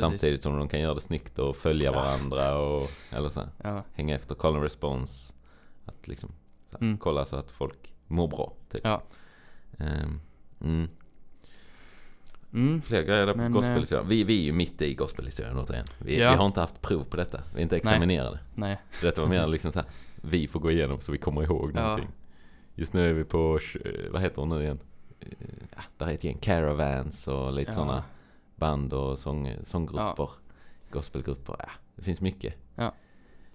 Samtidigt 0.00 0.42
som 0.42 0.58
de 0.58 0.68
kan 0.68 0.80
göra 0.80 0.94
det 0.94 1.00
snyggt 1.00 1.38
och 1.38 1.56
följa 1.56 1.84
Ja. 1.92 1.92
varandra 1.92 2.58
och, 2.58 2.90
eller 3.10 3.28
så 3.28 3.40
här, 3.40 3.48
Ja. 3.62 3.84
hänga 3.92 4.14
efter 4.14 4.34
call 4.34 4.54
and 4.54 4.62
response. 4.62 5.34
Att 5.84 6.08
liksom, 6.08 6.30
så 6.70 6.78
här, 6.78 6.86
Mm. 6.86 6.98
kolla 6.98 7.24
så 7.24 7.36
att 7.36 7.50
folk 7.50 7.94
mår 8.06 8.28
bra. 8.28 8.52
Typ. 8.70 8.80
Ja. 8.84 9.02
Ehm, 9.78 10.20
mm. 10.60 10.88
Mm. 12.52 12.82
Fler 12.82 13.02
grejer 13.02 13.26
där 13.26 13.32
på 13.34 13.48
gospelhistorien. 13.52 14.08
Vi, 14.08 14.24
vi 14.24 14.40
är 14.40 14.44
ju 14.44 14.52
mitt 14.52 14.82
i 14.82 14.94
gospelhistorien 14.94 15.58
återigen. 15.58 15.84
Vi, 15.98 16.20
Ja. 16.20 16.30
vi 16.30 16.36
har 16.36 16.46
inte 16.46 16.60
haft 16.60 16.80
prov 16.82 17.04
på 17.04 17.16
detta. 17.16 17.42
Vi 17.54 17.58
är 17.58 17.62
inte 17.62 17.76
examinerade. 17.76 18.38
Nej. 18.54 18.78
Så 19.00 19.06
detta 19.06 19.20
var 19.20 19.28
mer 19.28 19.46
liksom 19.46 19.72
så 19.72 19.78
här, 19.78 19.88
vi 20.22 20.48
får 20.48 20.60
gå 20.60 20.70
igenom 20.70 21.00
så 21.00 21.12
vi 21.12 21.18
kommer 21.18 21.42
ihåg 21.42 21.72
Ja. 21.74 21.82
någonting. 21.82 22.08
Just 22.74 22.92
nu 22.92 23.10
är 23.10 23.12
vi 23.12 23.24
på, 23.24 23.58
eh, 23.84 24.10
vad 24.12 24.22
heter 24.22 24.36
hon 24.42 24.48
nu 24.48 24.62
igen? 24.62 24.78
Eh, 25.20 25.28
Ja, 25.76 25.82
där 25.98 26.06
heter 26.06 26.28
igen 26.28 26.38
Caravans 26.40 27.28
och 27.28 27.52
lite 27.52 27.70
Ja. 27.70 27.74
sådana 27.74 28.04
band 28.56 28.92
och 28.92 29.18
sång, 29.18 29.54
sånggrupper. 29.64 30.30
Gospelgrupper. 30.90 31.56
Ja, 31.58 31.68
det 31.96 32.02
finns 32.02 32.20
mycket. 32.20 32.54
Ja. 32.74 32.92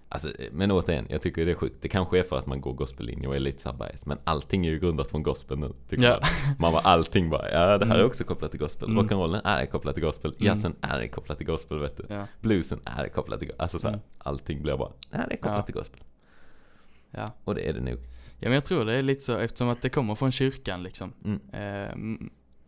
Alltså, 0.08 0.28
men 0.52 0.70
återigen, 0.70 1.06
jag 1.10 1.22
tycker 1.22 1.46
det 1.46 1.50
är 1.52 1.54
sjukt. 1.56 1.76
Det 1.80 1.88
kanske 1.88 2.18
är 2.18 2.22
för 2.22 2.38
att 2.38 2.46
man 2.46 2.60
går 2.60 2.72
gospellinje 2.72 3.28
och 3.28 3.36
är 3.36 3.40
lite 3.40 3.62
så 3.62 3.68
här 3.70 3.76
biased, 3.76 4.06
Men 4.06 4.18
allting 4.24 4.66
är 4.66 4.70
ju 4.70 4.78
grundat 4.78 5.10
från 5.10 5.22
gospel 5.22 5.58
nu, 5.58 5.72
tycker 5.88 6.02
Ja. 6.02 6.08
jag. 6.10 6.22
Man 6.58 6.72
var 6.72 6.80
allting 6.80 7.30
bara, 7.30 7.50
ja 7.50 7.78
det 7.78 7.84
här 7.86 7.94
är 7.94 7.98
Mm. 7.98 8.06
också 8.06 8.24
kopplat 8.24 8.50
till 8.50 8.60
gospel. 8.60 8.90
Mm. 8.90 9.04
Rock'n'rollen 9.06 9.40
är 9.44 9.66
kopplat 9.66 9.94
till 9.94 10.04
gospel. 10.04 10.30
Mm. 10.30 10.46
Jazzen 10.46 10.76
är 10.80 11.06
kopplat 11.06 11.38
till 11.38 11.46
gospel, 11.46 11.78
vet 11.78 11.96
du. 11.96 12.04
Ja. 12.08 12.26
Bluesen 12.40 12.80
är 12.84 13.08
kopplat 13.08 13.38
till 13.38 13.48
gospel. 13.48 13.62
Alltså 13.62 13.78
så 13.78 13.86
här, 13.86 13.94
Mm. 13.94 14.04
allting 14.18 14.62
blir 14.62 14.76
bara, 14.76 14.92
ja 15.10 15.18
det 15.28 15.34
är 15.34 15.36
kopplat 15.36 15.56
Ja. 15.56 15.62
till 15.62 15.74
gospel. 15.74 16.00
Ja. 17.10 17.30
Och 17.44 17.54
det 17.54 17.68
är 17.68 17.72
det 17.72 17.80
nog. 17.80 17.98
ja 18.38 18.48
men 18.48 18.52
jag 18.52 18.64
tror 18.64 18.84
det 18.84 18.94
är 18.94 19.02
lite 19.02 19.20
så 19.20 19.36
eftersom 19.38 19.68
att 19.68 19.82
det 19.82 19.88
kommer 19.88 20.14
från 20.14 20.32
kyrkan 20.32 20.82
liksom. 20.82 21.12
Mm. 21.24 21.40
Eh, 21.52 21.94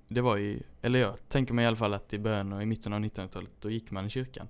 det 0.09 0.21
var 0.21 0.37
ju, 0.37 0.61
eller 0.83 0.99
jag 0.99 1.15
tänker 1.29 1.55
mig 1.55 1.65
i 1.65 1.67
alla 1.67 1.77
fall 1.77 1.95
att 1.95 2.13
i 2.13 2.19
början 2.19 2.53
och 2.53 2.63
i 2.63 2.67
mitten 2.67 2.93
av 2.93 3.01
1900-talet 3.01 3.51
då 3.61 3.71
gick 3.71 3.91
man 3.91 4.07
i 4.07 4.11
kyrkan. 4.11 4.49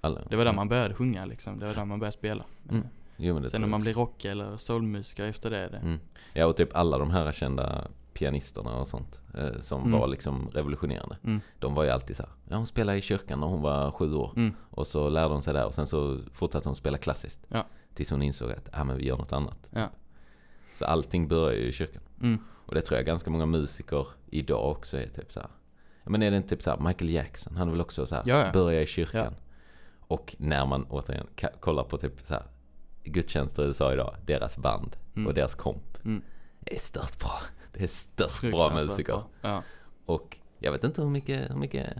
Alla. 0.00 0.20
Det 0.30 0.36
var 0.36 0.44
där 0.44 0.52
man 0.52 0.68
började 0.68 0.94
sjunga 0.94 1.24
liksom. 1.26 1.58
Det 1.58 1.66
var 1.66 1.74
där 1.74 1.84
man 1.84 1.98
började 1.98 2.12
spela. 2.16 2.44
Mm. 2.70 2.86
Jo, 3.16 3.34
men 3.34 3.42
det 3.42 3.50
Sen 3.50 3.64
om 3.64 3.70
man 3.70 3.80
blir 3.80 3.94
rock 3.94 4.24
eller 4.24 4.56
soulmusiker 4.56 5.24
efter 5.26 5.50
det. 5.50 5.68
det. 5.68 5.76
Mm. 5.78 5.98
Ja, 6.32 6.46
och 6.46 6.56
typ 6.56 6.76
alla 6.76 6.98
de 6.98 7.10
här 7.10 7.32
kända 7.32 7.88
pianisterna 8.12 8.76
och 8.78 8.88
sånt 8.88 9.20
eh, 9.38 9.58
som 9.60 9.80
Mm. 9.84 10.00
var 10.00 10.06
liksom 10.08 10.48
revolutionerande. 10.52 11.16
Mm. 11.24 11.40
De 11.58 11.74
var 11.74 11.84
ju 11.84 11.90
alltid 11.90 12.16
så 12.16 12.22
här, 12.22 12.32
ja 12.48 12.56
hon 12.56 12.66
spelade 12.66 12.98
i 12.98 13.02
kyrkan 13.02 13.40
när 13.40 13.46
hon 13.46 13.62
var 13.62 13.90
sju 13.90 14.14
år. 14.14 14.32
Mm. 14.36 14.54
Och 14.70 14.86
så 14.86 15.08
lärde 15.08 15.32
hon 15.34 15.42
sig 15.42 15.54
där 15.54 15.66
och 15.66 15.74
sen 15.74 15.86
så 15.86 16.20
fortsatte 16.32 16.68
hon 16.68 16.76
spela 16.76 16.98
klassiskt. 16.98 17.46
Ja. 17.48 17.66
Tills 17.94 18.10
hon 18.10 18.22
insåg 18.22 18.50
att, 18.52 18.68
ja 18.72 18.84
men 18.84 18.96
vi 18.96 19.04
gör 19.06 19.16
något 19.16 19.32
annat. 19.32 19.68
Ja. 19.70 19.88
Så 20.74 20.84
allting 20.84 21.28
börjar 21.28 21.58
ju 21.58 21.66
i 21.68 21.72
kyrkan. 21.72 22.02
Och 22.66 22.74
det 22.74 22.80
tror 22.80 22.96
jag 22.98 23.06
ganska 23.06 23.30
många 23.30 23.46
musiker 23.46 24.06
idag 24.30 24.70
också 24.70 24.96
är 24.98 25.06
typ 25.06 25.32
så 25.32 25.40
här. 25.40 25.48
Men 26.04 26.22
är 26.22 26.30
det 26.30 26.36
inte 26.36 26.48
typ 26.48 26.62
såhär 26.62 26.78
Michael 26.78 27.10
Jackson? 27.10 27.56
Han 27.56 27.66
är 27.68 27.72
väl 27.72 27.80
också 27.80 28.06
såhär, 28.06 28.22
Ja, 28.26 28.46
ja. 28.46 28.52
börja 28.52 28.82
i 28.82 28.86
kyrkan. 28.86 29.34
Och 30.00 30.34
när 30.38 30.66
man 30.66 30.86
återigen 30.90 31.26
kollar 31.60 31.84
på 31.84 31.98
typ 31.98 32.12
såhär 32.22 32.42
gudstjänster 33.04 33.62
i 33.62 33.66
USA 33.66 33.92
idag, 33.92 34.16
deras 34.26 34.56
band 34.56 34.96
Mm. 35.16 35.26
och 35.26 35.34
deras 35.34 35.54
komp. 35.54 36.04
Mm. 36.04 36.22
Det 36.60 36.74
är 36.74 36.78
stört 36.78 37.18
bra. 37.20 37.40
Det 37.72 37.82
är 37.82 37.86
stört 37.86 38.40
bra 38.50 38.74
musiker. 38.74 39.22
Ja. 39.40 39.62
Och 40.06 40.36
jag 40.58 40.72
vet 40.72 40.84
inte 40.84 41.02
hur 41.02 41.08
mycket, 41.10 41.50
hur 41.50 41.56
mycket, 41.56 41.96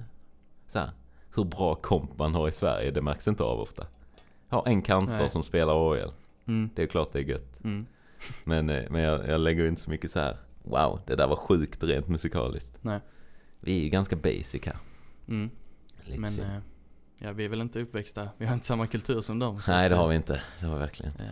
så 0.67 0.79
här, 0.79 0.91
hur 1.35 1.45
bra 1.45 1.75
komp 1.75 2.19
man 2.19 2.35
har 2.35 2.49
i 2.49 2.53
Sverige, 2.53 2.91
det 2.91 3.03
märks 3.03 3.29
inte 3.29 3.43
av 3.43 3.61
ofta. 3.61 3.87
Jag 4.49 4.57
har 4.57 4.67
en 4.69 4.83
kantor 4.83 5.13
Nej. 5.13 5.31
som 5.31 5.43
spelar 5.43 5.75
orgel, 5.75 6.13
Mm. 6.47 6.71
det 6.75 6.83
är 6.83 6.87
klart 6.87 7.13
det 7.13 7.19
är 7.19 7.23
gött. 7.23 7.65
Mm. 7.65 7.87
Men, 8.45 8.71
eh, 8.71 8.91
men 8.91 9.03
jag, 9.03 9.29
jag 9.29 9.41
lägger 9.41 9.67
inte 9.69 9.81
så 9.83 9.91
mycket 9.91 10.11
så 10.11 10.19
här. 10.19 10.37
Wow, 10.65 11.01
det 11.07 11.17
där 11.17 11.27
var 11.27 11.37
sjukt 11.37 11.83
rent 11.85 12.09
musikaliskt. 12.09 12.79
Nej. 12.81 13.01
Vi 13.61 13.79
är 13.81 13.83
ju 13.85 13.89
ganska 13.89 14.17
basic 14.17 14.67
här. 14.67 14.77
Mm. 15.29 15.51
Lite 16.05 16.21
Men 16.21 16.41
eh, 16.41 16.59
ja, 17.19 17.33
vi 17.33 17.45
är 17.45 17.49
väl 17.49 17.61
inte 17.61 17.81
uppväxta, 17.81 18.29
vi 18.39 18.47
har 18.47 18.55
inte 18.55 18.67
samma 18.67 18.87
kultur 18.87 19.21
som 19.21 19.39
dem. 19.39 19.61
Nej, 19.69 19.89
det 19.89 19.95
har 19.97 20.05
eh, 20.05 20.09
vi 20.09 20.17
inte. 20.17 20.41
Det 20.61 20.67
har 20.67 20.75
vi 20.75 20.81
verkligen. 20.81 21.13
eh, 21.13 21.25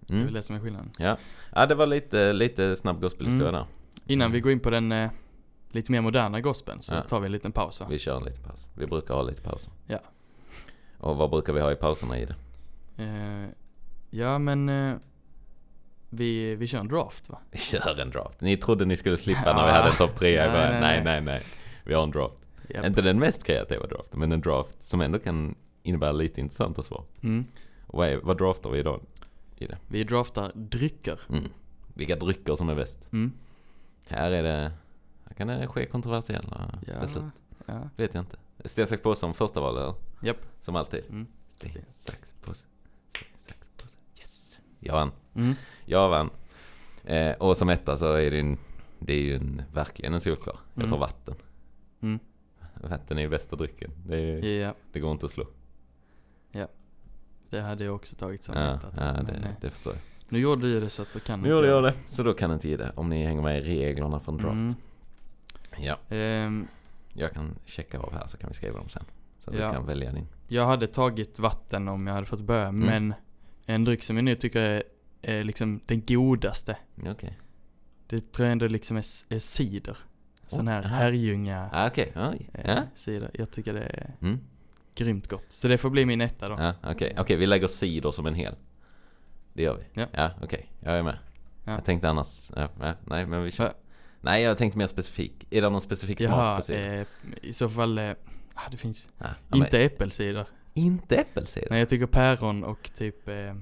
Det 0.00 0.12
är 0.12 0.14
Mm. 0.16 0.24
väl 0.24 0.34
det 0.34 0.42
som 0.42 0.56
är 0.56 0.60
skillnaden. 0.60 0.90
Ja. 0.98 1.16
ja, 1.54 1.66
det 1.66 1.74
var 1.74 1.86
lite, 1.86 2.32
lite 2.32 2.76
snabb 2.76 3.00
gospelhistoria 3.00 3.48
Mm. 3.48 3.60
där. 3.60 3.66
Innan 4.12 4.32
vi 4.32 4.40
går 4.40 4.52
in 4.52 4.60
på 4.60 4.70
den 4.70 4.92
eh, 4.92 5.10
lite 5.70 5.92
mer 5.92 6.00
moderna 6.00 6.40
gospeln 6.40 6.80
så 6.82 6.94
Ja. 6.94 7.02
tar 7.02 7.20
vi 7.20 7.26
en 7.26 7.32
liten 7.32 7.52
paus? 7.52 7.82
Vi 7.90 7.98
kör 7.98 8.16
en 8.16 8.24
liten 8.24 8.42
paus. 8.44 8.66
Vi 8.74 8.86
brukar 8.86 9.14
ha 9.14 9.22
lite 9.22 9.42
pauser. 9.42 9.72
Ja. 9.86 9.98
Och 10.98 11.16
vad 11.16 11.30
brukar 11.30 11.52
vi 11.52 11.60
ha 11.60 11.72
i 11.72 11.76
pauserna 11.76 12.18
i 12.18 12.24
det? 12.26 12.34
Ja 14.10 14.38
men 14.38 14.68
vi, 16.16 16.54
vi 16.54 16.66
kör 16.66 16.78
en 16.78 16.88
draft 16.88 17.28
va? 17.28 17.38
Kör 17.52 18.00
en 18.00 18.10
draft. 18.10 18.40
Ni 18.40 18.56
trodde 18.56 18.84
ni 18.84 18.96
skulle 18.96 19.16
slippa 19.16 19.52
när 19.56 19.66
vi 19.66 19.72
hade 19.72 19.88
en 19.88 19.94
topp 19.96 20.16
tre 20.16 20.32
i 20.34 20.36
Nej, 20.36 20.50
början. 20.50 20.70
nej, 20.70 20.80
Nej, 20.80 21.04
nej. 21.04 21.20
nej. 21.20 21.42
Vi 21.84 21.94
har 21.94 22.02
en 22.02 22.10
draft. 22.10 22.34
Japp. 22.68 22.86
Inte 22.86 23.02
den 23.02 23.18
mest 23.18 23.44
kreativa 23.44 23.86
draften, 23.86 24.20
men 24.20 24.32
en 24.32 24.40
draft 24.40 24.82
som 24.82 25.00
ändå 25.00 25.18
kan 25.18 25.54
innebära 25.82 26.12
lite 26.12 26.40
intressanta 26.40 26.82
svar. 26.82 27.04
Mm. 27.22 27.44
Vad, 27.86 28.08
är, 28.08 28.16
vad 28.16 28.38
draftar 28.38 28.70
vi 28.70 28.78
idag? 28.78 29.00
Vi 29.88 30.04
draftar 30.04 30.52
drycker. 30.54 31.20
Mm. 31.28 31.44
Vilka 31.94 32.16
drycker 32.16 32.56
som 32.56 32.68
är 32.68 32.74
bäst? 32.74 32.98
Mm. 33.12 33.32
Här 34.06 34.30
är 34.30 34.42
det, 34.42 34.72
här 35.24 35.34
kan 35.36 35.46
det 35.48 35.66
ske 35.66 35.86
kontroversiella 35.86 36.78
Ja. 36.86 37.00
beslut. 37.00 37.24
Ja. 37.66 37.88
Vet 37.96 38.14
jag 38.14 38.22
inte. 38.22 38.36
Sten, 38.64 38.86
sax, 38.86 39.02
påse 39.02 39.20
som 39.20 39.34
första 39.34 39.68
eller? 39.68 39.94
Japp. 40.22 40.36
Som 40.60 40.76
alltid. 40.76 41.04
Mm. 41.08 41.26
Sten, 41.56 41.84
sax, 41.92 42.32
påse. 42.44 42.64
Sten, 43.12 43.28
sax, 43.48 43.68
påse. 43.76 43.96
Yes! 44.18 44.58
Jag 44.84 44.94
vann. 44.94 45.10
Mm. 45.34 45.54
Jag 45.84 46.08
vann. 46.08 46.30
Eh, 47.04 47.32
och 47.32 47.56
som 47.56 47.68
etta 47.68 47.96
så 47.96 48.12
är 48.12 48.30
det 48.30 48.40
en, 48.40 48.58
det 48.98 49.12
är 49.12 49.20
ju 49.22 49.34
en, 49.36 49.62
verkligen 49.72 50.14
en 50.14 50.20
solklar. 50.20 50.56
Jag 50.74 50.82
Mm. 50.84 50.90
tar 50.90 50.98
vatten. 50.98 51.34
Mm. 52.00 52.18
Vatten 52.74 53.18
är 53.18 53.22
ju 53.22 53.28
bästa 53.28 53.56
drycken. 53.56 53.90
Det, 54.06 54.18
är, 54.18 54.42
Ja, 54.66 54.74
det 54.92 55.00
går 55.00 55.12
inte 55.12 55.26
att 55.26 55.32
slå. 55.32 55.44
det 57.50 57.60
hade 57.60 57.84
jag 57.84 57.94
också 57.94 58.14
tagit 58.16 58.44
som 58.44 58.54
Ja, 58.56 58.74
etta. 58.74 58.88
ja 58.96 59.22
det, 59.22 59.56
det 59.60 59.70
förstår 59.70 59.92
jag. 59.92 60.02
Nu 60.28 60.38
gjorde 60.38 60.62
du 60.72 60.80
det 60.80 60.90
så 60.90 61.02
att 61.02 61.12
då 61.12 61.20
kan 61.20 61.40
Nu 61.40 61.48
gjorde 61.48 61.66
jag 61.66 61.82
det, 61.82 61.94
så 62.08 62.22
då 62.22 62.32
kan 62.34 62.52
inte 62.52 62.68
ge 62.68 62.76
det. 62.76 62.92
Om 62.96 63.08
ni 63.08 63.24
hänger 63.26 63.42
med 63.42 63.58
i 63.58 63.60
reglerna 63.62 64.20
för 64.20 64.32
en 64.32 64.38
draft. 64.38 64.52
Mm. 64.52 64.74
Ja, 65.78 65.98
Ehm, 66.16 66.66
jag 67.12 67.32
kan 67.32 67.54
checka 67.64 67.98
av 68.00 68.12
här 68.12 68.26
så 68.26 68.36
kan 68.36 68.48
vi 68.48 68.54
skriva 68.54 68.78
dem 68.78 68.88
sen. 68.88 69.04
Så 69.38 69.50
Ja. 69.54 69.66
du 69.68 69.72
kan 69.74 69.86
välja 69.86 70.12
din. 70.12 70.26
jag 70.48 70.66
hade 70.66 70.86
tagit 70.86 71.38
vatten 71.38 71.88
om 71.88 72.06
jag 72.06 72.14
hade 72.14 72.26
fått 72.26 72.40
börja, 72.40 72.68
Mm. 72.68 72.80
men 72.86 73.14
en 73.66 73.84
dryck 73.84 74.02
som 74.02 74.16
jag 74.16 74.24
nu 74.24 74.34
tycker 74.36 74.60
är, 74.60 74.82
är 75.22 75.44
liksom 75.44 75.80
den 75.86 76.02
godaste. 76.06 76.76
Okej. 77.06 77.38
Det 78.06 78.32
tror 78.32 78.46
jag 78.46 78.52
ändå 78.52 78.66
liksom 78.66 78.96
är, 78.96 79.04
är 79.34 79.38
cider. 79.38 79.96
Sån 80.46 80.68
här 80.68 80.84
aha. 80.86 80.96
Herrljunga 80.96 81.70
Ah, 81.72 81.90
oj. 81.96 82.50
eh, 82.54 82.78
cider. 82.94 83.30
Jag 83.34 83.50
tycker 83.50 83.72
det 83.74 83.80
är 83.82 84.14
Mm. 84.20 84.40
grymt 84.94 85.28
gott. 85.28 85.44
Så 85.52 85.68
det 85.68 85.78
får 85.78 85.90
bli 85.90 86.06
min 86.06 86.20
etta 86.20 86.48
då. 86.48 86.56
Ja, 86.58 86.74
okej. 86.90 87.14
Okej, 87.18 87.36
vi 87.36 87.46
lägger 87.46 87.66
cider 87.68 88.10
som 88.12 88.26
en 88.26 88.34
hel. 88.34 88.54
Det 89.52 89.62
gör 89.62 89.76
vi. 89.76 90.00
Ja. 90.00 90.06
Ja, 90.12 90.30
okej. 90.42 90.72
Jag 90.80 90.94
är 90.98 91.02
med. 91.02 91.18
Ja. 91.64 91.72
Jag 91.72 91.84
tänkte 91.84 92.08
annars... 92.08 92.50
Ja, 92.56 92.68
nej, 93.04 93.26
men 93.26 93.42
vi 93.42 93.50
kör. 93.50 93.64
Va? 93.64 93.72
Nej, 94.20 94.42
jag 94.42 94.58
tänkte 94.58 94.78
mer 94.78 94.86
specifik. 94.86 95.46
Är 95.50 95.62
det 95.62 95.70
någon 95.70 95.80
specifik 95.80 96.20
smak 96.20 96.30
Jaha, 96.30 96.56
på 96.56 96.62
cider? 96.62 97.00
eh, 97.00 97.06
i 97.42 97.52
så 97.52 97.68
fall, 97.68 97.98
eh, 97.98 98.10
ah, 98.54 98.68
det 98.70 98.76
finns 98.76 99.08
Ja, 99.18 99.26
ja, 99.48 99.56
inte 99.56 99.78
äppelcider. 99.80 100.46
Inte 100.74 101.16
äppelcider? 101.16 101.66
Nej 101.70 101.78
jag 101.78 101.88
tycker 101.88 102.06
päron 102.06 102.64
och 102.64 102.90
typ, 102.94 103.28
eh, 103.28 103.34
jag 103.34 103.54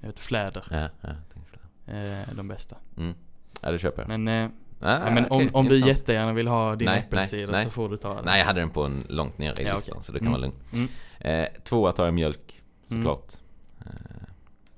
vet 0.00 0.18
fläder, 0.18 0.64
Ja, 0.70 0.76
ja, 0.80 0.88
jag 1.00 1.16
tänkte 1.34 1.58
det. 1.84 1.92
eh, 1.92 2.30
är 2.30 2.34
de 2.34 2.48
bästa. 2.48 2.76
Mm. 2.96 3.14
Ja, 3.60 3.70
det 3.70 3.78
köper 3.78 4.02
jag. 4.02 4.08
Men, 4.18 4.28
eh, 4.28 4.50
ja, 4.80 4.98
ja, 5.04 5.10
men 5.10 5.24
om, 5.24 5.30
okej, 5.30 5.50
om 5.52 5.64
du 5.64 5.74
intressant. 5.74 5.98
jättegärna 5.98 6.32
vill 6.32 6.48
ha 6.48 6.76
din 6.76 6.86
Nej, 6.86 6.98
äppelcider 7.00 7.52
nej, 7.52 7.64
så 7.64 7.70
får 7.70 7.88
du 7.88 7.96
ta 7.96 8.14
den. 8.14 8.24
Nej, 8.24 8.38
jag 8.38 8.46
hade 8.46 8.60
den 8.60 8.70
på 8.70 8.82
en 8.84 9.04
långt 9.08 9.38
ner 9.38 9.60
i 9.60 9.64
Ja, 9.64 9.74
listan, 9.74 9.92
okej. 9.96 10.04
så 10.04 10.12
du 10.12 10.18
kan 10.18 10.28
Mm. 10.28 10.40
vara 10.40 10.50
lugn. 10.50 10.88
Mm. 11.20 11.42
Eh, 11.44 11.48
tvåa 11.64 11.92
tar 11.92 12.04
jag 12.04 12.14
mjölk, 12.14 12.62
Mm. 12.90 13.02
såklart. 13.02 13.32
Eh, 13.80 13.92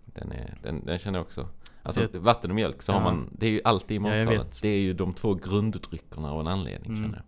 den, 0.06 0.32
är, 0.32 0.54
den, 0.62 0.84
den 0.86 0.98
känner 0.98 1.18
jag 1.18 1.26
också. 1.26 1.48
Alltså 1.82 2.08
Så 2.12 2.18
vatten 2.18 2.50
och 2.50 2.54
mjölk 2.54 2.82
så 2.82 2.92
har 2.92 3.00
Ja. 3.00 3.04
man, 3.04 3.28
det 3.32 3.46
är 3.46 3.50
ju 3.50 3.60
alltid 3.64 3.90
i 3.90 3.94
Ja, 3.94 4.08
jag 4.14 4.16
matsalen. 4.24 4.38
vet. 4.46 4.62
det 4.62 4.68
är 4.68 4.78
ju 4.80 4.92
de 4.92 5.12
två 5.12 5.34
grunddryckerna 5.34 6.32
av 6.32 6.40
en 6.40 6.46
anledning 6.46 6.90
Mm. 6.90 7.02
känner 7.04 7.16
jag. 7.18 7.24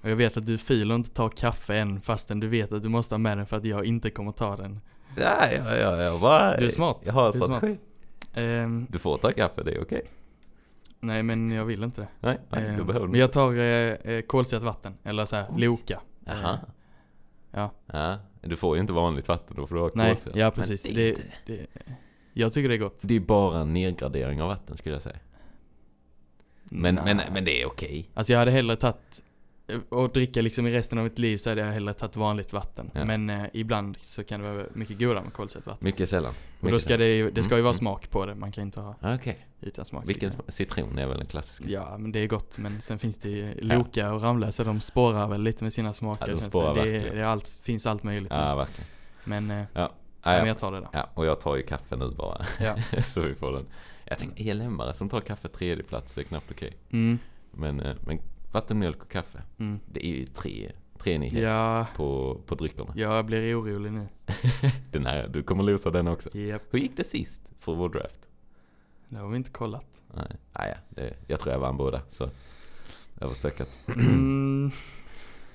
Och 0.00 0.10
jag 0.10 0.16
vet 0.16 0.36
att 0.36 0.46
du 0.46 0.58
filar 0.58 0.94
inte 0.94 1.10
tar 1.10 1.28
kaffe 1.28 1.76
än 1.76 2.00
fastän 2.00 2.40
du 2.40 2.48
vet 2.48 2.72
att 2.72 2.82
du 2.82 2.88
måste 2.88 3.14
ha 3.14 3.18
med 3.18 3.38
den 3.38 3.46
för 3.46 3.56
att 3.56 3.64
jag 3.64 3.84
inte 3.84 4.10
kommer 4.10 4.32
ta 4.32 4.56
den. 4.56 4.80
Ja, 5.16 5.38
ja, 5.56 5.76
ja, 5.76 6.02
ja. 6.02 6.18
Bara, 6.20 6.56
Du 6.56 6.66
är 6.66 6.70
smart. 6.70 7.00
Jag 7.04 7.12
har 7.12 7.26
en 7.26 7.32
Du 7.32 7.38
är 7.38 7.46
smart. 7.46 7.58
strategi. 7.58 7.80
Ehm, 8.34 8.86
Du 8.90 8.98
får 8.98 9.16
ta 9.18 9.32
kaffe, 9.32 9.62
det 9.62 9.70
är 9.72 9.82
okej. 9.82 10.02
nej 11.00 11.22
men 11.22 11.50
jag 11.50 11.64
vill 11.64 11.82
inte 11.84 12.00
det. 12.00 12.08
Nej, 12.20 12.38
nej 12.50 12.76
du 12.76 12.84
behöver 12.84 13.06
men 13.06 13.20
jag 13.20 13.32
tar 13.32 13.52
eh, 13.52 13.92
eh, 13.92 14.20
kolsyrat 14.20 14.62
vatten, 14.62 14.94
eller 15.04 15.24
så 15.24 15.36
här, 15.36 15.46
Loka. 15.56 16.00
Jaha. 16.24 16.52
Eh, 16.52 16.58
ja. 17.50 17.70
Ja, 17.86 18.18
du 18.42 18.56
får 18.56 18.76
ju 18.76 18.80
inte 18.80 18.92
vanligt 18.92 19.28
vatten 19.28 19.56
då 19.56 19.66
för 19.66 19.74
du 19.74 19.80
har 19.80 19.90
Nej, 19.94 20.14
kolsyra. 20.14 20.38
ja 20.38 20.50
precis. 20.50 20.82
Det, 20.82 20.90
är 20.90 20.94
Det, 20.94 21.08
inte- 21.08 21.22
det, 21.46 21.66
jag 22.32 22.52
tycker 22.52 22.68
det 22.68 22.74
är 22.74 22.78
gott. 22.78 22.98
det 23.02 23.16
är 23.16 23.20
bara 23.20 23.58
en 23.60 23.72
nedgradering 23.72 24.42
av 24.42 24.48
vatten 24.48 24.76
skulle 24.76 24.94
jag 24.94 25.02
säga. 25.02 25.16
Men, 26.64 26.94
Nej. 26.94 27.14
men, 27.14 27.32
men 27.32 27.44
det 27.44 27.62
är 27.62 27.66
okej. 27.66 28.10
Alltså 28.14 28.32
jag 28.32 28.38
hade 28.40 28.50
hellre 28.50 28.76
tagit, 28.76 28.96
eh, 28.96 29.22
och 29.88 30.12
dricka 30.12 30.42
liksom 30.42 30.66
i 30.66 30.72
resten 30.72 30.98
av 30.98 31.04
mitt 31.04 31.18
liv 31.18 31.36
så 31.36 31.48
hade 31.50 31.60
jag 31.60 31.72
hellre 31.72 31.94
tagit 31.94 32.16
vanligt 32.16 32.52
vatten. 32.52 32.90
Ja. 32.94 33.04
Men 33.04 33.30
eh, 33.30 33.44
ibland 33.52 33.96
så 34.00 34.24
kan 34.24 34.40
det 34.42 34.52
vara 34.52 34.66
mycket 34.74 34.98
godare 34.98 35.22
med 35.24 35.32
kolsyrat 35.32 35.66
vatten. 35.66 35.84
Mycket 35.84 36.08
sällan. 36.08 36.30
Och 36.30 36.36
då 36.60 36.66
Mycket 36.66 36.82
ska 36.82 36.96
det 36.96 37.06
ju, 37.16 37.30
det 37.30 37.42
ska 37.42 37.54
ju 37.54 37.58
Mm, 37.58 37.64
vara 37.64 37.70
mm. 37.70 37.78
smak 37.78 38.10
på 38.10 38.26
det, 38.26 38.34
man 38.34 38.52
kan 38.52 38.64
inte 38.64 38.80
ha 38.80 38.94
sällan. 39.00 39.14
Okej. 39.16 39.46
utan 39.60 39.84
smak. 39.84 40.08
Vilken 40.08 40.30
smak? 40.30 40.44
Citron 40.48 40.98
är 40.98 41.06
väl 41.06 41.20
en 41.20 41.26
klassisk? 41.26 41.62
Ja, 41.66 41.98
men 41.98 42.12
det 42.12 42.18
är 42.18 42.26
gott. 42.26 42.58
Men 42.58 42.80
sen 42.80 42.98
finns 42.98 43.18
det 43.18 43.28
ju 43.28 43.54
Loka 43.60 44.12
och 44.12 44.22
Ramlösa, 44.22 44.64
de 44.64 44.80
spårar 44.80 45.28
väl 45.28 45.42
lite 45.42 45.64
med 45.64 45.72
sina 45.72 45.92
smaker. 45.92 46.26
Ja, 46.28 46.34
de 46.34 46.38
det. 46.40 46.48
spårar 46.50 46.74
det, 46.74 46.80
verkligen. 46.80 47.14
det 47.16 47.20
är 47.22 47.24
allt, 47.26 47.48
finns 47.48 47.86
allt 47.86 48.02
möjligt. 48.02 48.32
Ja, 48.32 48.54
verkligen. 48.56 48.88
Men, 49.24 49.50
eh, 49.50 49.56
Ja. 49.56 49.64
ja, 49.72 49.90
Ja, 50.22 50.30
men 50.30 50.38
ja. 50.40 50.46
jag 50.46 50.58
tar 50.58 50.72
det 50.72 50.80
då. 50.80 50.88
ja, 50.92 51.08
och 51.14 51.26
jag 51.26 51.40
tar 51.40 51.56
ju 51.56 51.62
kaffe 51.62 51.96
nu 51.96 52.10
bara. 52.10 52.44
Ja. 52.60 52.76
så 53.02 53.20
vi 53.20 53.34
får 53.34 53.52
den. 53.52 53.66
Jag 54.04 54.18
tänkte 54.18 54.42
ELM-are 54.42 54.92
som 54.92 55.08
tar 55.08 55.20
kaffe 55.20 55.48
tredje 55.48 55.84
plats 55.84 56.18
är 56.18 56.22
knappt 56.22 56.50
okej. 56.50 56.76
Mm, 56.90 57.18
Men, 57.50 57.80
eh, 57.80 57.96
men 58.06 58.18
vatten, 58.52 58.78
mjölk 58.78 59.02
och 59.02 59.10
kaffe. 59.10 59.42
mm. 59.58 59.80
Det 59.92 60.06
är 60.06 60.10
ju 60.10 60.24
tre, 60.26 60.72
treenighet 60.98 61.42
Ja, 61.42 61.86
på, 61.96 62.40
på 62.46 62.54
dryckerna. 62.54 62.92
jag 62.96 63.26
blir 63.26 63.60
orolig 63.60 63.92
nu. 63.92 64.06
Den 64.92 65.06
här, 65.06 65.28
du 65.28 65.42
kommer 65.42 65.62
losa 65.62 65.90
den 65.90 66.08
också. 66.08 66.36
Japp, 66.38 66.62
Hur 66.70 66.78
gick 66.78 66.96
det 66.96 67.04
sist 67.04 67.52
för 67.58 67.74
vår 67.74 67.88
draft? 67.88 68.28
det 69.08 69.16
har 69.18 69.28
vi 69.28 69.36
inte 69.36 69.50
kollat. 69.50 70.02
Nej, 70.14 70.36
ah, 70.52 70.66
ja, 70.66 70.74
det, 70.90 71.14
jag 71.26 71.40
tror 71.40 71.52
jag 71.52 71.60
vann 71.60 71.76
båda. 71.76 72.00
Så 72.08 72.30
överstökat. 73.20 73.78
Mm, 73.96 74.70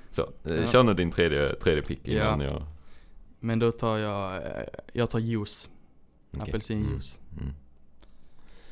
Så, 0.10 0.22
eh, 0.46 0.56
Ja. 0.56 0.68
kör 0.68 0.84
nu 0.84 0.94
din 0.94 1.12
tredje, 1.12 1.56
tredje 1.56 1.82
pick 1.84 2.08
innan 2.08 2.40
jag... 2.40 2.64
men 3.40 3.60
då 3.60 3.72
tar 3.72 3.98
jag, 3.98 4.36
eh, 4.36 4.64
jag 4.94 5.10
tar 5.10 5.20
juice. 5.20 5.70
Okej. 6.32 6.50
Apelsinjuice. 6.50 7.22
Mm, 7.32 7.44
mm. 7.44 7.54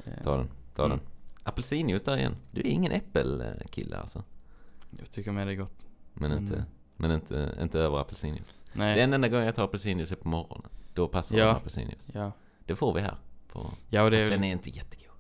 Eh, 0.06 0.24
Ta 0.24 0.38
den, 0.38 0.48
ta 0.76 0.86
Mm. 0.86 0.98
den. 0.98 1.08
Apelsinjuice 1.44 2.04
där 2.04 2.18
igen. 2.18 2.36
Du 2.52 2.62
är 2.62 2.66
ingen 2.66 2.92
äppelkille 2.92 3.98
alltså. 3.98 4.24
Jag 5.00 5.12
tycker 5.12 5.32
med 5.32 5.48
det 5.48 5.54
är 5.54 5.56
gott. 5.56 5.88
Men 6.14 6.32
Mm. 6.32 6.44
inte, 6.44 6.66
men 6.98 7.12
inte, 7.12 7.58
inte 7.62 7.80
över 7.80 7.98
apelsinjuice. 8.02 8.54
Nej, 8.74 8.96
Den 8.96 9.14
enda 9.14 9.28
gången 9.28 9.46
jag 9.46 9.56
tar 9.56 9.64
apelsinjuice 9.64 10.12
är 10.12 10.16
på 10.16 10.28
morgonen. 10.28 10.70
Då 10.94 11.08
passar 11.08 11.38
Ja. 11.38 11.52
apelsinjuice. 11.52 12.10
ja. 12.14 12.32
Det 12.66 12.76
får 12.76 12.94
vi 12.94 13.02
här. 13.02 13.16
På, 13.48 13.72
Ja, 13.90 14.04
och 14.04 14.12
det 14.12 14.18
fast 14.18 14.26
är 14.26 14.30
den 14.30 14.44
är 14.44 14.52
inte 14.52 14.70
jättegod. 14.70 15.16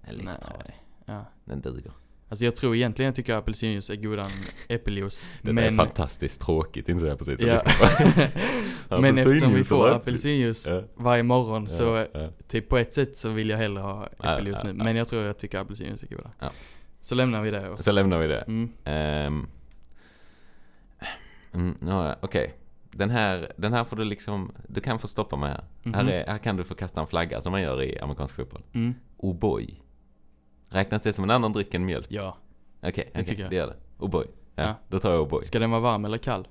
Den 0.00 0.10
är 0.10 0.12
lite 0.14 0.24
nej. 0.24 0.40
tradig. 0.40 0.74
Ja. 1.04 1.24
Den 1.44 1.60
duger. 1.60 1.92
Alltså 2.28 2.44
jag 2.44 2.56
tror 2.56 2.76
egentligen 2.76 3.06
jag 3.06 3.14
tycker 3.14 3.36
apelsinjuice 3.36 3.90
är 3.90 3.96
godare 3.96 4.26
än 4.26 4.32
äppeljuice. 4.68 5.30
Det 5.42 5.52
men, 5.52 5.64
är 5.64 5.70
fantastiskt 5.70 6.40
tråkigt 6.40 6.88
insåg 6.88 7.08
jag 7.08 7.18
precis. 7.18 7.40
Ja. 7.40 7.60
men 9.00 9.18
eftersom 9.18 9.54
vi 9.54 9.64
får 9.64 9.90
apelsinjuice 9.90 10.66
Ja. 10.68 10.82
varje 10.94 11.22
morgon 11.22 11.68
så 11.68 11.82
Ja, 11.82 12.06
ja. 12.20 12.28
typ 12.48 12.68
på 12.68 12.78
ett 12.78 12.94
sätt 12.94 13.18
så 13.18 13.28
vill 13.28 13.50
jag 13.50 13.58
hellre 13.58 13.82
ha 13.82 14.08
Ja, 14.22 14.34
äppeljuice 14.34 14.58
ja, 14.58 14.72
nu. 14.72 14.78
ja. 14.78 14.84
Men 14.84 14.96
jag 14.96 15.08
tror 15.08 15.22
jag 15.22 15.38
tycker 15.38 15.58
apelsinjuice 15.58 16.02
är 16.02 16.06
godare. 16.06 16.30
Ja. 16.40 16.50
Så 17.00 17.14
lämnar 17.14 17.42
vi 17.42 17.50
det. 17.50 17.68
Och 17.68 17.80
så. 17.80 17.92
Lämnar 17.92 18.18
vi 18.18 18.26
det. 18.26 18.40
Mm. 18.40 18.68
Ehm, 18.84 19.46
mm, 21.52 21.76
ja, 21.86 22.16
Okej. 22.20 22.54
Den 22.90 23.10
här, 23.10 23.52
den 23.56 23.72
här 23.72 23.84
får 23.84 23.96
du 23.96 24.04
liksom, 24.04 24.52
du 24.68 24.80
kan 24.80 24.98
få 24.98 25.08
stoppa 25.08 25.36
mig 25.36 25.48
här. 25.50 25.64
Mhm. 25.82 25.94
här, 25.94 26.12
är, 26.12 26.26
här 26.26 26.38
kan 26.38 26.56
du 26.56 26.64
få 26.64 26.74
kasta 26.74 27.00
en 27.00 27.06
flagga 27.06 27.40
som 27.40 27.52
man 27.52 27.62
gör 27.62 27.82
i 27.82 27.98
amerikansk 27.98 28.34
fotboll. 28.34 28.62
Mm. 28.72 28.94
O'boy. 29.16 29.74
Räknas 30.74 31.02
det 31.02 31.12
som 31.12 31.24
en 31.24 31.30
annan 31.30 31.52
dryck 31.52 31.74
än 31.74 31.84
mjölk? 31.84 32.06
Ja, 32.10 32.36
Okej, 32.82 32.92
Det 33.04 33.10
okej, 33.10 33.24
tycker 33.24 33.42
jag. 33.42 33.50
det 33.50 33.56
gör 33.56 33.66
det. 33.66 33.76
O'boy. 34.04 34.26
Ja, 34.54 34.62
Ja. 34.62 34.74
då 34.88 34.98
tar 34.98 35.12
jag 35.12 35.28
O'boy. 35.28 35.42
Ska 35.42 35.58
den 35.58 35.70
vara 35.70 35.80
varm 35.80 36.04
eller 36.04 36.18
kall? 36.18 36.48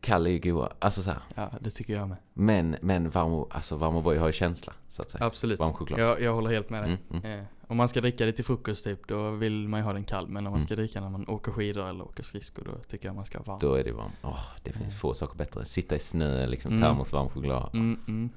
Kall 0.00 0.26
är 0.26 0.30
ju 0.30 0.38
goda. 0.38 0.72
Alltså 0.78 1.02
så 1.02 1.10
här. 1.10 1.20
Ja, 1.34 1.50
det 1.60 1.70
tycker 1.70 1.94
jag 1.94 2.08
med. 2.08 2.16
Men, 2.34 2.76
men 2.80 3.10
varm, 3.10 3.44
alltså, 3.50 3.76
varm 3.76 3.94
O'boy 3.96 4.18
har 4.18 4.26
ju 4.26 4.32
känsla, 4.32 4.72
så 4.88 5.02
att 5.02 5.10
säga. 5.10 5.24
Absolut. 5.24 5.58
Varm 5.58 5.72
choklad. 5.72 6.00
Jag, 6.00 6.20
jag 6.20 6.34
håller 6.34 6.50
helt 6.50 6.70
med 6.70 6.82
dig. 6.82 6.98
Mm, 7.10 7.22
mm. 7.24 7.38
Eh, 7.40 7.44
om 7.68 7.76
man 7.76 7.88
ska 7.88 8.00
dricka 8.00 8.26
det 8.26 8.32
till 8.32 8.44
frukost 8.44 8.84
typ, 8.84 9.08
då 9.08 9.30
vill 9.30 9.68
man 9.68 9.80
ju 9.80 9.84
ha 9.84 9.92
den 9.92 10.04
kall. 10.04 10.26
Men 10.28 10.36
om 10.36 10.44
man 10.44 10.52
Mm. 10.52 10.66
ska 10.66 10.76
dricka 10.76 11.00
när 11.00 11.08
man 11.10 11.28
åker 11.28 11.52
skidor 11.52 11.88
eller 11.88 12.04
åker 12.04 12.22
skridskor, 12.22 12.64
då 12.64 12.78
tycker 12.88 13.08
jag 13.08 13.14
man 13.14 13.26
ska 13.26 13.38
ha 13.38 13.44
varm. 13.44 13.58
Då 13.60 13.74
är 13.74 13.84
det 13.84 13.92
varm. 13.92 14.10
Åh, 14.22 14.40
det 14.62 14.70
finns 14.72 14.86
Mm. 14.92 14.98
få 14.98 15.14
saker 15.14 15.36
bättre. 15.38 15.64
Sitta 15.64 15.96
i 15.96 15.98
snö, 15.98 16.46
liksom 16.46 16.70
Mm. 16.72 16.82
termos, 16.82 17.12
varm 17.12 17.28
choklad. 17.28 17.70
Mm, 17.74 18.00
mm. 18.08 18.30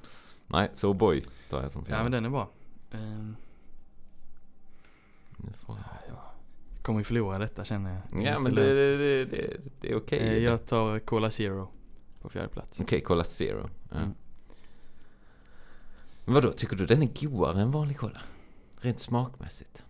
Nej, 0.46 0.70
så 0.74 0.92
O'boy 0.94 1.26
tar 1.48 1.62
jag 1.62 1.70
som 1.70 1.84
fjärde. 1.84 1.98
Ja 1.98 2.02
men 2.02 2.12
den 2.12 2.24
är 2.24 2.30
bra. 2.30 2.48
Ehm, 2.92 3.36
Nu 5.44 5.52
får 5.66 5.76
jag- 5.76 6.14
jag 6.14 6.82
kommer 6.84 7.00
ju 7.00 7.04
förlora 7.04 7.38
detta 7.38 7.64
känner 7.64 7.90
jag. 8.12 8.24
Ja 8.24 8.38
men 8.38 8.52
lönt. 8.52 8.68
det, 8.68 8.96
det, 8.96 9.24
det, 9.24 9.56
det 9.80 9.90
är 9.92 9.96
okej. 9.96 10.18
Eh, 10.18 10.38
jag 10.38 10.66
tar 10.66 10.98
Cola 10.98 11.30
Zero 11.30 11.68
på 12.20 12.28
fjärde 12.28 12.48
plats. 12.48 12.80
Okej, 12.80 13.00
kolla 13.00 13.24
Zero. 13.24 13.68
Ja. 13.90 13.96
Mm. 13.96 14.14
Vadå, 16.24 16.52
tycker 16.52 16.76
du 16.76 16.86
den 16.86 17.02
är 17.02 17.26
godare 17.26 17.60
än 17.60 17.70
vanlig 17.70 17.98
cola? 17.98 18.20
Rent 18.80 19.00
smakmässigt? 19.00 19.84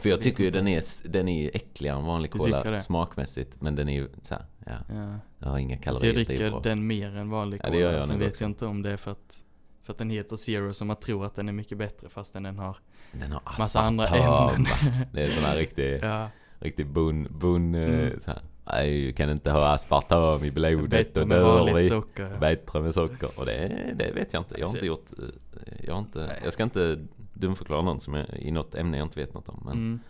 För 0.00 0.08
jag 0.08 0.20
tycker 0.22 0.44
ju 0.44 0.50
den 0.50 0.68
är, 0.68 0.82
den 1.08 1.28
är 1.28 1.42
ju 1.42 1.48
äckligare 1.54 1.98
än 1.98 2.04
vanlig 2.04 2.30
cola 2.30 2.64
det? 2.64 2.78
smakmässigt. 2.78 3.60
Men 3.60 3.74
den 3.74 3.88
är 3.88 3.92
ju 3.94 4.08
så 4.22 4.34
här, 4.34 4.44
ja, 4.66 4.72
Ja. 4.94 5.18
jag 5.38 5.48
har 5.48 5.58
inga 5.58 5.76
Så 5.76 5.82
kalorier. 5.82 6.06
jag 6.06 6.14
det 6.14 6.20
är 6.34 6.38
dricker 6.50 6.60
den 6.62 6.86
mer 6.86 7.16
än 7.16 7.30
vanlig 7.30 7.58
Ja, 7.58 7.62
Cola. 7.62 7.72
det 7.74 7.78
gör 7.80 7.92
jag 7.92 8.06
Sen 8.06 8.18
vet 8.18 8.28
också. 8.32 8.44
jag 8.44 8.50
inte 8.50 8.66
om 8.66 8.82
det 8.82 8.90
är 8.90 8.96
för 8.96 9.10
att, 9.10 9.44
för 9.82 9.92
att 9.92 9.98
den 9.98 10.10
heter 10.10 10.36
Zero 10.36 10.74
så 10.74 10.84
man 10.84 10.96
tror 10.96 11.26
att 11.26 11.34
den 11.34 11.48
är 11.48 11.52
mycket 11.52 11.78
bättre 11.78 12.08
fastän 12.08 12.42
den 12.42 12.58
har 12.58 12.76
Den 13.20 13.32
har 13.32 13.42
massa 13.58 13.80
andra 13.80 14.06
ämnen. 14.06 14.66
Det 15.12 15.22
är 15.22 15.30
sån 15.30 15.44
här 15.44 15.56
riktig, 15.56 15.98
ja, 16.02 16.28
riktig 16.58 16.86
bun, 16.86 17.28
bun 17.30 17.74
eh, 17.74 17.82
Mm. 17.88 18.20
så 18.20 18.30
här. 18.30 18.40
Nej, 18.72 19.12
kan 19.12 19.30
inte 19.30 19.50
ha 19.50 19.68
aspartam 19.74 20.44
i 20.44 20.50
blodet 20.50 20.90
bättre 20.90 21.22
och 21.22 21.28
dör 21.28 21.74
vi. 21.74 21.88
socker. 21.88 22.36
Bättre 22.40 22.80
med 22.80 22.94
socker. 22.94 23.28
Och 23.38 23.46
det, 23.46 23.92
det 23.94 24.12
vet 24.14 24.32
jag 24.32 24.40
inte. 24.40 24.54
Jag 24.60 24.66
har 24.66 24.74
inte 24.74 24.86
gjort... 24.86 25.10
eh, 25.18 25.72
Jag, 25.86 25.92
har 25.92 26.00
inte, 26.00 26.18
Nej. 26.18 26.40
jag 26.44 26.52
ska 26.52 26.62
inte 26.62 26.98
dumförklara 27.34 27.82
någon 27.82 28.00
som 28.00 28.14
är 28.14 28.40
i 28.40 28.50
något 28.50 28.74
ämne 28.74 28.96
jag 28.98 29.04
inte 29.06 29.20
vet 29.20 29.34
något 29.34 29.48
om. 29.48 29.62
Men, 29.64 29.72
Mm. 29.72 30.00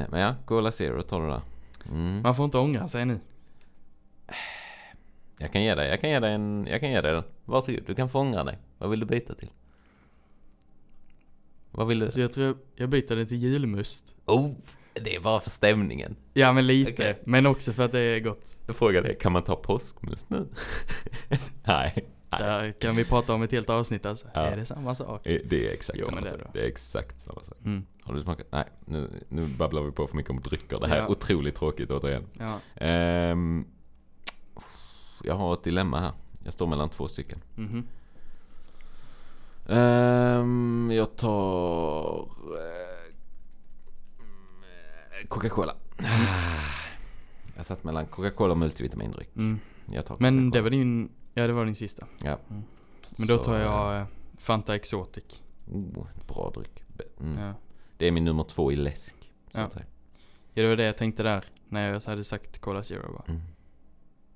eh, 0.00 0.06
men 0.10 0.20
ja, 0.20 0.34
Cola 0.46 0.70
Zero 0.72 1.02
tar 1.02 1.20
du 1.20 1.26
där. 1.28 1.40
Mm. 1.90 2.22
Man 2.22 2.34
får 2.34 2.44
inte 2.44 2.58
ångra 2.58 2.88
sig 2.88 3.04
nu. 3.04 3.20
Jag 5.38 5.52
kan 5.52 5.62
ge 5.62 5.74
dig, 5.74 5.88
jag 5.88 6.00
kan 6.00 6.10
ge 6.10 6.20
dig 6.20 6.32
en, 6.32 6.66
jag 6.70 6.80
kan 6.80 6.90
ge 6.90 7.00
dig 7.00 7.12
den. 7.12 7.22
Varsågod, 7.44 7.80
du 7.86 7.94
kan 7.94 8.08
få 8.08 8.18
ångra 8.20 8.44
dig. 8.44 8.58
Vad 8.78 8.90
vill 8.90 9.00
du 9.00 9.06
byta 9.06 9.34
till? 9.34 9.50
Vad 11.74 11.88
vill 11.88 11.98
du? 11.98 12.10
Så 12.10 12.20
jag 12.20 12.32
tror 12.32 12.46
jag, 12.46 12.56
jag 12.76 12.88
byter 12.88 13.16
det 13.16 13.26
till 13.26 13.38
julmust. 13.42 14.14
Oh, 14.26 14.50
det 14.92 15.16
är 15.16 15.20
bara 15.20 15.40
för 15.40 15.50
stämningen. 15.50 16.16
Ja 16.34 16.52
men 16.52 16.66
lite, 16.66 16.92
Okej. 16.92 17.22
men 17.24 17.46
också 17.46 17.72
för 17.72 17.82
att 17.82 17.92
det 17.92 18.00
är 18.00 18.20
gott. 18.20 18.58
Jag 18.66 18.76
frågar 18.76 19.02
dig, 19.02 19.16
kan 19.20 19.32
man 19.32 19.42
ta 19.42 19.56
påskmust 19.56 20.30
nu? 20.30 20.48
Nej. 21.64 22.04
Där 22.30 22.72
kan 22.72 22.96
vi 22.96 23.04
prata 23.04 23.34
om 23.34 23.42
ett 23.42 23.52
helt 23.52 23.70
avsnitt 23.70 24.06
alltså. 24.06 24.26
Ja. 24.34 24.40
Är 24.40 24.56
det 24.56 24.66
samma 24.66 24.94
sak? 24.94 25.26
Eh, 25.26 25.40
Det 25.44 25.68
är 25.68 25.72
exakt 25.72 25.98
Jo, 26.00 26.06
samma 26.06 26.20
det 26.20 26.26
sak. 26.28 26.38
det. 26.38 26.50
Det 26.52 26.64
är 26.64 26.68
exakt 26.68 27.20
samma 27.20 27.42
sak. 27.42 27.56
Mm. 27.64 27.86
Har 28.02 28.14
du 28.14 28.20
smakat? 28.20 28.46
Nej, 28.50 28.64
nu, 28.86 29.10
nu 29.28 29.46
babblar 29.46 29.82
vi 29.82 29.90
på 29.90 30.06
för 30.06 30.16
mycket 30.16 30.30
om 30.30 30.40
drycker. 30.40 30.80
Det 30.80 30.88
här 30.88 30.96
Ja. 30.96 31.02
är 31.04 31.10
otroligt 31.10 31.54
tråkigt 31.56 31.90
återigen. 31.90 32.24
Ja. 32.38 32.58
Ehm, 32.84 33.64
jag 35.22 35.34
har 35.34 35.54
ett 35.54 35.64
dilemma 35.64 36.00
här. 36.00 36.12
Jag 36.44 36.52
står 36.52 36.66
mellan 36.66 36.88
två 36.88 37.08
stycken. 37.08 37.38
Mhm. 37.54 37.86
Ehm, 39.68 40.90
jag 40.92 41.16
tar... 41.16 42.20
eh, 42.20 43.04
Coca-Cola. 45.28 45.76
Jag 47.56 47.66
satt 47.66 47.84
mellan 47.84 48.06
Coca-Cola 48.06 48.52
och 48.52 48.58
multivitamindryck. 48.58 49.36
Mm. 49.36 49.60
Men 50.18 50.50
det 50.50 50.60
var 50.60 50.70
din, 50.70 51.12
ja 51.34 51.46
det 51.46 51.52
var 51.52 51.64
din 51.64 51.76
sista. 51.76 52.06
Ja. 52.18 52.38
Mm. 52.50 52.62
Men 53.16 53.26
då 53.26 53.38
Så, 53.38 53.44
tar 53.44 53.58
jag 53.58 54.00
eh, 54.00 54.06
Fanta 54.36 54.74
Exotic. 54.74 55.42
Oh, 55.66 56.06
bra 56.28 56.52
dryck. 56.54 56.84
Mm. 57.20 57.38
Ja. 57.38 57.54
Det 57.96 58.06
är 58.06 58.12
min 58.12 58.24
nummer 58.24 58.42
två 58.42 58.72
i 58.72 58.76
läsk. 58.76 59.14
Ja. 59.52 59.68
ja 59.74 59.80
det 60.54 60.68
var 60.68 60.76
det 60.76 60.84
jag 60.84 60.96
tänkte 60.96 61.22
där. 61.22 61.44
När 61.68 61.92
jag 61.92 62.00
hade 62.00 62.24
sagt 62.24 62.60
Cola 62.60 62.82
Zero 62.82 63.12
bara. 63.12 63.24
Mm. 63.28 63.40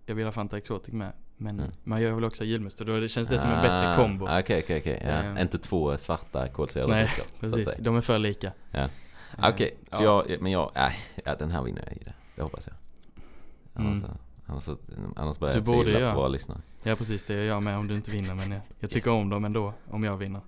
Jag 0.06 0.14
vill 0.14 0.24
ha 0.24 0.32
Fanta 0.32 0.58
Exotic 0.58 0.94
med. 0.94 1.12
Men 1.40 1.58
Mm. 1.60 1.70
man 1.84 2.00
gör 2.00 2.12
väl 2.12 2.24
också 2.24 2.44
julmust 2.44 2.80
och 2.80 2.86
då 2.86 3.08
känns 3.08 3.28
det 3.28 3.38
som 3.38 3.50
en 3.50 3.62
bättre 3.62 3.92
Ah, 3.92 3.96
kombo. 3.96 4.24
Okej, 4.24 4.62
okej, 4.64 4.80
okej. 4.80 5.00
Ja. 5.04 5.08
Ehm. 5.10 5.38
Inte 5.38 5.58
två 5.58 5.96
svarta 5.96 6.48
kolsyrade 6.48 6.92
Nej, 6.92 7.04
drycker. 7.04 7.22
att 7.22 7.40
Precis, 7.40 7.74
de 7.78 7.96
är 7.96 8.00
för 8.00 8.18
lika. 8.18 8.52
Ja. 8.70 8.78
Eh, 8.78 8.88
Okej, 9.48 9.76
så 9.90 10.02
ja. 10.04 10.24
jag, 10.28 10.42
men 10.42 10.52
jag, 10.52 10.70
äh, 10.74 10.92
ja 11.24 11.34
den 11.34 11.50
här 11.50 11.62
vinner 11.62 11.82
jag 11.86 11.92
i 11.92 12.04
det. 12.04 12.12
Det 12.36 12.42
hoppas 12.42 12.66
jag. 12.66 12.76
Annars, 13.74 13.98
Mm. 14.04 14.10
annars, 14.46 14.64
så- 14.64 14.76
annars 15.16 15.38
börjar 15.38 15.54
Du 15.54 15.58
jag 15.58 15.64
borde 15.64 15.82
tvivla 15.84 16.00
göra. 16.00 16.12
på 16.12 16.18
våra 16.18 16.28
lyssnare. 16.28 16.58
Ja 16.82 16.96
precis, 16.96 17.24
det 17.24 17.34
gör 17.34 17.42
jag 17.42 17.62
med 17.62 17.76
om 17.78 17.88
du 17.88 17.94
inte 17.94 18.10
vinner 18.10 18.34
men 18.34 18.50
jag, 18.52 18.60
jag 18.80 18.90
tycker 18.90 19.10
Yes. 19.10 19.22
om 19.22 19.28
dem 19.28 19.44
ändå 19.44 19.72
om 19.90 20.04
jag 20.04 20.16
vinner. 20.16 20.40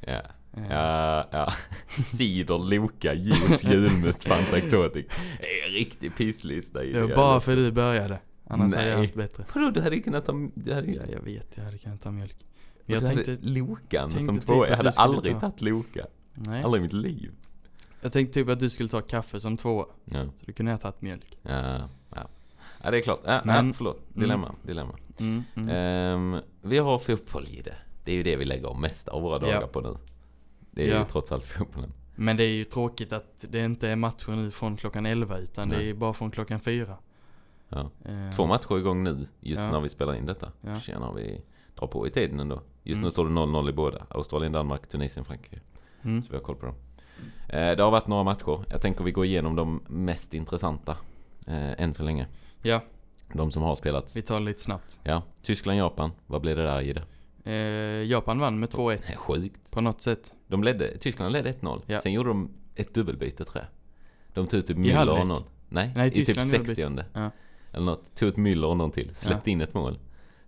Ja, 0.00 0.20
Eh, 0.56 0.62
ja, 0.70 1.28
ja. 1.30 1.52
Cider, 2.02 2.58
Loka, 2.58 3.14
juice, 3.14 3.64
julmust, 3.64 4.24
Fanta 4.24 4.56
Exotic. 4.58 5.06
Det 5.40 5.46
är 5.60 5.66
en 5.66 5.72
riktig 5.72 6.16
pisslista 6.16 6.84
i 6.84 6.92
Det 6.92 7.00
var 7.06 7.16
bara 7.16 7.40
för 7.40 7.56
du 7.56 7.72
började. 7.72 8.18
Annars 8.48 8.74
hade 8.74 8.88
jag 8.88 8.96
Nej. 8.96 9.06
haft 9.06 9.14
bättre. 9.14 9.44
Vadå, 9.54 9.70
du 9.70 9.80
hade 9.80 9.96
ju 9.96 10.02
kunnat 10.02 10.24
ta... 10.26 10.32
Du 10.54 10.74
hade 10.74 10.86
ju, 10.86 10.94
Ja 10.94 11.02
jag 11.12 11.20
vet, 11.20 11.56
jag 11.56 11.64
hade 11.64 11.78
kunnat 11.78 12.02
ta 12.02 12.10
mjölk. 12.10 12.36
Men 12.86 12.94
jag 12.94 13.02
du 13.02 13.06
tänkte, 13.06 13.30
hade 13.30 13.58
Lokan 13.58 14.08
tänkte 14.10 14.24
som 14.24 14.36
typ 14.38 14.46
två. 14.46 14.62
att 14.62 14.68
Jag 14.68 14.76
hade 14.76 14.90
aldrig 14.90 15.34
ta- 15.34 15.40
tagit 15.40 15.60
Loka. 15.60 16.06
nej. 16.34 16.62
Aldrig 16.62 16.80
i 16.80 16.82
mitt 16.82 16.92
liv. 16.92 17.30
Jag 18.00 18.12
tänkte 18.12 18.34
typ 18.34 18.48
att 18.48 18.60
du 18.60 18.70
skulle 18.70 18.88
ta 18.88 19.00
kaffe 19.00 19.40
som 19.40 19.56
tvåa. 19.56 19.86
Ja, 20.04 20.24
Så 20.24 20.46
du 20.46 20.52
kunde 20.52 20.72
ha 20.72 20.78
tagit 20.78 21.02
mjölk. 21.02 21.38
ja, 21.42 21.88
ja. 22.14 22.28
ja 22.82 22.90
det 22.90 22.98
är 22.98 23.02
klart. 23.02 23.20
Ja, 23.24 23.40
Men- 23.44 23.66
ja, 23.66 23.72
förlåt. 23.76 24.02
Dilemma, 24.14 24.54
dilemma. 24.62 24.94
Mm, 25.20 25.42
mm. 25.54 25.68
Ehm, 25.70 26.40
vi 26.62 26.78
har 26.78 26.98
fotboll 26.98 27.46
i 27.50 27.62
det. 27.62 27.74
Det 28.04 28.12
är 28.12 28.16
ju 28.16 28.22
det 28.22 28.36
vi 28.36 28.44
lägger 28.44 28.74
mest 28.74 29.08
av 29.08 29.22
våra 29.22 29.38
dagar 29.38 29.60
Ja. 29.60 29.66
på 29.66 29.80
nu. 29.80 29.96
Det 30.70 30.82
är 30.82 30.86
ju 30.86 30.92
Ja. 30.92 31.04
trots 31.04 31.32
allt 31.32 31.44
fotbollen. 31.46 31.92
Men 32.16 32.36
det 32.36 32.44
är 32.44 32.48
ju 32.48 32.64
tråkigt 32.64 33.12
att 33.12 33.44
det 33.48 33.64
inte 33.64 33.88
är 33.88 33.96
matcher 33.96 34.30
nu 34.32 34.50
från 34.50 34.76
klockan 34.76 35.06
11 35.06 35.38
utan 35.38 35.68
det 35.68 35.76
Nej. 35.76 35.90
är 35.90 35.94
bara 35.94 36.12
från 36.14 36.30
klockan 36.30 36.60
4. 36.60 36.96
Ja. 37.68 37.90
Eh, 38.04 38.30
Två 38.36 38.46
matcher 38.46 38.78
igång 38.78 39.04
nu, 39.04 39.26
just 39.40 39.64
Ja. 39.64 39.70
när 39.72 39.80
vi 39.80 39.88
spelar 39.88 40.14
in 40.14 40.26
detta. 40.26 40.52
Ja. 40.60 40.80
Tjena, 40.80 41.12
vi 41.12 41.40
drar 41.74 41.86
på 41.86 42.06
i 42.06 42.10
tiden 42.10 42.40
ändå. 42.40 42.60
Just 42.82 42.98
nu 42.98 43.02
Mm. 43.02 43.10
står 43.10 43.24
det 43.24 43.30
0-0 43.30 43.68
i 43.68 43.72
båda. 43.72 44.06
Australien, 44.10 44.52
Danmark, 44.52 44.86
Tunisien, 44.88 45.24
Frankrike. 45.24 45.60
Mm. 46.02 46.22
Så 46.22 46.28
vi 46.30 46.36
har 46.36 46.42
koll 46.44 46.56
på 46.56 46.66
dem. 46.66 46.74
Eh, 47.48 47.76
det 47.76 47.82
har 47.82 47.90
varit 47.90 48.06
några 48.06 48.22
matcher. 48.24 48.64
Jag 48.70 48.80
tänker 48.82 49.04
vi 49.04 49.10
går 49.12 49.24
igenom 49.24 49.56
de 49.56 49.80
mest 49.88 50.34
intressanta. 50.34 50.96
Eh, 51.46 51.80
än 51.82 51.94
så 51.94 52.02
länge. 52.02 52.26
Ja, 52.62 52.82
De 53.32 53.50
som 53.50 53.62
har 53.62 53.76
spelats. 53.76 54.16
vi 54.16 54.22
tar 54.22 54.38
det 54.40 54.46
lite 54.46 54.60
snabbt. 54.62 54.98
Ja, 55.02 55.22
Tyskland, 55.42 55.78
Japan. 55.78 56.10
Vad 56.26 56.40
blev 56.40 56.56
det 56.56 56.62
där 56.62 56.80
i 56.80 56.92
det? 56.92 57.02
Eh, 57.52 58.06
Japan 58.10 58.38
vann 58.38 58.58
med 58.60 58.68
2-1 58.70 59.02
Det 59.06 59.12
är 59.12 59.16
sjukt. 59.16 59.70
på 59.70 59.80
något 59.80 60.02
sätt. 60.02 60.32
De 60.46 60.62
ledde, 60.62 60.98
Tyskland 60.98 61.32
ledde 61.32 61.48
1-0. 61.52 61.82
Ja. 61.86 61.98
Sen 62.00 62.12
gjorde 62.12 62.28
de 62.28 62.50
ett 62.74 62.94
dubbelbyte 62.94 63.44
tror 63.44 63.64
jag. 63.64 63.66
De 64.34 64.46
tog 64.46 64.66
typ 64.66 64.76
Müller 64.76 65.20
och 65.20 65.26
någon. 65.26 65.42
Nej, 65.68 65.92
Nej, 65.96 66.08
i 66.08 66.10
typ 66.10 66.26
Tyskland 66.26 66.50
gjorde 66.52 66.66
60 66.66 67.04
Ja. 67.12 67.30
Eller 67.78 67.86
något. 67.86 68.14
Tog 68.14 68.28
ut 68.28 68.36
Müller 68.36 68.66
och 68.66 68.76
någon 68.76 68.90
till. 68.90 69.14
Släppte 69.16 69.50
in 69.50 69.60
ett 69.60 69.74
mål. 69.74 69.98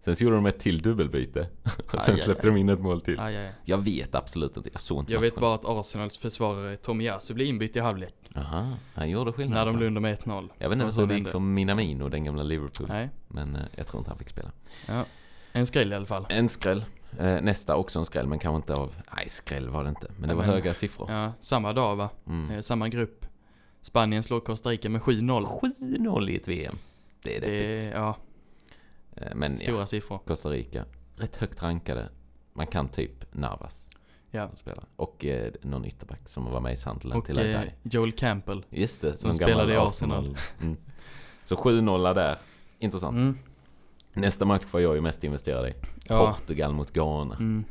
Sen 0.04 0.16
så 0.16 0.24
gjorde 0.24 0.36
de 0.36 0.46
ett 0.46 0.58
till 0.58 0.82
dubbelbyte. 0.82 1.40
Och 1.64 1.94
Aj, 1.94 2.00
sen 2.04 2.14
aj, 2.14 2.20
släppte 2.20 2.46
aj. 2.48 2.54
de 2.54 2.60
in 2.60 2.68
ett 2.68 2.80
mål 2.80 3.00
till. 3.00 3.14
Ja, 3.16 3.30
ja. 3.30 3.50
Jag 3.64 3.78
vet 3.78 4.14
absolut 4.14 4.56
inte. 4.56 4.68
Jag 4.72 4.80
såg 4.80 4.98
inte 5.00 5.12
Jag 5.12 5.20
vet 5.20 5.32
matchen. 5.32 5.40
bara 5.40 5.54
att 5.54 5.64
Arsenals 5.64 6.18
försvarare 6.18 6.76
Tomiyasu 6.76 7.34
blev 7.34 7.46
inbytt 7.46 7.76
i 7.76 7.80
halvlek. 7.80 8.14
Aha, 8.36 8.68
han 8.94 9.10
gjorde 9.10 9.32
skillnad. 9.32 9.54
När 9.58 9.66
de 9.66 9.76
låg 9.78 9.86
under 9.86 10.00
med 10.00 10.18
1-0. 10.18 10.48
Jag 10.58 10.68
vet 10.68 10.78
inte 10.80 11.00
hur 11.00 11.06
det 11.06 11.14
gick 11.18 11.28
för 11.28 11.38
Minamino, 11.38 12.08
den 12.08 12.24
gamla 12.24 12.42
Liverpool. 12.42 12.88
Nej, 12.88 13.10
Men 13.28 13.56
eh, 13.56 13.62
jag 13.76 13.86
tror 13.86 13.98
inte 14.00 14.10
han 14.10 14.18
fick 14.18 14.28
spela. 14.28 14.50
ja. 14.88 15.04
En 15.52 15.66
skräll 15.66 15.92
i 15.92 15.96
alla 15.96 16.06
fall. 16.06 16.26
En 16.28 16.48
skräll. 16.48 16.84
Eh, 17.18 17.40
nästa 17.42 17.76
också 17.76 17.98
en 17.98 18.04
skräll, 18.04 18.26
men 18.26 18.38
kanske 18.38 18.56
inte 18.56 18.74
av... 18.82 18.94
Nej, 19.16 19.28
skräll 19.28 19.68
var 19.68 19.82
det 19.84 19.88
inte. 19.88 20.06
Men 20.16 20.22
det 20.22 20.28
Ja, 20.28 20.36
var 20.36 20.42
men- 20.44 20.54
höga 20.54 20.74
siffror. 20.74 21.10
Ja, 21.10 21.32
samma 21.40 21.72
dag 21.72 21.96
va? 21.96 22.10
Mm. 22.26 22.50
Eh, 22.50 22.60
samma 22.60 22.88
grupp. 22.88 23.26
Spanien 23.82 24.22
slår 24.22 24.40
Costa 24.40 24.68
Rica 24.70 24.88
med 24.88 25.00
7-0. 25.02 25.46
7-0 25.46 26.30
i 26.30 26.36
ett 26.36 26.48
VM. 26.48 26.78
Det 27.22 27.36
är 27.36 27.40
Det 27.40 27.46
deppigt. 27.46 27.94
är, 27.94 28.00
ja, 28.00 28.16
Eh, 29.16 29.34
Men 29.34 29.58
stora 29.58 29.78
ja, 29.80 29.86
siffror. 29.86 30.18
Costa 30.26 30.48
Rica. 30.50 30.84
Rätt 31.16 31.36
högt 31.36 31.62
rankade. 31.62 32.08
Man 32.52 32.66
kan 32.66 32.88
typ 32.88 33.34
Navas 33.34 33.86
Ja. 34.30 34.50
spelar. 34.56 34.84
Och 34.96 35.24
eh, 35.24 35.52
någon 35.62 35.84
ytterback 35.84 36.28
som 36.28 36.44
var 36.44 36.60
med 36.60 36.72
i 36.72 36.76
Sunderland 36.76 37.24
till 37.24 37.38
eh. 37.38 37.60
Joel 37.82 38.12
Campbell. 38.12 38.64
Just 38.70 39.00
det, 39.02 39.18
som 39.18 39.34
spelade 39.34 39.72
i 39.72 39.76
Arsenal. 39.76 40.36
Mm. 40.60 40.76
Så 41.44 41.56
7-0 41.56 42.14
där. 42.14 42.38
Intressant. 42.78 43.14
Mm. 43.16 43.38
Nästa 44.12 44.44
match 44.44 44.64
var 44.70 44.80
jag 44.80 44.94
ju 44.94 45.00
mest 45.00 45.24
investerad 45.24 45.68
i. 45.68 45.74
Ja. 46.08 46.34
Portugal 46.38 46.72
mot 46.72 46.92
Ghana. 46.92 47.34
Mm. 47.34 47.64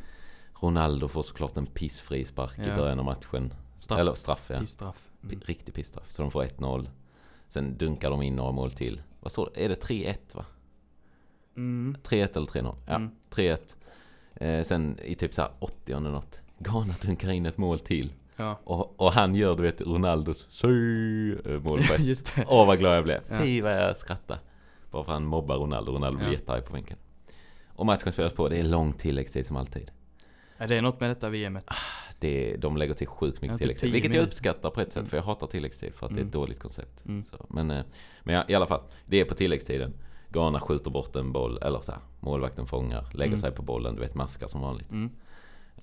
Ronaldo 0.62 1.08
får 1.08 1.24
såklart 1.24 1.58
en 1.58 1.66
pissfri 1.66 2.26
spark 2.26 2.60
i 2.60 2.68
Ja. 2.70 2.76
början 2.76 3.00
av 3.00 3.06
matchen. 3.06 3.54
Straff. 3.80 4.00
Eller 4.00 4.14
straff 4.14 4.46
ja. 4.48 4.62
I 4.62 4.66
straff. 4.66 5.10
P- 5.22 5.28
Mm. 5.28 5.42
Riktig 5.46 5.74
pissstraff. 5.76 6.12
Så 6.12 6.22
de 6.22 6.32
får 6.32 6.44
1-0. 6.44 6.90
Sen 7.48 7.78
dunkar 7.78 8.10
de 8.10 8.22
in 8.22 8.36
några 8.36 8.52
mål 8.52 8.72
till. 8.72 9.02
Vad 9.20 9.32
står 9.32 9.52
det? 9.54 9.66
Är 9.66 9.70
det 9.70 9.84
3-1 9.84 10.16
va? 10.34 10.46
Mm. 11.56 11.98
3-1 12.04 12.38
eller 12.38 12.48
3-0? 12.48 12.76
Ja, 12.88 12.96
Mm. 12.96 13.12
3-1. 13.30 13.58
Eh, 14.36 14.64
sen 14.64 15.00
i 15.04 15.16
typ 15.16 15.34
så 15.34 15.42
här 15.42 15.52
80 15.60 15.94
eller 15.98 16.10
något. 16.12 16.40
Ghana 16.60 16.94
dunkar 17.02 17.32
in 17.32 17.46
ett 17.46 17.58
mål 17.58 17.80
till. 17.80 18.14
Ja, 18.36 18.60
Och, 18.64 19.02
och 19.02 19.12
han 19.14 19.36
gör 19.36 19.56
du 19.56 19.64
vet 19.64 19.82
Ronaldos 19.82 20.48
eh, 21.46 21.62
det. 22.36 22.46
Åh 22.48 22.68
vad 22.68 22.80
glad 22.80 22.96
jag 22.98 23.04
blev. 23.04 23.22
Ja. 23.30 23.40
Fy 23.40 23.62
vad 23.62 23.72
jag 23.72 23.98
skrattade. 23.98 24.40
Bara 24.92 25.04
för 25.04 25.12
han 25.12 25.26
mobbar 25.26 25.56
Ronaldo. 25.58 25.92
Ronaldo 25.92 26.18
blir 26.18 26.28
Ja. 26.28 26.34
jättearg 26.34 26.66
på 26.66 26.74
bänken. 26.74 26.98
Och 27.68 27.86
matchen 27.86 28.12
spelas 28.14 28.34
på. 28.34 28.50
Det 28.50 28.58
är 28.60 28.64
lång 28.64 28.94
tilläggstid 28.94 29.46
som 29.46 29.58
alltid. 29.58 29.92
Ja, 30.58 30.68
det 30.68 30.76
är 30.76 30.82
något 30.82 31.00
med 31.00 31.10
detta 31.10 31.30
VMet. 31.30 31.66
Det, 32.20 32.56
de 32.58 32.78
lägger 32.78 32.94
till 32.94 33.08
sjukt 33.08 33.42
mycket 33.42 33.52
Ja, 33.52 33.58
typ 33.58 33.62
tilläggstid. 33.62 33.92
Vilket 33.92 34.14
jag 34.14 34.24
uppskattar 34.24 34.70
på 34.70 34.82
ett 34.82 34.88
sätt. 34.92 34.98
Mm. 35.00 35.10
För 35.10 35.18
jag 35.18 35.24
hatar 35.24 35.48
tilläggstid. 35.48 35.94
För 35.96 36.06
att 36.06 36.10
det 36.12 36.16
är 36.16 36.22
Mm. 36.22 36.28
ett 36.28 36.34
dåligt 36.34 36.60
koncept. 36.60 37.06
Mm. 37.06 37.24
Så, 37.24 37.46
men 37.50 37.72
eh, 37.72 37.84
men 38.24 38.36
ja, 38.36 38.44
i 38.48 38.56
alla 38.56 38.68
fall. 38.68 38.82
Det 39.06 39.22
är 39.22 39.26
på 39.26 39.34
tilläggstiden. 39.34 39.94
Ghana 40.30 40.60
skjuter 40.60 40.92
bort 40.92 41.16
en 41.16 41.32
boll. 41.32 41.58
Eller 41.62 41.80
så 41.82 41.92
här, 41.92 42.02
målvakten 42.20 42.66
fångar. 42.68 43.06
Lägger 43.14 43.28
Mm. 43.34 43.40
sig 43.40 43.52
på 43.52 43.62
bollen. 43.62 43.96
Du 43.96 44.02
vet 44.02 44.16
maskar 44.16 44.48
som 44.48 44.62
vanligt. 44.62 44.92
Mm. 44.92 45.10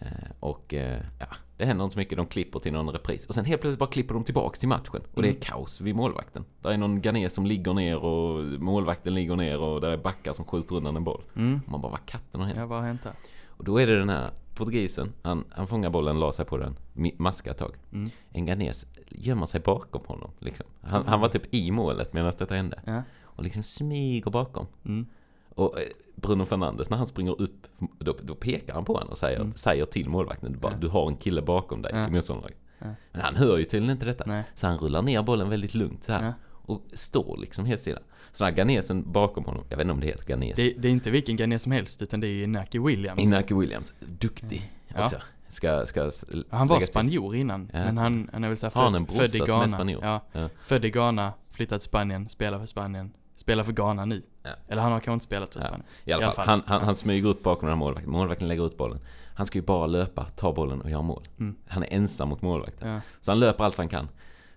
Eh, 0.01 0.09
och 0.41 0.74
eh, 0.74 1.01
ja, 1.20 1.26
det 1.57 1.64
händer 1.64 1.84
inte 1.84 1.93
så 1.93 1.99
mycket. 1.99 2.16
De 2.16 2.26
klipper 2.26 2.59
till 2.59 2.72
någon 2.72 2.91
repris. 2.91 3.26
Och 3.26 3.34
sen 3.34 3.45
helt 3.45 3.61
plötsligt 3.61 3.78
bara 3.78 3.91
klipper 3.91 4.14
de 4.14 4.24
tillbaks 4.24 4.61
till 4.61 4.68
matchen. 4.68 5.03
Och 5.14 5.22
det 5.22 5.28
är 5.28 5.30
Mm. 5.30 5.41
kaos 5.43 5.80
vid 5.80 5.95
målvakten. 5.97 6.45
Där 6.62 6.70
är 6.70 6.76
någon 6.76 7.01
ghanes 7.01 7.34
som 7.34 7.47
ligger 7.47 7.74
ner 7.74 7.97
och 7.99 8.45
målvakten 8.45 9.14
ligger 9.14 9.37
ner 9.37 9.61
och 9.61 9.80
där 9.80 9.91
är 9.91 9.97
backar 9.97 10.32
som 10.32 10.45
skjuter 10.45 10.76
undan 10.76 10.97
en 10.97 11.05
boll. 11.05 11.22
Mm. 11.37 11.61
Man 11.66 11.80
bara, 11.80 11.91
vad 11.93 12.07
katten 12.07 12.41
har 12.41 12.47
hänt? 12.47 12.59
Ja, 12.59 12.66
vad 12.66 12.78
har 12.78 12.87
hänt 12.87 13.03
där? 13.03 13.12
Och 13.47 13.64
då 13.64 13.78
är 13.78 13.87
det 13.87 13.99
den 13.99 14.09
här 14.09 14.30
portugisen. 14.57 15.12
Han, 15.22 15.44
han 15.50 15.66
fångar 15.66 15.90
bollen, 15.90 16.18
la 16.20 16.32
sig 16.32 16.44
på 16.44 16.57
den, 16.57 16.76
maskar 17.18 17.50
ett 17.50 17.59
tag. 17.59 17.74
Mm. 17.92 18.11
En 18.32 18.46
ghanes 18.46 18.86
gömmer 19.09 19.46
sig 19.46 19.61
bakom 19.61 20.02
honom. 20.07 20.30
Liksom. 20.38 20.66
Han, 20.80 21.07
han 21.07 21.20
var 21.20 21.28
typ 21.28 21.54
i 21.54 21.70
målet 21.70 22.12
medan 22.12 22.32
detta 22.38 22.54
hände. 22.54 22.80
Ja. 22.86 23.02
Och 23.22 23.44
liksom 23.44 23.62
smyger 23.62 24.30
bakom. 24.30 24.66
Mm. 24.84 25.07
Och 25.48 25.80
eh, 25.80 25.86
Bruno 26.14 26.44
Fernandes 26.44 26.90
när 26.90 26.96
han 26.96 27.07
springer 27.07 27.40
upp, 27.40 27.66
då, 27.98 28.16
då 28.22 28.34
pekar 28.34 28.74
han 28.74 28.84
på 28.84 28.92
honom 28.92 29.09
och 29.09 29.18
säger, 29.18 29.40
Mm. 29.40 29.52
säger 29.52 29.84
till 29.84 30.09
målvakten 30.09 30.52
du, 30.52 30.59
bara, 30.59 30.72
Ja. 30.72 30.78
du 30.78 30.88
har 30.88 31.09
en 31.09 31.16
kille 31.16 31.42
bakom 31.42 31.82
dig 31.82 31.92
Ja. 31.94 32.09
i 32.09 32.11
motståndarlaget. 32.11 32.59
Ja. 32.78 32.86
Men 33.12 33.20
han 33.22 33.34
hör 33.36 33.59
ju 33.59 33.64
tydligen 33.64 33.90
inte 33.92 34.07
detta. 34.07 34.24
Nej. 34.26 34.44
Så 34.54 34.66
han 34.66 34.78
rullar 34.78 35.02
ner 35.02 35.22
bollen 35.22 35.48
väldigt 35.50 35.74
lugnt 35.74 36.04
så 36.04 36.12
här. 36.12 36.34
Ja. 36.67 36.75
Och 36.75 36.83
står 36.93 37.37
liksom 37.37 37.64
helt 37.67 37.81
stilla. 37.81 37.99
Så 38.33 38.45
den 38.45 38.55
här 38.55 38.57
ghanesen 38.64 39.12
bakom 39.12 39.45
honom, 39.45 39.64
jag 39.69 39.77
vet 39.77 39.85
inte 39.85 39.93
om 39.93 40.01
det 40.01 40.07
heter 40.07 40.25
ghanes. 40.27 40.57
Det, 40.57 40.75
det 40.79 40.89
är 40.89 40.93
inte 40.93 41.11
vilken 41.11 41.37
Ghanese 41.37 41.62
som 41.62 41.73
helst, 41.73 42.03
utan 42.03 42.21
det 42.21 42.27
är 42.27 42.43
Inaki 42.45 42.79
Williams. 42.79 43.21
Inaki 43.21 43.55
Williams, 43.55 43.93
duktig 44.01 44.73
Ja. 44.97 45.05
också. 45.05 45.17
Ska, 45.49 45.87
ska 45.87 46.07
s- 46.09 46.25
Han 46.51 46.69
var 46.69 46.79
till. 46.79 46.87
spanjor 46.87 47.37
innan, 47.37 47.71
Ja, 47.73 47.79
men 47.79 47.99
han, 47.99 48.31
han 48.33 48.45
är 48.45 48.49
väl 48.49 48.57
såhär 48.57 48.71
född, 48.71 49.11
född 49.17 49.35
i 49.35 49.39
Ghana. 49.39 49.91
Ja, 50.03 50.21
Ja. 50.33 50.49
född 50.64 50.85
i 50.85 50.91
Ghana, 50.91 51.33
flyttat 51.51 51.81
till 51.81 51.89
Spanien, 51.89 52.29
spelar 52.29 52.59
för 52.59 52.67
Spanien, 52.67 53.12
spelar 53.37 53.64
för 53.64 53.73
Ghana 53.73 54.05
nu. 54.05 54.23
Ja. 54.43 54.51
Eller 54.69 54.83
han 54.83 54.93
har 54.93 54.99
kanske 55.01 55.12
inte 55.12 55.25
spelat 55.25 55.53
för 55.53 55.61
Ja. 55.61 55.67
Spanien. 55.67 55.87
I 56.05 56.12
alla 56.12 56.23
I 56.23 56.25
alla 56.25 56.35
fall, 56.35 56.45
fall. 56.47 56.53
Han, 56.61 56.62
han, 56.79 56.85
han 56.85 56.95
smyger 56.95 57.29
upp 57.29 57.43
bakom 57.43 57.67
den 57.67 57.73
här 57.73 57.79
målvakten. 57.79 58.12
Målvakten 58.12 58.49
lägger 58.49 58.67
ut 58.67 58.77
bollen. 58.77 58.99
Han 59.35 59.47
ska 59.47 59.59
ju 59.59 59.64
bara 59.64 59.87
löpa, 59.87 60.25
ta 60.25 60.53
bollen 60.53 60.81
och 60.81 60.91
göra 60.91 61.03
mål. 61.03 61.23
Mm. 61.39 61.57
Han 61.69 61.83
är 61.83 61.89
ensam 61.93 62.29
mot 62.29 62.43
målvakten. 62.43 62.89
Ja. 62.89 63.01
Så 63.21 63.31
han 63.31 63.41
löper 63.41 63.64
allt 63.64 63.77
han 63.77 63.89
kan. 63.89 64.09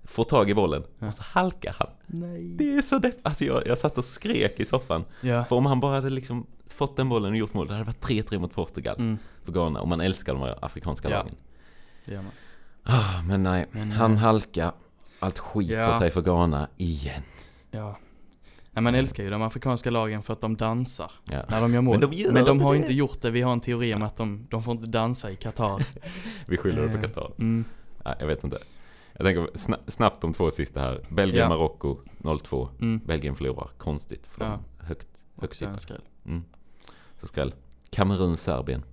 Får 0.10 0.24
tag 0.24 0.50
i 0.50 0.54
bollen 0.54 0.84
Ja. 1.00 1.08
och 1.08 1.14
så 1.14 1.24
halkar 1.24 1.76
han. 1.80 1.88
Nej. 2.08 2.48
Det 2.56 2.74
är 2.78 2.82
så 2.82 2.98
depp... 3.00 3.16
Alltså 3.24 3.46
jag, 3.46 3.68
jag 3.68 3.78
satt 3.78 3.98
och 3.98 4.06
skrek 4.06 4.60
i 4.60 4.66
soffan. 4.66 5.04
Ja. 5.22 5.46
För 5.46 5.56
om 5.56 5.66
han 5.66 5.80
bara 5.80 5.96
hade 5.96 6.10
liksom 6.10 6.46
fått 6.68 6.98
den 6.98 7.10
bollen 7.10 7.32
och 7.32 7.38
gjort 7.38 7.54
mål, 7.54 7.68
det 7.68 7.74
hade 7.74 7.86
varit 7.86 8.04
3-3 8.06 8.40
mot 8.40 8.54
Portugal. 8.54 8.96
Mm. 9.00 9.18
För 9.44 9.52
Ghana. 9.52 9.82
Och 9.82 9.88
man 9.88 10.02
älskar 10.02 10.34
de 10.34 10.42
här 10.42 10.58
afrikanska 10.66 11.10
Ja. 11.10 11.18
lagen. 11.18 11.36
Gör 12.06 12.22
man. 12.22 12.32
Ah, 12.84 13.22
men 13.28 13.44
nej, 13.44 13.66
Men, 13.72 13.92
han 13.92 14.12
eh, 14.12 14.18
halkar. 14.18 14.72
Allt 15.20 15.40
skiter 15.40 15.78
ja. 15.80 16.00
sig 16.00 16.12
för 16.12 16.22
Ghana 16.22 16.68
igen. 16.78 17.22
Ja. 17.72 17.98
Nej, 18.72 18.84
man 18.84 18.96
älskar 18.96 19.24
ju 19.24 19.30
de 19.30 19.42
afrikanska 19.42 19.90
lagen 19.92 20.22
för 20.24 20.34
att 20.34 20.42
de 20.42 20.58
dansar 20.58 21.12
Ja. 21.26 21.44
när 21.50 21.62
de 21.62 21.74
gör 21.74 21.82
mål. 21.90 22.00
Men 22.00 22.10
de 22.10 22.16
gör 22.18 22.32
Men 22.32 22.46
de 22.46 22.62
har 22.62 22.74
det. 22.74 22.78
inte 22.80 22.94
gjort 22.94 23.22
det. 23.22 23.32
Vi 23.32 23.42
har 23.42 23.52
en 23.54 23.60
teori 23.60 23.94
om 23.94 24.02
att 24.04 24.18
de, 24.18 24.48
de 24.50 24.64
får 24.64 24.72
inte 24.72 24.88
dansa 24.88 25.32
i 25.32 25.36
Qatar. 25.36 25.84
Vi 26.48 26.58
skyller 26.58 26.82
det 26.82 26.90
på 26.90 26.98
Eh, 26.98 27.02
Qatar. 27.02 27.32
Mm. 27.38 27.66
Nej, 28.06 28.16
jag 28.20 28.28
vet 28.28 28.44
inte. 28.44 28.58
Jag 29.20 29.26
tänker 29.26 29.42
sna- 29.58 29.80
snabbt 29.92 30.22
de 30.22 30.34
två 30.34 30.52
sista 30.52 30.80
här. 30.80 31.02
Belgien-Marocko 31.10 31.98
0-2. 32.18 32.68
Mm. 32.82 33.00
Belgien 33.06 33.36
förlorar. 33.36 33.70
Konstigt. 33.78 34.26
För 34.28 34.46
Ja. 34.46 34.60
högt, 34.86 35.08
högt 35.42 35.56
skräll. 35.82 36.02
Mm. 36.26 36.44
Så 37.22 37.28
skräll. 37.28 37.54
Kamerun-Serbien 37.92 38.84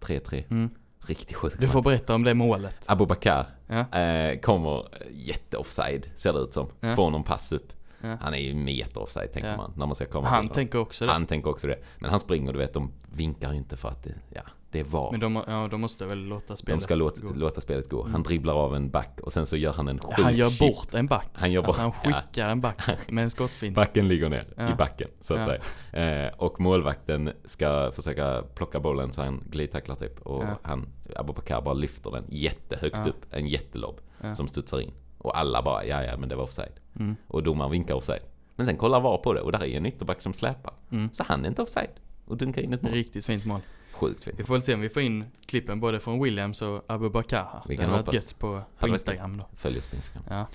3-3. 0.00 0.44
Mm. 0.50 0.70
Riktigt 1.06 1.36
sjuk 1.36 1.54
Du 1.58 1.68
får 1.68 1.82
berätta 1.82 2.14
om 2.14 2.22
det 2.24 2.34
målet. 2.34 2.76
Abubakar 2.86 3.46
Ja. 3.66 3.98
eh, 3.98 4.40
kommer 4.40 4.86
jätte-offside, 5.10 6.10
ser 6.16 6.32
det 6.32 6.38
ut 6.38 6.52
som. 6.52 6.68
Ja. 6.80 6.94
Får 6.96 7.10
någon 7.10 7.24
pass 7.24 7.52
upp. 7.52 7.72
Ja. 8.00 8.16
Han 8.20 8.34
är 8.34 8.38
ju 8.38 8.54
meter 8.54 9.02
offside 9.02 9.32
tänker 9.32 9.50
Ja. 9.50 9.56
man, 9.56 9.72
när 9.76 9.86
man 9.86 9.94
ska 9.94 10.06
komma 10.06 10.28
Han 10.28 10.48
tänker 10.48 10.78
också 10.78 11.06
det. 11.06 11.12
Han 11.12 11.26
tänker 11.26 11.50
också 11.50 11.66
det. 11.66 11.78
Men 11.98 12.10
han 12.10 12.20
springer, 12.20 12.52
du 12.52 12.58
vet, 12.58 12.72
de 12.74 12.92
vinkar 13.12 13.52
inte 13.52 13.76
för 13.76 13.88
att 13.88 14.02
det, 14.02 14.14
ja, 14.30 14.42
det 14.74 14.80
är 14.80 14.84
VAR. 14.84 15.08
Men 15.10 15.20
de, 15.20 15.42
ja, 15.46 15.68
de 15.70 15.80
måste 15.80 16.06
väl 16.06 16.18
låta 16.18 16.56
spelet 16.56 16.80
De 16.80 16.84
ska 16.84 16.94
låta, 16.94 17.20
gå. 17.20 17.32
låta 17.34 17.60
spelet 17.60 17.88
gå. 17.90 18.02
Han 18.02 18.10
Mm. 18.10 18.22
dribblar 18.22 18.54
av 18.54 18.76
en 18.76 18.90
back 18.90 19.20
och 19.22 19.32
sen 19.32 19.46
så 19.46 19.56
gör 19.56 19.72
han 19.72 19.88
en 19.88 19.98
sjuk 19.98 20.12
Han 20.24 20.34
gör 20.36 20.50
chip. 20.50 20.74
bort 20.76 20.94
en 20.94 21.06
back. 21.06 21.28
Han 21.34 21.52
gör 21.52 21.62
bort, 21.62 21.68
Alltså 21.68 21.82
han 21.82 21.92
ja, 22.04 22.20
skickar 22.20 22.48
en 22.48 22.60
back 22.60 22.82
med 23.10 23.24
en 23.24 23.30
skottfint. 23.30 23.76
backen 23.76 24.08
ligger 24.08 24.28
ner 24.28 24.46
Ja. 24.56 24.72
i 24.72 24.74
backen 24.74 25.08
så 25.20 25.34
att 25.34 25.40
Ja. 25.40 25.56
säga. 25.92 26.24
Eh, 26.26 26.32
och 26.36 26.60
målvakten 26.60 27.32
ska 27.44 27.92
försöka 27.94 28.42
plocka 28.54 28.80
bollen 28.80 29.12
så 29.12 29.22
han 29.22 29.42
glidtacklar 29.50 29.96
typ. 29.96 30.20
Och 30.20 30.44
Ja. 30.44 30.58
han, 30.62 30.86
Abubakar 31.16 31.62
bara 31.62 31.74
lyfter 31.74 32.10
den 32.10 32.24
jättehögt 32.28 32.96
Ja. 33.04 33.08
upp, 33.10 33.24
en 33.30 33.46
jättelobb 33.46 34.00
Ja. 34.22 34.34
som 34.34 34.48
studsar 34.48 34.80
in. 34.80 34.92
Och 35.18 35.38
alla 35.38 35.62
bara, 35.62 35.84
ja 35.84 36.02
ja 36.02 36.16
men 36.16 36.28
det 36.28 36.36
var 36.36 36.42
offside. 36.44 36.72
Mm. 37.00 37.16
Och 37.26 37.42
domaren 37.42 37.70
vinkar 37.70 37.94
offside. 37.94 38.22
Men 38.56 38.66
sen 38.66 38.76
kollar 38.76 39.00
VAR 39.00 39.18
på 39.18 39.32
det 39.32 39.40
och 39.40 39.52
där 39.52 39.64
är 39.64 39.76
en 39.76 39.86
ytterback 39.86 40.20
som 40.20 40.32
släpar. 40.34 40.72
Mm. 40.90 41.08
Så 41.12 41.24
han 41.26 41.44
är 41.44 41.48
inte 41.48 41.62
offside. 41.62 41.90
Och 42.26 42.36
dunkar 42.36 42.62
in 42.62 42.72
ett 42.72 42.82
mål. 42.82 42.92
Riktigt 42.92 43.26
fint 43.26 43.44
mål. 43.44 43.60
Sjukt 44.08 44.24
fint. 44.24 44.40
Vi 44.40 44.44
får 44.44 44.54
väl 44.54 44.62
se 44.62 44.74
om 44.74 44.80
vi 44.80 44.88
får 44.88 45.02
in 45.02 45.24
klippen 45.46 45.80
både 45.80 46.00
från 46.00 46.22
Williams 46.22 46.62
och 46.62 46.84
Abubakar. 46.88 47.62
Vi 47.68 47.76
Det 47.76 47.82
kan 47.82 47.90
varit 47.90 48.00
hoppas. 48.00 48.14
gött 48.14 48.38
på, 48.38 48.62
på 48.78 48.88
Instagram 48.88 49.36
då. 49.36 49.46
Följ 49.56 49.78
oss 49.78 49.86
på 49.86 49.96
Instagram. 49.96 50.24
Ja. 50.30 50.46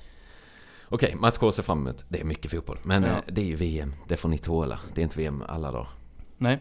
Okej, 0.92 1.16
matcher 1.16 1.48
att 1.48 1.56
se 1.56 1.64
fram 1.64 1.80
emot. 1.88 2.06
Det 2.10 2.20
är 2.20 2.26
mycket 2.26 2.52
fotboll. 2.52 2.78
Men 2.84 3.04
Ja. 3.04 3.10
eh, 3.10 3.16
det 3.28 3.42
är 3.42 3.46
ju 3.46 3.56
VM. 3.56 3.94
Det 4.08 4.18
får 4.18 4.30
ni 4.30 4.38
tåla. 4.38 4.80
Det 4.96 5.02
är 5.02 5.04
inte 5.04 5.18
VM 5.18 5.44
alla 5.48 5.72
dagar. 5.72 5.88
Nej. 6.38 6.60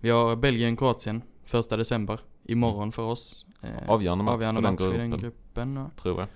Vi 0.00 0.10
har 0.10 0.36
Belgien-Kroatien 0.36 1.22
första 1.44 1.76
december. 1.76 2.20
Imorgon 2.44 2.92
för 2.92 3.02
oss. 3.02 3.46
Eh, 3.62 3.68
Avgörande 3.90 4.24
match 4.24 4.34
avgörande 4.34 4.60
för 4.62 4.70
match 4.70 4.80
den 4.80 4.94
i 4.94 4.98
den 4.98 5.10
gruppen. 5.10 5.74
gruppen. 5.74 5.90
tror 6.02 6.20
jag. 6.20 6.28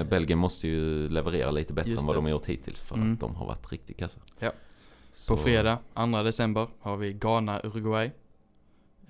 Eh, 0.00 0.04
Belgien 0.04 0.38
måste 0.38 0.68
ju 0.68 1.08
leverera 1.08 1.50
lite 1.50 1.72
bättre 1.72 1.90
än 1.90 1.96
vad 1.96 2.06
det. 2.06 2.14
de 2.18 2.24
har 2.24 2.30
gjort 2.30 2.46
hittills 2.46 2.80
för 2.80 2.94
Mm. 2.96 3.12
att 3.12 3.20
de 3.20 3.34
har 3.34 3.46
varit 3.46 3.72
riktigt 3.72 3.98
kassa. 3.98 4.18
Ja. 4.38 4.52
Så- 5.14 5.36
På 5.36 5.42
fredag, 5.42 5.78
2 5.94 6.22
december, 6.22 6.66
har 6.80 6.96
vi 6.96 7.12
Ghana-Uruguay. 7.12 8.10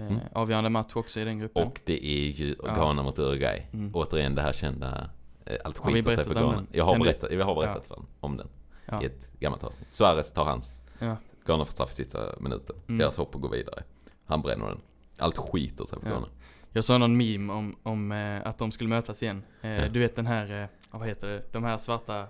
Eh, 0.01 0.07
Mm. 0.07 0.18
Avgörande 0.32 0.70
match 0.70 0.92
också 0.96 1.20
i 1.20 1.24
den 1.24 1.38
gruppen. 1.38 1.66
Och 1.66 1.80
det 1.84 2.07
är 2.07 2.30
ju 2.30 2.57
Ja. 2.64 2.74
Ghana 2.74 3.03
mot 3.03 3.18
Uruguay. 3.18 3.66
Mm. 3.72 3.90
Återigen 3.94 4.34
det 4.34 4.42
här 4.42 4.53
kända, 4.53 5.11
eh, 5.46 5.57
allt 5.64 5.78
skiter 5.78 6.11
sig 6.11 6.24
för 6.24 6.34
Ghana. 6.34 6.66
Jag 6.72 6.84
har 6.84 6.98
berättat, 6.98 7.32
jag 7.32 7.44
har 7.44 7.55
berättat 7.55 7.86
för 7.86 8.03
om 8.20 8.36
den 8.36 8.48
ja. 8.86 9.03
i 9.03 9.07
ett 9.07 9.30
gammalt 9.40 9.64
avsnitt. 9.64 9.94
Suarez 9.94 10.32
tar 10.32 10.44
hans. 10.44 10.80
Ja. 10.98 11.16
Ghana 11.46 11.64
får 11.64 11.72
straff 11.72 11.90
i 11.90 11.94
sista 11.94 12.18
minuten. 12.40 12.76
Mm. 12.88 12.98
Deras 12.98 13.16
hopp 13.16 13.34
att 13.34 13.40
gå 13.40 13.48
vidare. 13.48 13.82
Han 14.26 14.42
bränner 14.42 14.66
den. 14.66 14.80
Allt 15.18 15.36
skiter 15.38 15.84
sig 15.84 16.01
för 16.01 16.07
Ja. 16.07 16.12
Ghana. 16.12 16.26
Jag 16.72 16.84
såg 16.84 17.01
någon 17.01 17.16
meme 17.16 17.53
om, 17.53 17.76
om 17.82 18.12
eh, 18.12 18.40
att 18.48 18.59
de 18.59 18.72
skulle 18.72 18.90
mötas 18.90 19.22
igen. 19.22 19.42
Eh, 19.62 19.70
Ja. 19.70 19.88
Du 19.88 20.01
vet 20.01 20.16
den 20.16 20.26
här, 20.26 20.62
eh, 20.62 20.68
vad 20.90 21.09
heter 21.09 21.28
det, 21.28 21.42
de 21.53 21.64
här 21.64 21.78
svarta 21.78 22.26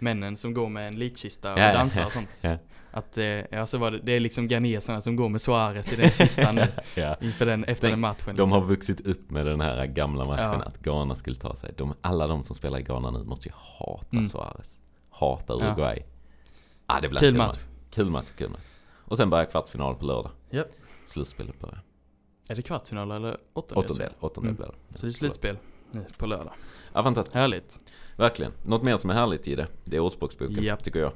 männen 0.00 0.36
som 0.36 0.54
går 0.54 0.68
med 0.68 0.88
en 0.88 0.98
likkista 0.98 1.52
och 1.52 1.58
Ja, 1.58 1.72
dansar 1.72 2.04
och 2.06 2.12
sånt. 2.12 2.28
Ja. 2.40 2.56
Att, 2.92 3.18
eh, 3.18 3.24
ja 3.24 3.66
så 3.66 3.78
var 3.78 3.90
det, 3.90 3.98
det 4.02 4.12
är 4.12 4.20
liksom 4.20 4.48
ghaneserna 4.48 5.00
som 5.00 5.16
går 5.16 5.28
med 5.28 5.40
Suarez 5.40 5.92
i 5.92 5.96
den 5.96 6.10
kistan 6.10 6.54
nu, 6.54 6.64
Ja. 6.96 7.16
inför 7.20 7.46
den, 7.46 7.64
efter 7.64 7.82
Den- 7.86 7.90
den 7.92 8.00
matchen. 8.00 8.24
De 8.26 8.30
liksom. 8.32 8.52
har 8.52 8.60
vuxit 8.60 9.00
upp 9.06 9.30
med 9.30 9.46
den 9.46 9.60
här 9.60 9.86
gamla 9.86 10.24
matchen 10.24 10.62
att 10.62 10.78
Ghana 10.78 11.16
skulle 11.16 11.36
ta 11.36 11.54
sig. 11.54 11.72
De, 11.76 11.94
alla 12.00 12.26
de 12.26 12.44
som 12.44 12.56
spelar 12.56 12.78
i 12.78 12.82
Ghana 12.82 13.10
nu 13.10 13.24
måste 13.24 13.48
ju 13.48 13.54
hata 13.78 14.06
Mm. 14.12 14.26
Suarez. 14.26 14.76
Hata 15.10 15.54
Ja. 15.60 15.66
Uruguay. 15.66 16.02
Ah, 16.86 17.00
det 17.00 17.08
blir 17.08 17.20
Kul 17.20 17.28
kul 17.28 17.38
match. 17.38 17.58
Kul 17.90 18.10
match, 18.10 18.26
kul 18.36 18.50
match. 18.50 18.60
Och 19.04 19.16
sen 19.16 19.30
börjar 19.30 19.44
kvartsfinal 19.44 19.94
på 19.94 20.04
lördag. 20.04 20.30
Japp. 20.50 20.66
Slutspelet 21.06 21.60
börjar. 21.60 21.80
Är 22.48 22.54
det 22.54 22.62
kvartsfinal 22.62 23.10
eller 23.10 23.36
åttondel? 23.52 23.84
Åttondel, 23.84 24.10
åttondel 24.20 24.50
Mm. 24.50 24.56
blir 24.56 24.66
det. 24.92 24.98
Så 24.98 25.06
det 25.06 25.10
är 25.10 25.12
slutspel 25.12 25.56
nu 25.92 26.04
på 26.18 26.26
lördag. 26.26 26.52
Ja, 26.92 27.02
fantastiskt. 27.02 27.34
Härligt. 27.34 27.78
Verkligen. 28.16 28.52
Något 28.64 28.82
mer 28.82 28.96
som 28.96 29.10
är 29.10 29.14
härligt 29.14 29.48
i 29.48 29.54
det, 29.54 29.66
det 29.84 29.96
är 29.96 30.00
Ordspråksboken, 30.00 30.64
Japp. 30.64 30.84
tycker 30.84 31.00
jag. 31.00 31.12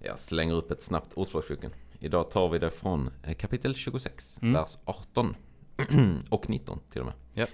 Jag 0.00 0.18
slänger 0.18 0.54
upp 0.54 0.70
ett 0.70 0.82
snabbt 0.82 1.12
Ordspråksboken. 1.14 1.70
Idag 1.98 2.30
tar 2.30 2.48
vi 2.48 2.58
det 2.58 2.70
från 2.70 3.10
eh, 3.22 3.34
kapitel 3.34 3.74
26, 3.74 4.38
Mm. 4.42 4.54
vers 4.54 4.78
18 4.84 5.36
och 6.30 6.50
19 6.50 6.78
till 6.90 7.00
och 7.00 7.06
med. 7.06 7.14
Japp. 7.34 7.50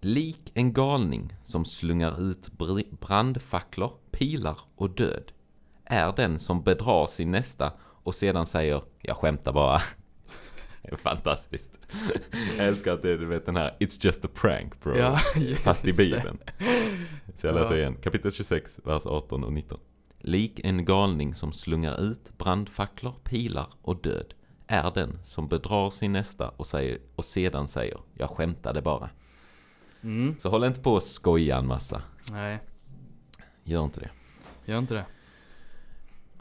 Lik 0.00 0.50
en 0.54 0.72
galning 0.72 1.32
som 1.42 1.64
slungar 1.64 2.30
ut 2.30 2.50
br- 2.52 2.96
brandfacklor, 3.00 3.92
pilar 4.10 4.58
och 4.76 4.90
död 4.90 5.32
är 5.84 6.12
den 6.16 6.38
som 6.38 6.62
bedrar 6.62 7.06
sin 7.06 7.30
nästa 7.30 7.72
och 7.80 8.14
sedan 8.14 8.46
säger 8.46 8.82
jag 9.00 9.16
skämtar 9.16 9.52
bara. 9.52 9.80
Fantastiskt. 10.92 11.78
Jag 12.58 12.66
älskar 12.66 12.92
att 12.92 13.02
det 13.02 13.10
är 13.10 13.18
du 13.18 13.26
vet 13.26 13.46
den 13.46 13.56
här 13.56 13.76
It's 13.80 14.06
just 14.06 14.24
a 14.24 14.28
prank 14.34 14.82
bro. 14.82 14.96
Ja, 14.96 15.18
Fast 15.62 15.84
i. 15.84 15.92
Bibeln. 15.92 16.38
Så 17.36 17.46
jag 17.46 17.54
läser 17.54 17.72
Ja. 17.72 17.78
igen. 17.78 17.96
Kapitel 18.02 18.32
26, 18.32 18.80
vers 18.84 19.06
18 19.06 19.44
och 19.44 19.52
19. 19.52 19.80
Lik 20.18 20.60
en 20.64 20.84
galning 20.84 21.34
som 21.34 21.52
slungar 21.52 22.00
ut 22.02 22.38
brandfacklor, 22.38 23.14
pilar 23.24 23.66
och 23.82 24.02
död 24.02 24.34
är 24.66 24.90
den 24.94 25.18
som 25.24 25.48
bedrar 25.48 25.90
sin 25.90 26.12
nästa 26.12 26.48
och, 26.48 26.66
säger, 26.66 26.98
och 27.16 27.24
sedan 27.24 27.68
säger 27.68 27.98
jag 28.14 28.30
skämtade 28.30 28.82
bara. 28.82 29.10
Mm. 30.02 30.36
Så 30.40 30.48
håll 30.50 30.64
inte 30.64 30.80
på 30.80 30.92
och 30.92 31.02
skoja 31.02 31.56
en 31.56 31.66
massa. 31.66 32.02
Nej, 32.32 32.58
Gör 33.64 33.84
inte 33.84 34.00
det. 34.00 34.10
gör 34.64 34.78
inte 34.78 34.94
det. 34.94 35.04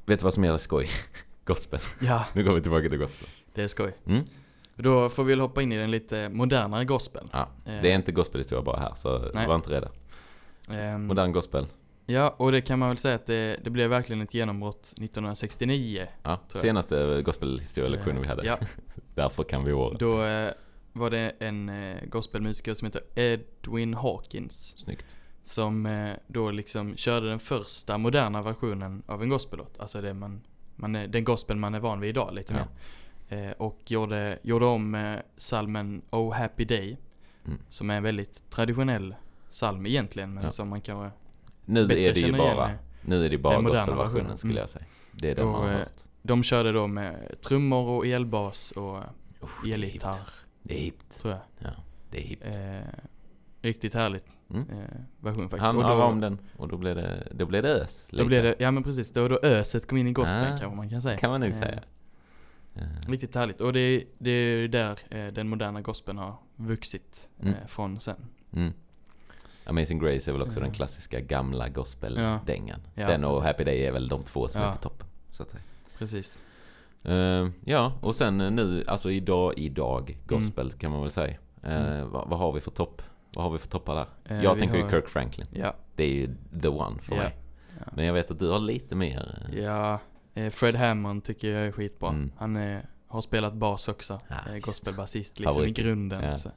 Vet 0.05 0.19
du 0.19 0.23
vad 0.23 0.33
som 0.33 0.43
är 0.43 0.57
skoj? 0.57 0.89
Gospel. 1.45 1.79
Ja, 2.01 2.25
Nu 2.33 2.43
går 2.43 2.53
vi 2.55 2.61
tillbaka 2.61 2.89
till 2.89 2.97
gospel. 2.97 3.27
Det 3.53 3.63
är 3.63 3.67
skoj. 3.67 3.93
Mm? 4.05 4.23
Då 4.75 5.09
får 5.09 5.23
vi 5.23 5.31
väl 5.31 5.39
hoppa 5.39 5.61
in 5.61 5.71
i 5.71 5.77
den 5.77 5.91
lite 5.91 6.29
modernare 6.29 6.85
gospeln. 6.85 7.27
Ja, 7.31 7.47
Eh, 7.65 7.81
det 7.81 7.91
är 7.91 7.95
inte 7.95 8.11
gospelhistoria 8.11 8.61
bara 8.63 8.79
här, 8.79 8.93
så 8.95 9.31
Nej. 9.33 9.47
var 9.47 9.55
inte 9.55 9.69
rädda. 9.69 9.89
ehm, 10.69 11.05
Modern 11.07 11.31
gospel. 11.31 11.67
Ja, 12.05 12.35
och 12.37 12.51
det 12.51 12.61
kan 12.61 12.79
man 12.79 12.89
väl 12.89 12.97
säga 12.97 13.15
att 13.15 13.25
det, 13.25 13.59
det 13.63 13.69
blev 13.69 13.89
verkligen 13.89 14.21
ett 14.21 14.33
genombrott 14.33 14.93
1969. 14.97 16.07
Ja, 16.23 16.39
senaste 16.47 17.21
gospelhistorielektionen 17.25 18.21
vi 18.21 18.27
hade. 18.27 18.45
Ja, 18.45 18.57
Därför 19.15 19.43
kan 19.43 19.65
vi 19.65 19.73
året. 19.73 19.99
då 19.99 20.23
eh, 20.23 20.51
var 20.93 21.09
det 21.09 21.31
en 21.39 21.69
eh, 21.69 21.97
gospelmusiker 22.07 22.73
som 22.73 22.85
heter 22.85 23.01
Edwin 23.15 23.93
Hawkins. 23.93 24.77
Snyggt. 24.77 25.05
Som 25.43 26.07
då 26.27 26.51
liksom 26.51 26.95
körde 26.95 27.29
den 27.29 27.39
första 27.39 27.97
moderna 27.97 28.41
versionen 28.41 29.03
av 29.07 29.23
en 29.23 29.29
gospellåt. 29.29 29.79
Alltså 29.79 30.01
det 30.01 30.13
man, 30.13 30.41
man 30.75 30.95
är, 30.95 31.07
den 31.07 31.23
gospel 31.23 31.57
man 31.57 31.73
är 31.75 31.79
van 31.79 31.99
vid 31.99 32.09
idag 32.09 32.33
lite 32.33 32.53
Ja. 32.53 32.59
mer. 32.59 32.67
Eh, 33.33 33.51
och 33.51 33.79
gjorde, 33.91 34.39
gjorde 34.43 34.65
om 34.65 34.95
eh, 34.95 35.19
salmen 35.37 36.01
Oh 36.11 36.33
Happy 36.33 36.63
Day. 36.65 36.97
Mm. 37.45 37.59
Som 37.69 37.89
är 37.89 37.97
en 37.97 38.03
väldigt 38.03 38.49
traditionell 38.49 39.15
psalm 39.51 39.85
egentligen. 39.85 40.33
Men 40.33 40.43
Ja. 40.43 40.51
som 40.51 40.67
man 40.69 40.81
kan 40.81 41.09
Nu 41.65 41.81
är 41.81 41.87
det 41.87 42.19
ju 42.19 42.31
bara, 42.37 42.69
eh, 42.69 42.75
nu 43.01 43.25
är 43.25 43.29
det 43.29 43.37
bara 43.37 43.53
den 43.55 43.63
moderna 43.63 43.79
gospelversionen 43.85 44.15
versionen. 44.15 44.37
skulle 44.37 44.53
Mm. 44.53 44.61
jag 44.61 44.69
säga. 44.69 44.85
Det 45.11 45.29
är 45.31 45.35
den 45.35 45.45
Och, 45.45 45.51
man 45.51 45.61
har 45.61 45.71
eh, 45.71 45.77
hört. 45.77 45.93
De 46.21 46.43
körde 46.43 46.71
då 46.71 46.87
med 46.87 47.35
trummor 47.41 47.87
och 47.89 48.07
elbas 48.07 48.71
och 48.71 48.99
hippt. 49.63 49.73
elgitarr, 49.75 50.19
Det 50.63 50.73
är 50.77 50.81
hippt. 50.81 51.19
tror 51.21 51.33
jag. 51.33 51.41
Ja, 51.59 51.69
det 52.11 52.17
är 52.17 52.27
hippt. 52.27 52.45
Eh, 52.45 52.99
riktigt 53.61 53.93
härligt 53.93 54.25
Mm. 54.49 54.69
eh, 54.69 54.77
version 55.19 55.49
faktiskt. 55.49 55.61
Han 55.65 55.75
då, 55.75 56.03
om 56.03 56.19
den 56.19 56.39
och 56.57 56.67
då 56.67 56.77
blev 56.77 56.95
det, 56.95 57.27
då 57.31 57.45
blev 57.45 57.63
det 57.63 57.69
ös. 57.69 58.07
då 58.09 58.15
lite. 58.17 58.25
blev 58.27 58.43
det, 58.43 58.55
ja 58.59 58.71
men 58.71 58.83
precis, 58.83 59.11
då, 59.13 59.27
då 59.27 59.39
öset 59.43 59.87
kom 59.87 59.97
in 59.97 60.07
i 60.07 60.11
gospeln 60.11 60.43
Ah, 60.53 60.57
kanske 60.57 60.75
man 60.77 60.89
kan 60.89 61.01
säga. 61.01 61.17
kan 61.17 61.29
man 61.31 61.39
nog 61.41 61.49
Eh, 61.49 61.55
säga. 61.59 61.81
Eh, 62.75 62.81
Riktigt 63.07 63.35
härligt. 63.35 63.61
Och 63.61 63.73
det, 63.73 64.03
det 64.17 64.29
är 64.31 64.57
ju 64.57 64.67
där 64.67 64.99
eh, 65.09 65.27
den 65.27 65.49
moderna 65.49 65.81
gospeln 65.81 66.17
har 66.17 66.35
vuxit 66.55 67.29
eh, 67.39 67.47
Mm. 67.47 67.67
från 67.67 67.99
sen. 67.99 68.25
Mm. 68.53 68.73
Amazing 69.65 69.99
Grace 69.99 70.31
är 70.31 70.33
väl 70.33 70.41
också 70.41 70.59
Ja. 70.59 70.63
den 70.63 70.73
klassiska 70.73 71.19
gamla 71.19 71.69
gospel-dängan. 71.69 72.79
Ja, 72.93 73.07
den 73.07 73.23
och 73.23 73.41
precis. 73.41 73.47
Happy 73.57 73.63
Day 73.63 73.85
är 73.85 73.91
väl 73.91 74.07
de 74.07 74.23
två 74.23 74.47
som 74.47 74.61
Ja. 74.61 74.67
är 74.67 74.71
på 74.71 74.77
toppen. 74.77 75.07
Så 75.29 75.43
att 75.43 75.49
säga. 75.49 75.63
Precis. 75.97 76.41
Eh, 77.03 77.47
ja, 77.65 77.93
och 78.01 78.15
sen 78.15 78.41
eh, 78.41 78.51
nu, 78.51 78.83
alltså 78.87 79.11
idag, 79.11 79.53
idag, 79.57 80.17
gospel 80.27 80.65
Mm. 80.67 80.77
kan 80.79 80.91
man 80.91 81.01
väl 81.01 81.11
säga. 81.11 81.37
Eh, 81.63 82.05
vad, 82.05 82.29
vad 82.29 82.39
har 82.39 82.51
vi 82.51 82.59
för 82.61 82.71
topp? 82.71 83.01
Vad 83.35 83.43
har 83.45 83.51
vi 83.51 83.57
för 83.59 83.67
toppar 83.67 83.95
där? 83.95 84.05
Eh, 84.35 84.43
jag 84.43 84.59
tänker 84.59 84.75
ju 84.77 84.83
har- 84.83 84.89
Kirk 84.89 85.07
Franklin. 85.09 85.47
Ja. 85.51 85.75
Det 85.95 86.03
är 86.03 86.13
ju 86.15 86.35
the 86.61 86.67
one 86.67 87.01
för 87.01 87.15
Ja. 87.15 87.21
mig. 87.21 87.35
Ja. 87.79 87.85
Men 87.95 88.05
jag 88.05 88.13
vet 88.13 88.31
att 88.31 88.39
du 88.39 88.49
har 88.49 88.59
lite 88.59 88.95
mer. 88.95 89.47
eh, 89.51 89.59
Ja, 89.59 89.93
eh, 89.93 89.99
Fred 90.51 90.75
Hammond 90.75 91.23
tycker 91.23 91.49
jag 91.49 91.67
är 91.67 91.71
skitbra. 91.71 92.09
Mm. 92.09 92.31
Han 92.37 92.55
är, 92.55 92.85
har 93.07 93.21
spelat 93.21 93.53
bas 93.53 93.87
också. 93.87 94.21
Ja, 94.27 94.35
eh, 94.47 94.53
visst. 94.53 94.65
gospelbasist 94.65 95.39
liksom 95.39 95.53
Favorit. 95.53 95.79
i 95.79 95.81
grunden. 95.81 96.23
Ja. 96.23 96.37
Så. 96.37 96.49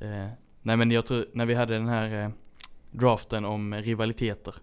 Eh, 0.00 0.26
nej 0.62 0.76
men 0.76 0.90
jag 0.90 1.06
tror, 1.06 1.26
när 1.32 1.46
vi 1.46 1.54
hade 1.54 1.74
den 1.74 1.88
här 1.88 2.24
eh, 2.24 2.28
draften 2.90 3.44
om 3.44 3.74
rivaliteter. 3.74 4.54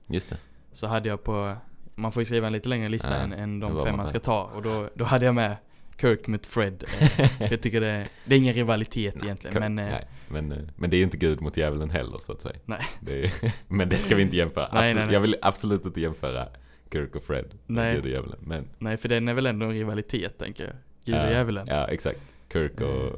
Så 0.72 0.88
hade 0.88 1.10
jag 1.10 1.24
på, 1.24 1.56
man 1.96 2.12
får 2.12 2.22
ju 2.22 2.26
skriva 2.26 2.48
en 2.48 2.54
lite 2.54 2.70
längre 2.70 2.90
lista 2.90 3.10
Ja, 3.10 3.16
än, 3.16 3.34
än 3.34 3.60
de 3.60 3.84
fem 3.84 3.98
man 3.98 4.08
ska 4.08 4.20
ta. 4.20 4.44
Och 4.44 4.62
då, 4.62 4.90
då 4.96 5.06
hade 5.06 5.26
jag 5.26 5.36
med 5.36 5.58
Kirk 6.02 6.28
mot 6.28 6.46
Fred. 6.46 6.84
Eh, 6.84 7.08
för 7.28 7.52
jag 7.52 7.62
tycker 7.62 7.82
det, 7.82 8.08
det 8.26 8.36
är 8.36 8.40
ingen 8.40 8.54
rivalitet 8.54 9.16
egentligen. 9.24 9.54
Kirk- 9.54 9.60
men, 9.60 9.80
eh, 9.80 9.86
nej, 9.86 10.08
men, 10.28 10.52
eh, 10.52 10.58
men 10.76 10.90
det 10.90 10.96
är 10.96 10.98
ju 10.98 11.04
inte 11.04 11.18
Gud 11.18 11.42
mot 11.42 11.58
djävulen 11.58 11.90
heller 11.90 12.18
så 12.18 12.32
att 12.32 12.42
säga. 12.42 12.56
Nej. 12.66 12.86
Det 13.00 13.24
är, 13.26 13.32
men 13.68 13.90
det 13.90 13.98
ska 13.98 14.16
vi 14.16 14.22
inte 14.22 14.38
jämföra. 14.38 14.70
Nej, 14.74 14.80
Absolut, 14.80 14.96
nej, 14.96 15.06
nej. 15.06 15.14
Jag 15.14 15.22
vill 15.22 15.36
absolut 15.42 15.86
inte 15.86 16.02
jämföra 16.02 16.48
Kirk 16.92 17.16
och 17.16 17.24
Fred 17.24 17.46
Nej. 17.68 17.96
Gud 17.96 18.04
och 18.06 18.10
djävulen. 18.12 18.40
Men, 18.42 18.68
nej 18.80 18.98
för 18.98 19.10
den 19.10 19.28
är 19.28 19.34
väl 19.34 19.46
ändå 19.46 19.66
en 19.66 19.72
rivalitet 19.74 20.38
tänker 20.38 20.64
jag. 20.64 20.74
Gud 21.06 21.16
och 21.16 21.22
ja, 21.22 21.30
djävulen. 21.32 21.68
Ja, 21.68 21.88
exakt. 21.88 22.20
Kirk 22.54 22.82
och, 22.82 22.88
Eh, 22.88 23.14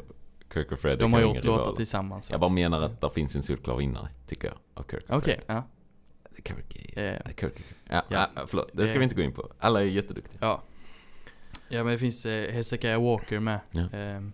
Kirk 0.54 0.72
och 0.72 0.80
Fred 0.80 1.00
De 1.00 1.14
har 1.14 1.22
gjort 1.22 1.44
låtar 1.44 1.72
tillsammans. 1.76 2.30
Jag 2.32 2.40
bara 2.40 2.52
menar 2.54 2.82
att 2.82 3.02
det 3.02 3.10
finns 3.10 3.36
en 3.36 3.44
solklar 3.44 3.78
vinnare, 3.78 4.08
tycker 4.28 4.48
jag, 4.48 4.58
av 4.74 4.84
Kirk 4.92 5.10
och 5.10 5.18
Okej, 5.18 5.36
Fred. 5.36 5.44
ja. 5.58 5.64
Kirk 6.46 6.98
är... 6.98 7.14
Eh, 7.26 7.34
Kirk. 7.40 7.54
Ja, 7.90 8.04
Ja. 8.10 8.28
förlåt. 8.48 8.70
Det 8.74 8.88
ska 8.88 8.98
vi 8.98 9.04
inte 9.04 9.16
gå 9.16 9.22
in 9.22 9.32
på. 9.34 9.52
Alla 9.60 9.82
är 9.82 9.86
jätteduktiga. 9.86 10.38
Ja. 10.42 10.64
Ja 11.70 11.84
men 11.84 11.94
det 11.94 11.98
finns 11.98 12.26
eh, 12.26 12.52
Hezekiah 12.54 13.04
Walker 13.04 13.40
med. 13.40 13.60
Ja. 13.72 13.82
Ehm, 13.94 14.34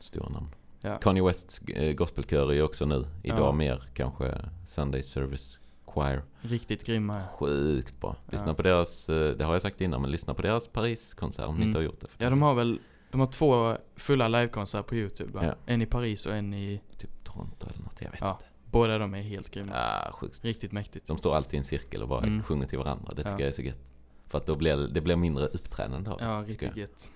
Stora 0.00 0.28
namn. 0.28 0.46
Ja. 0.80 0.98
Kanye 0.98 1.22
Wests 1.22 1.58
eh, 1.68 1.92
gospelkör 1.92 2.50
är 2.50 2.54
ju 2.54 2.62
också 2.62 2.84
nu. 2.86 3.06
Idag 3.22 3.38
Ja. 3.40 3.52
mer 3.52 3.82
kanske 3.94 4.34
Sunday 4.66 5.02
Service 5.02 5.60
Choir. 5.94 6.22
riktigt 6.40 6.86
grymma. 6.86 7.22
Sjukt 7.38 8.00
bra. 8.00 8.16
Lyssna 8.30 8.48
Ja. 8.48 8.54
på 8.54 8.62
deras, 8.62 9.08
eh, 9.08 9.36
det 9.36 9.44
har 9.44 9.52
jag 9.52 9.62
sagt 9.62 9.80
innan, 9.80 10.02
men 10.02 10.10
lyssna 10.10 10.34
på 10.34 10.42
deras 10.42 10.68
Paris-konsert 10.68 11.46
om 11.46 11.54
ni 11.54 11.58
Mm. 11.58 11.68
inte 11.68 11.78
har 11.78 11.84
gjort 11.84 12.00
det. 12.00 12.06
Ja 12.24 12.30
de 12.30 12.42
har 12.42 12.54
väl, 12.54 12.78
de 13.10 13.20
har 13.20 13.26
två 13.26 13.76
fulla 13.96 14.28
livekonserter 14.28 14.88
på 14.88 14.94
youtube? 14.94 15.38
Ja. 15.46 15.54
En 15.66 15.82
i 15.82 15.86
Paris 15.86 16.26
och 16.26 16.34
en 16.34 16.54
i, 16.54 16.80
Typ 16.98 17.24
Toronto 17.24 17.66
eller 17.66 17.82
något, 17.84 17.96
jag 18.00 18.10
vet 18.10 18.20
Ja. 18.20 18.30
inte. 18.32 18.44
båda 18.64 18.98
de 18.98 19.14
är 19.14 19.22
helt 19.22 19.50
grymma. 19.50 19.72
Ah, 19.74 20.12
sjukt. 20.12 20.44
Riktigt 20.44 20.72
mäktigt. 20.72 21.06
De 21.06 21.18
står 21.18 21.34
alltid 21.34 21.54
i 21.54 21.58
en 21.58 21.64
cirkel 21.64 22.02
och 22.02 22.08
bara 22.08 22.22
Mm. 22.22 22.42
sjunger 22.42 22.66
till 22.66 22.78
varandra. 22.78 23.08
Det 23.10 23.16
tycker 23.16 23.30
Ja. 23.30 23.40
jag 23.40 23.48
är 23.48 23.52
så 23.52 23.62
gött. 23.62 23.78
För 24.26 24.38
att 24.38 24.46
då 24.46 24.54
blir 24.54 24.76
det 24.76 25.00
blir 25.00 25.16
mindre 25.16 25.46
uppträdande 25.46 26.10
av 26.10 26.18
Ja, 26.20 26.44
riktigt 26.46 26.76
gött. 26.76 27.10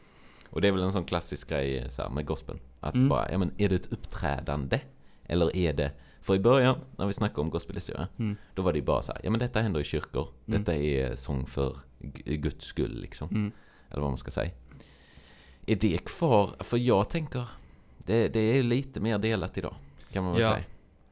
Och 0.51 0.61
det 0.61 0.69
är 0.69 0.73
väl 0.73 0.83
en 0.83 0.93
sån 0.93 1.05
klassisk 1.05 1.49
grej 1.49 1.79
eh, 1.79 1.89
så 1.89 2.03
här, 2.03 2.09
med 2.11 2.27
gospeln. 2.27 2.59
Att 2.81 2.95
Mm. 2.95 3.09
bara, 3.09 3.33
ja 3.33 3.39
men 3.39 3.51
är 3.59 3.69
det 3.69 3.75
ett 3.75 3.93
uppträdande? 3.93 4.81
Eller 5.27 5.57
är 5.57 5.73
det, 5.73 5.93
för 6.25 6.35
i 6.35 6.39
början 6.39 6.79
när 6.97 7.07
vi 7.07 7.13
snackade 7.13 7.41
om 7.41 7.51
gospelhistoria, 7.51 8.09
Mm. 8.19 8.37
då 8.55 8.63
var 8.63 8.73
det 8.73 8.79
ju 8.79 8.85
bara 8.85 9.03
så 9.03 9.13
här, 9.13 9.21
ja 9.25 9.31
men 9.31 9.41
detta 9.41 9.61
händer 9.61 9.81
i 9.81 9.85
kyrkor. 9.85 10.29
Mm. 10.47 10.59
Detta 10.61 10.75
är 10.77 11.17
sång 11.17 11.47
för 11.47 11.79
Guds 12.25 12.65
skull 12.67 13.01
liksom. 13.01 13.29
Mm. 13.29 13.53
Eller 13.91 14.01
vad 14.01 14.11
man 14.11 14.19
ska 14.19 14.31
säga. 14.31 14.51
Är 15.67 15.77
det 15.77 16.05
kvar? 16.05 16.55
För 16.61 16.77
jag 16.77 17.11
tänker, 17.11 17.47
det, 17.99 18.29
det 18.29 18.41
är 18.41 18.63
lite 18.63 19.01
mer 19.01 19.19
delat 19.19 19.59
idag. 19.59 19.75
Kan 20.13 20.25
man 20.25 20.33
väl 20.33 20.43
Ja. 20.43 20.53
säga. 20.53 20.65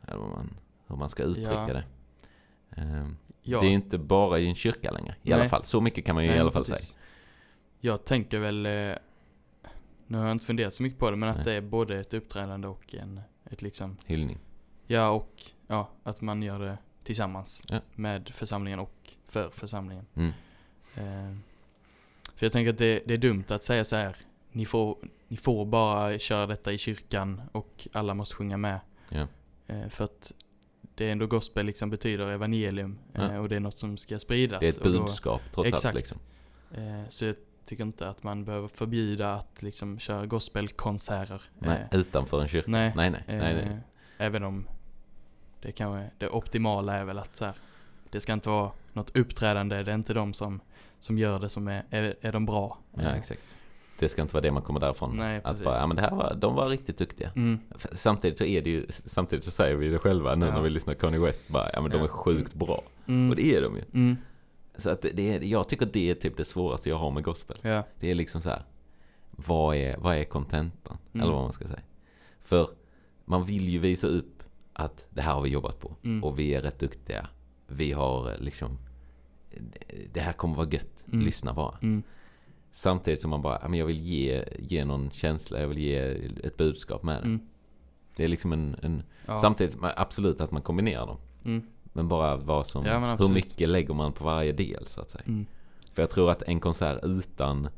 Eller 0.09 0.19
vad 0.21 0.31
man, 0.31 0.51
hur 0.87 0.97
man 0.97 1.09
ska 1.09 1.23
uttrycka 1.23 1.53
Ja. 1.69 1.75
det. 1.75 1.85
Ehm, 2.81 3.17
Ja. 3.45 3.61
Det 3.61 3.67
är 3.67 3.71
inte 3.71 3.99
bara 3.99 4.39
i 4.39 4.47
en 4.49 4.55
kyrka 4.55 4.91
längre. 4.91 5.15
I 5.23 5.31
Nej. 5.31 5.41
alla 5.41 5.49
fall. 5.49 5.65
Så 5.65 5.81
mycket 5.81 6.05
kan 6.05 6.15
man 6.15 6.25
ju 6.25 6.31
Nej, 6.31 6.37
i 6.39 6.41
alla 6.41 6.51
fall 6.51 6.65
precis. 6.65 6.87
säga. 6.89 6.99
Jag 7.81 8.05
tänker 8.05 8.39
väl, 8.39 8.67
eh, 8.67 8.73
nu 10.07 10.19
har 10.19 10.25
jag 10.25 10.33
inte 10.33 10.45
funderat 10.45 10.75
så 10.75 10.83
mycket 10.83 10.99
på 10.99 11.11
det, 11.11 11.17
men 11.17 11.29
att 11.29 11.37
Nej. 11.37 11.45
det 11.45 11.53
är 11.53 11.61
både 11.61 12.01
ett 12.01 12.15
uppträdande 12.15 12.69
och 12.69 12.95
en, 12.95 13.21
ett 13.51 13.63
liksom, 13.63 13.97
Hyllning. 14.07 14.39
Ja 14.93 15.09
och, 15.11 15.43
ja, 15.67 15.89
att 16.03 16.21
man 16.21 16.43
gör 16.43 16.59
det 16.59 16.79
tillsammans 17.05 17.65
Ja. 17.69 17.81
med 17.95 18.29
församlingen 18.35 18.79
och 18.81 19.11
för 19.27 19.51
församlingen. 19.51 20.07
Mm. 20.15 20.33
Eh, 20.95 21.37
för 22.35 22.47
jag 22.47 22.53
tänker 22.53 22.71
att 22.71 22.79
det, 22.79 23.03
det 23.07 23.15
är 23.15 23.19
dumt 23.19 23.45
att 23.49 23.65
säga 23.65 23.85
så 23.85 23.97
här. 23.97 24.17
Ni 24.53 24.67
får, 24.67 24.99
ni 25.29 25.37
får 25.37 25.65
bara 25.67 26.19
köra 26.19 26.47
detta 26.47 26.73
i 26.73 26.79
kyrkan 26.79 27.43
och 27.53 27.89
alla 27.93 28.15
måste 28.15 28.35
sjunga 28.35 28.57
med. 28.57 28.81
Ja. 29.09 29.27
Eh, 29.67 29.89
för 29.89 30.05
att 30.05 30.33
det 30.95 31.09
är 31.09 31.13
ändå 31.13 31.27
gospel 31.27 31.67
liksom 31.67 31.91
betyder 31.91 32.27
evangelium 32.29 32.99
eh, 33.15 33.23
Ja. 33.33 33.41
och 33.41 33.49
det 33.49 33.57
är 33.57 33.61
något 33.61 33.79
som 33.79 33.97
ska 33.97 34.19
spridas. 34.19 34.61
Det 34.61 34.67
är 34.67 34.71
ett 34.71 34.79
och 34.79 34.93
då- 34.93 34.99
budskap 35.01 35.41
trots 35.55 35.85
allt 35.85 35.95
liksom. 35.95 36.19
Eh, 36.75 37.09
så 37.09 37.25
jag 37.25 37.35
tycker 37.65 37.83
inte 37.85 38.09
att 38.09 38.23
man 38.23 38.45
behöver 38.45 38.69
förbjuda 38.69 39.35
att 39.35 39.63
liksom 39.63 39.99
köra 39.99 40.27
gospelkonserter. 40.27 41.43
Nej, 41.59 41.87
Eh, 41.93 41.99
utanför 42.01 42.43
en 42.43 42.49
kyrka. 42.49 42.71
nej, 42.71 42.93
nej, 42.97 43.11
nej. 43.11 43.23
nej, 43.27 43.55
eh, 43.55 43.69
nej. 43.69 43.79
Även 44.19 44.43
om 44.45 44.67
det 45.63 45.73
kanske, 45.73 46.11
det 46.19 46.29
optimala 46.29 46.95
är 46.95 47.05
väl 47.05 47.19
att 47.19 47.37
så 47.37 47.45
här, 47.45 47.55
det 48.11 48.21
ska 48.21 48.33
inte 48.33 48.49
vara 48.49 48.71
något 48.93 49.17
uppträdande, 49.17 49.83
det 49.83 49.91
är 49.91 49.95
inte 49.95 50.15
de 50.15 50.35
som, 50.35 50.61
som 51.01 51.19
gör 51.19 51.39
det 51.39 51.49
som 51.49 51.69
är, 51.69 51.85
är, 51.91 52.15
är 52.21 52.33
de 52.33 52.47
bra. 52.47 52.79
Ja, 52.95 53.03
Eh, 53.03 53.15
exakt. 53.17 53.57
Det 53.99 54.09
ska 54.09 54.23
inte 54.23 54.35
vara 54.35 54.43
det 54.43 54.51
man 54.51 54.63
kommer 54.63 54.81
därifrån. 54.81 55.17
Nej, 55.17 55.37
att 55.37 55.45
precis. 55.45 55.65
bara, 55.65 55.77
ja 55.77 55.87
men 55.87 55.97
det 55.97 56.03
här 56.03 56.11
var, 56.11 56.35
de 56.35 56.55
var 56.55 56.69
riktigt 56.69 56.99
duktiga. 56.99 57.31
Mm, 57.37 57.59
Samtidigt 57.93 58.39
så 58.39 58.45
är 58.45 58.63
det 58.63 58.71
ju, 58.71 58.87
samtidigt 58.91 59.45
så 59.45 59.51
säger 59.51 59.77
vi 59.77 59.89
det 59.89 59.99
själva 59.99 60.35
nu 60.35 60.47
Ja. 60.47 60.55
när 60.55 60.63
vi 60.63 60.69
lyssnar 60.69 60.95
på 60.95 61.01
Kanye 61.01 61.19
West. 61.21 61.49
Bara, 61.49 61.71
ja 61.73 61.81
men 61.81 61.91
de 61.91 62.03
är 62.03 62.09
sjukt 62.09 62.55
bra. 62.55 62.83
mm, 63.07 63.31
Och 63.31 63.37
det 63.37 63.55
är 63.57 63.63
de 63.63 63.77
ju. 63.77 63.83
mm, 63.95 64.17
Så 64.77 64.91
att 64.91 65.03
det, 65.15 65.35
är, 65.35 65.41
jag 65.43 65.69
tycker 65.69 65.87
det 65.93 66.11
är 66.11 66.15
typ 66.15 66.37
det 66.37 66.45
svåraste 66.45 66.89
jag 66.89 66.97
har 66.97 67.11
med 67.11 67.23
gospel. 67.25 67.59
ja, 67.63 67.83
Det 68.01 68.11
är 68.11 68.15
liksom 68.15 68.41
så 68.43 68.49
här. 68.49 68.63
Vad 69.31 69.77
är, 69.77 69.97
vad 69.97 70.17
är 70.17 70.25
kontentan? 70.25 70.99
Mm. 71.13 71.23
Eller 71.25 71.33
vad 71.35 71.43
man 71.43 71.53
ska 71.53 71.65
säga. 71.65 71.81
För 72.45 72.69
man 73.25 73.45
vill 73.45 73.69
ju 73.69 73.79
visa 73.79 74.07
upp 74.07 74.32
att 74.73 75.07
det 75.11 75.23
här 75.23 75.35
har 75.35 75.43
vi 75.43 75.49
jobbat 75.49 75.81
på. 75.81 75.97
Mm. 76.03 76.25
Och 76.25 76.39
vi 76.39 76.55
är 76.55 76.63
rätt 76.63 76.79
duktiga. 76.79 77.27
Vi 77.67 77.93
har 77.93 78.37
liksom, 78.39 78.79
det 80.13 80.21
här 80.21 80.33
kommer 80.33 80.57
vara 80.57 80.69
gött. 80.69 81.05
Mm. 81.13 81.25
Lyssna 81.25 81.53
bara. 81.55 81.79
mm, 81.83 82.03
Samtidigt 82.71 83.21
som 83.21 83.31
man 83.31 83.43
bara, 83.43 83.77
jag 83.77 83.87
vill 83.87 84.01
ge, 84.01 84.45
ge 84.59 84.85
någon 84.85 85.11
känsla, 85.11 85.61
jag 85.61 85.69
vill 85.69 85.79
ge 85.79 85.99
ett 86.45 86.57
budskap 86.57 87.03
med 87.03 87.17
det. 87.23 87.27
mm, 87.27 87.41
Det 88.17 88.25
är 88.25 88.29
liksom 88.29 88.53
en, 88.53 88.77
en 88.83 89.03
ja, 89.27 89.39
samtidigt, 89.39 89.73
som- 89.73 89.91
absolut 89.97 90.41
att 90.41 90.51
man 90.51 90.63
kombinerar 90.63 91.07
dem. 91.07 91.17
mm, 91.45 91.63
Men 91.93 92.09
bara 92.09 92.37
vad 92.37 92.67
som, 92.67 92.85
Ja, 92.87 93.17
hur 93.19 93.29
mycket 93.29 93.69
lägger 93.69 93.95
man 93.95 94.13
på 94.13 94.25
varje 94.25 94.53
del 94.53 94.87
så 94.87 95.01
att 95.01 95.11
säga. 95.11 95.25
mm, 95.27 95.47
För 95.93 96.03
jag 96.03 96.11
tror 96.11 96.31
att 96.31 96.43
en 96.43 96.61
konsert 96.61 96.99
utan 97.03 97.69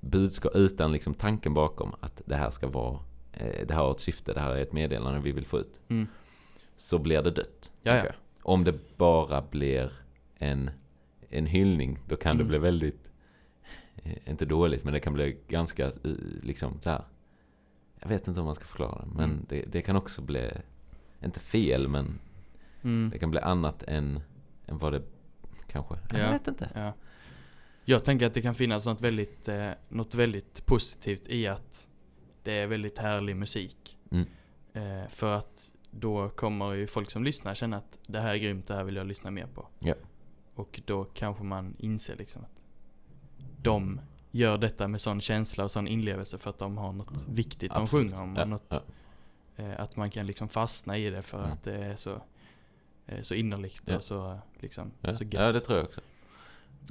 budskap, 0.00 0.52
utan 0.54 0.92
liksom 0.92 1.14
tanken 1.14 1.54
bakom 1.54 1.94
att 2.00 2.22
det 2.26 2.36
här 2.36 2.50
ska 2.50 2.66
vara, 2.68 2.98
eh, 3.32 3.66
det 3.66 3.74
här 3.74 3.80
har 3.82 3.90
ett 3.90 4.00
syfte, 4.00 4.32
det 4.32 4.40
här 4.40 4.54
är 4.54 4.62
ett 4.62 4.72
meddelande 4.72 5.20
vi 5.20 5.32
vill 5.32 5.46
få 5.46 5.58
ut. 5.58 5.80
mm, 5.88 6.06
så 6.78 6.98
blir 6.98 7.22
det 7.22 7.30
dött. 7.30 7.72
Ja, 7.82 7.92
ja. 7.94 8.00
tänker 8.02 8.06
jag. 8.06 8.16
Om 8.52 8.64
det 8.64 8.96
bara 8.96 9.42
blir 9.42 9.92
en, 10.38 10.70
en 11.28 11.46
hyllning, 11.46 11.98
då 12.08 12.16
kan 12.16 12.30
Mm. 12.32 12.38
det 12.38 12.48
bli 12.48 12.58
väldigt, 12.58 13.12
eh, 13.96 14.28
inte 14.30 14.44
dåligt, 14.44 14.84
men 14.84 14.92
det 14.92 15.00
kan 15.00 15.12
bli 15.12 15.36
ganska, 15.48 15.86
eh, 15.86 15.92
liksom 16.42 16.80
så 16.80 16.90
här. 16.90 17.04
Jag 18.00 18.08
vet 18.08 18.28
inte 18.28 18.40
hur 18.40 18.44
man 18.46 18.54
ska 18.54 18.64
förklara 18.64 19.00
det, 19.04 19.06
men 19.14 19.30
Mm. 19.30 19.46
det, 19.48 19.62
det 19.62 19.82
kan 19.82 19.96
också 19.96 20.22
bli, 20.22 20.50
inte 21.24 21.40
fel, 21.40 21.88
men 21.88 22.18
Mm. 22.82 23.10
det 23.12 23.18
kan 23.18 23.30
bli 23.30 23.40
annat 23.40 23.82
än, 23.82 24.20
än 24.66 24.78
vad 24.78 24.92
det 24.92 25.02
kanske, 25.66 25.94
jag 26.10 26.20
Ja. 26.20 26.30
vet 26.30 26.48
inte. 26.48 26.70
Ja. 26.74 26.92
Jag 27.84 28.04
tänker 28.04 28.26
att 28.26 28.34
det 28.34 28.42
kan 28.42 28.54
finnas 28.54 28.86
något 28.86 29.00
väldigt, 29.00 29.48
eh, 29.48 29.70
något 29.88 30.14
väldigt 30.14 30.66
positivt 30.66 31.28
i 31.28 31.46
att 31.46 31.88
det 32.42 32.52
är 32.52 32.66
väldigt 32.66 32.98
härlig 32.98 33.36
musik. 33.36 33.98
Mm. 34.10 34.26
Eh, 34.72 35.08
för 35.08 35.32
att 35.34 35.72
då 36.00 36.28
kommer 36.28 36.72
ju 36.72 36.86
folk 36.86 37.10
som 37.10 37.24
lyssnar 37.24 37.54
känna 37.54 37.76
att 37.76 37.98
det 38.06 38.20
här 38.20 38.28
är 38.34 38.36
grymt, 38.36 38.66
det 38.66 38.74
här 38.74 38.84
vill 38.84 38.96
jag 38.96 39.06
lyssna 39.06 39.30
mer 39.30 39.46
på. 39.54 39.66
Ja. 39.78 39.94
Och 40.54 40.80
då 40.84 41.04
kanske 41.04 41.44
man 41.44 41.74
inser 41.78 42.16
liksom 42.16 42.42
att 42.44 42.64
de 43.62 44.00
gör 44.30 44.58
detta 44.58 44.88
med 44.88 45.00
sån 45.00 45.20
känsla 45.20 45.64
och 45.64 45.70
sån 45.70 45.88
inlevelse 45.88 46.38
för 46.38 46.50
att 46.50 46.58
de 46.58 46.78
har 46.78 46.92
något 46.92 47.24
viktigt 47.28 47.74
de 47.74 47.82
Absolut. 47.82 48.10
sjunger 48.12 48.22
om. 48.22 48.36
Ja, 48.36 48.42
Och 48.42 48.48
något, 48.48 48.82
ja. 49.56 49.64
eh, 49.64 49.80
att 49.80 49.96
man 49.96 50.10
kan 50.10 50.26
liksom 50.26 50.48
fastna 50.48 50.98
i 50.98 51.10
det 51.10 51.22
för 51.22 51.38
Mm. 51.38 51.50
att 51.52 51.62
det 51.64 51.74
är 51.84 51.96
så, 51.96 52.22
eh, 53.06 53.20
så 53.20 53.34
innerligt 53.34 53.90
och 53.90 54.02
så, 54.04 54.38
liksom, 54.60 54.90
så 55.02 55.24
gött. 55.24 55.32
ja, 55.34 55.52
det 55.52 55.60
tror 55.60 55.78
jag 55.78 55.86
också. 55.86 56.00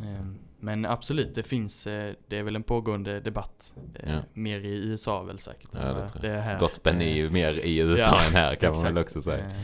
Ehm, 0.04 0.38
Men 0.60 0.86
absolut, 0.86 1.36
det 1.36 1.44
finns, 1.44 1.88
eh, 1.88 2.14
det 2.28 2.38
är 2.38 2.44
väl 2.44 2.56
en 2.56 2.64
pågående 2.64 3.20
debatt. 3.20 3.74
eh, 3.96 4.14
Ja. 4.14 4.20
Mer 4.34 4.60
i 4.60 4.88
USA 4.88 5.24
väl 5.24 5.40
säkert. 5.40 5.70
Ja, 5.74 5.80
det 5.94 6.10
tror 6.10 6.26
jag. 6.34 6.60
Gospeln 6.60 7.02
är 7.02 7.06
Eh, 7.06 7.18
ju 7.18 7.30
mer 7.30 7.54
i 7.54 7.78
USA 7.80 8.02
ja, 8.02 8.24
än 8.28 8.34
här 8.34 8.56
kan 8.56 8.74
man 8.74 8.84
väl 8.84 8.98
också 8.98 9.22
säga. 9.22 9.46
eh, 9.50 9.62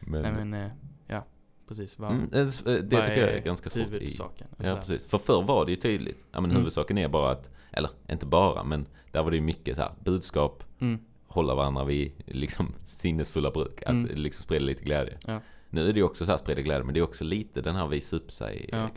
Men, 0.00 0.22
Nej 0.22 0.32
men, 0.32 0.54
eh, 0.54 0.70
ja, 1.06 1.24
precis. 1.68 1.98
Vad, 1.98 2.10
mm, 2.10 2.28
det, 2.30 2.44
det 2.64 2.82
tycker 2.82 3.20
jag 3.26 3.30
är 3.32 3.40
ganska 3.40 3.70
svårt 3.70 3.88
i, 3.88 3.92
huvudsaken? 3.92 4.46
Så 4.56 4.62
Ja, 4.64 4.68
här. 4.68 4.76
precis. 4.76 5.04
För 5.04 5.18
förr 5.18 5.42
var 5.42 5.64
det 5.64 5.70
ju 5.70 5.76
tydligt. 5.76 6.18
Ja, 6.32 6.40
men 6.40 6.44
Mm. 6.50 6.56
huvudsaken 6.56 6.98
är 6.98 7.08
bara 7.08 7.30
att, 7.30 7.50
eller 7.72 7.90
inte 8.10 8.26
bara, 8.26 8.64
men 8.64 8.86
där 9.12 9.22
var 9.22 9.30
det 9.30 9.36
ju 9.36 9.42
mycket 9.42 9.76
så 9.76 9.82
här 9.82 9.92
budskap, 10.04 10.64
Mm, 10.80 10.98
hålla 11.26 11.54
varandra 11.54 11.84
vid 11.84 12.12
liksom 12.26 12.74
sinnesfulla 12.84 13.50
bruk, 13.50 13.82
att 13.82 13.88
Mm. 13.88 14.06
liksom 14.14 14.42
sprida 14.42 14.64
lite 14.64 14.84
glädje. 14.84 15.18
Ja. 15.26 15.40
Nu 15.70 15.88
är 15.88 15.92
det 15.92 15.98
ju 15.98 16.04
också 16.04 16.24
så 16.24 16.30
här 16.30 16.38
sprida 16.38 16.60
glädje, 16.60 16.84
men 16.84 16.94
det 16.94 17.00
är 17.00 17.04
också 17.04 17.24
lite 17.24 17.60
den 17.60 17.76
här 17.76 17.86
visa 17.86 18.16
upp 18.16 18.30
sig 18.30 18.68
Ja. 18.72 18.88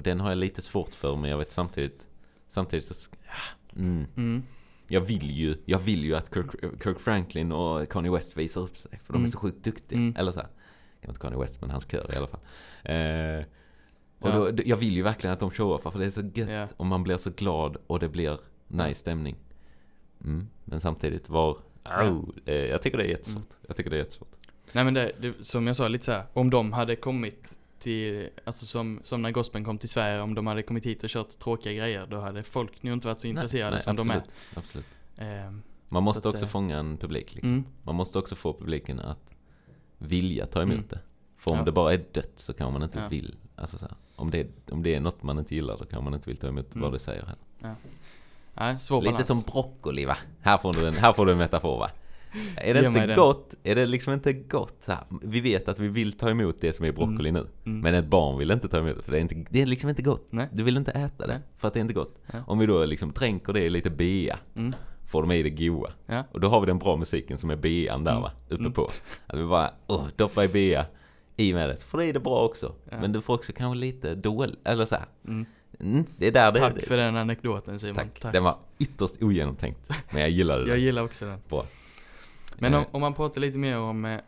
Och 0.00 0.04
den 0.04 0.20
har 0.20 0.28
jag 0.28 0.38
lite 0.38 0.62
svårt 0.62 0.94
för, 0.94 1.16
men 1.16 1.30
jag 1.30 1.38
vet 1.38 1.52
samtidigt, 1.52 2.06
samtidigt 2.48 2.84
så, 2.84 3.10
ja, 3.26 3.78
mm, 3.80 4.06
mm, 4.16 4.42
jag 4.88 5.00
vill 5.00 5.30
ju, 5.30 5.56
jag 5.64 5.78
vill 5.78 6.04
ju 6.04 6.14
att 6.16 6.34
Kirk, 6.34 6.82
Kirk 6.84 6.98
Franklin 7.00 7.52
och 7.52 7.88
Kanye 7.88 8.10
West 8.12 8.36
visar 8.36 8.60
upp 8.60 8.78
sig, 8.78 8.90
för 9.04 9.12
de 9.12 9.16
är 9.16 9.18
Mm. 9.18 9.30
så 9.30 9.38
sjukt 9.38 9.64
duktiga. 9.64 9.98
Mm. 9.98 10.16
Eller 10.16 10.32
så 10.32 10.40
här, 10.40 10.48
kanske 11.00 11.08
inte 11.10 11.20
Kanye 11.20 11.38
West, 11.38 11.60
men 11.60 11.70
hans 11.70 11.86
kör 11.90 12.14
i 12.14 12.16
alla 12.16 12.26
fall. 12.26 12.40
Eh, 12.82 13.44
och 14.18 14.28
Ja. 14.28 14.50
då, 14.50 14.62
jag 14.66 14.76
vill 14.76 14.94
ju 14.94 15.02
verkligen 15.02 15.32
att 15.34 15.40
de 15.40 15.50
showar 15.50 15.78
för 15.78 15.98
det 15.98 16.06
är 16.06 16.10
så 16.10 16.20
gött 16.34 16.48
Ja. 16.50 16.68
och 16.76 16.86
man 16.86 17.02
blir 17.02 17.16
så 17.16 17.30
glad 17.30 17.76
och 17.86 17.98
det 18.00 18.08
blir 18.08 18.38
nice 18.68 18.94
stämning. 19.00 19.36
Mm. 20.24 20.48
Men 20.64 20.80
samtidigt 20.80 21.28
var, 21.28 21.56
oh, 21.84 22.28
eh, 22.46 22.54
jag 22.54 22.82
tycker 22.82 22.98
det 22.98 23.04
är 23.04 23.08
jättesvårt. 23.08 23.36
Mm. 23.52 23.64
Jag 23.66 23.76
tycker 23.76 23.90
det 23.90 23.96
är 23.96 23.98
jättesvårt. 23.98 24.36
Nej 24.72 24.84
men 24.84 24.94
det, 24.94 25.12
det, 25.20 25.34
som 25.46 25.66
jag 25.66 25.76
sa 25.76 25.88
lite 25.88 26.04
så 26.04 26.12
här, 26.12 26.24
om 26.32 26.50
de 26.50 26.72
hade 26.72 26.96
kommit 26.96 27.56
till, 27.80 28.28
alltså 28.44 28.66
som, 28.66 29.00
som 29.04 29.22
när 29.22 29.30
gospeln 29.30 29.64
kom 29.64 29.78
till 29.78 29.88
Sverige, 29.88 30.20
om 30.20 30.34
de 30.34 30.46
hade 30.46 30.62
kommit 30.62 30.86
hit 30.86 31.04
och 31.04 31.10
kört 31.10 31.38
tråkiga 31.38 31.72
grejer, 31.72 32.06
då 32.06 32.20
hade 32.20 32.42
folk 32.42 32.82
nog 32.82 32.92
inte 32.92 33.06
varit 33.06 33.20
så 33.20 33.26
intresserade 33.26 33.70
Nej, 33.72 33.82
som 33.82 33.96
absolut, 33.98 34.34
Absolut. 34.54 34.86
de 35.16 35.24
är. 35.24 35.46
Ehm, 35.46 35.62
Man 35.88 36.02
måste 36.02 36.22
Så 36.22 36.28
att, 36.28 36.34
också 36.34 36.44
eh, 36.44 36.50
fånga 36.50 36.78
en 36.78 36.96
publik. 36.96 37.34
Liksom. 37.34 37.50
mm, 37.52 37.64
Man 37.82 37.94
måste 37.94 38.18
också 38.18 38.34
få 38.36 38.52
publiken 38.54 39.00
att 39.00 39.18
vilja 39.98 40.46
ta 40.46 40.62
emot 40.62 40.74
Mm. 40.74 40.86
det. 40.88 41.00
För 41.36 41.50
om 41.50 41.56
Ja. 41.58 41.64
det 41.64 41.72
bara 41.72 41.92
är 41.94 42.04
dött 42.12 42.32
så 42.36 42.52
kan 42.52 42.72
man 42.72 42.82
inte 42.82 42.98
Ja. 42.98 43.08
vill. 43.08 43.36
Alltså 43.56 43.78
så 43.78 43.84
här, 43.84 43.94
om, 44.16 44.30
det, 44.30 44.46
om 44.70 44.82
det 44.82 44.94
är 44.94 45.00
något 45.00 45.22
man 45.22 45.38
inte 45.38 45.54
gillar 45.54 45.78
då 45.78 45.84
kan 45.84 46.04
man 46.04 46.14
inte 46.14 46.26
vilja 46.26 46.40
ta 46.40 46.48
emot 46.48 46.74
Mm. 46.74 46.82
vad 46.82 46.92
det 46.92 46.98
säger 46.98 47.22
heller. 47.22 47.76
nej, 48.54 48.78
svår 48.78 49.00
Lite 49.00 49.10
balans. 49.12 49.26
som 49.26 49.40
broccoli 49.40 50.04
va? 50.04 50.16
Här 50.40 50.58
får 50.58 50.72
du 50.72 50.86
en, 50.88 50.94
här 50.94 51.12
får 51.12 51.26
du 51.26 51.32
en 51.32 51.38
metafor 51.38 51.78
va? 51.78 51.90
Är 52.56 52.74
det 52.74 52.80
Ge 52.80 52.86
inte 52.86 53.06
den. 53.06 53.16
gott? 53.16 53.54
Är 53.64 53.74
det 53.74 53.86
liksom 53.86 54.12
inte 54.12 54.32
gott? 54.32 54.76
Så 54.80 54.92
här, 54.92 55.00
vi 55.22 55.40
vet 55.40 55.68
att 55.68 55.78
vi 55.78 55.88
vill 55.88 56.12
ta 56.12 56.30
emot 56.30 56.56
det 56.60 56.72
som 56.72 56.84
är 56.84 56.92
broccoli 56.92 57.32
nu. 57.32 57.46
Mm. 57.66 57.80
Men 57.80 57.94
ett 57.94 58.06
barn 58.06 58.38
vill 58.38 58.50
inte 58.50 58.68
ta 58.68 58.78
emot 58.78 58.96
det 58.96 59.02
för 59.02 59.12
det 59.12 59.18
är, 59.18 59.20
inte, 59.20 59.34
det 59.50 59.62
är 59.62 59.66
liksom 59.66 59.88
inte 59.88 60.02
gott. 60.02 60.26
Nej. 60.30 60.48
Du 60.52 60.62
vill 60.62 60.76
inte 60.76 60.90
äta 60.90 61.26
det 61.26 61.40
för 61.58 61.68
att 61.68 61.74
det 61.74 61.80
är 61.80 61.82
inte 61.82 61.94
gott. 61.94 62.18
Ja. 62.32 62.38
Om 62.46 62.58
vi 62.58 62.66
då 62.66 62.84
liksom 62.84 63.12
dränker 63.12 63.52
det 63.52 63.60
i 63.60 63.70
lite 63.70 63.90
bea, 63.90 64.38
Mm. 64.56 64.74
får 65.06 65.22
de 65.22 65.32
i 65.32 65.42
det 65.42 65.50
goa. 65.50 65.90
Ja. 66.06 66.24
Och 66.32 66.40
då 66.40 66.48
har 66.48 66.60
vi 66.60 66.66
den 66.66 66.78
bra 66.78 66.96
musiken 66.96 67.38
som 67.38 67.50
är 67.50 67.56
bean 67.56 68.04
där 68.04 68.10
Mm. 68.12 68.22
va, 68.22 68.30
uppe 68.48 68.60
Mm. 68.60 68.72
på. 68.72 68.90
Att 69.26 69.38
vi 69.38 69.44
bara, 69.44 69.70
åh, 69.86 70.04
doppa 70.16 70.44
i 70.44 70.48
bea, 70.48 70.86
i 71.36 71.54
med 71.54 71.68
det. 71.68 71.76
Så 71.76 71.86
får 71.86 71.98
du 71.98 72.04
i 72.04 72.12
det 72.12 72.20
bra 72.20 72.44
också. 72.44 72.74
Ja. 72.90 73.00
Men 73.00 73.12
du 73.12 73.20
får 73.20 73.34
också 73.34 73.52
kanske 73.52 73.78
lite 73.78 74.14
dåligt, 74.14 74.58
eller 74.64 74.86
så. 74.86 74.96
Mm. 75.28 75.46
Mm, 75.80 76.04
det 76.18 76.26
är 76.26 76.32
där 76.32 76.52
det 76.52 76.60
Tack 76.60 76.74
det, 76.74 76.80
för 76.86 76.96
den 76.96 77.16
anekdoten 77.16 77.78
Simon. 77.78 77.96
Tack. 78.20 78.32
Den 78.32 78.44
var 78.44 78.56
ytterst 78.78 79.22
ogenomtänkt. 79.22 79.78
Men 80.12 80.20
jag 80.20 80.30
gillade 80.30 80.60
Jag 80.60 80.68
den. 80.68 80.80
gillar 80.80 81.02
också 81.02 81.24
den. 81.26 81.38
Bra. 81.48 81.64
Men 82.60 82.74
om, 82.74 82.80
Eh, 82.80 82.86
om 82.92 83.00
man 83.00 83.14
pratar 83.14 83.40
lite 83.40 83.58
mer 83.58 83.78
om 83.78 84.04
eh, 84.04 84.18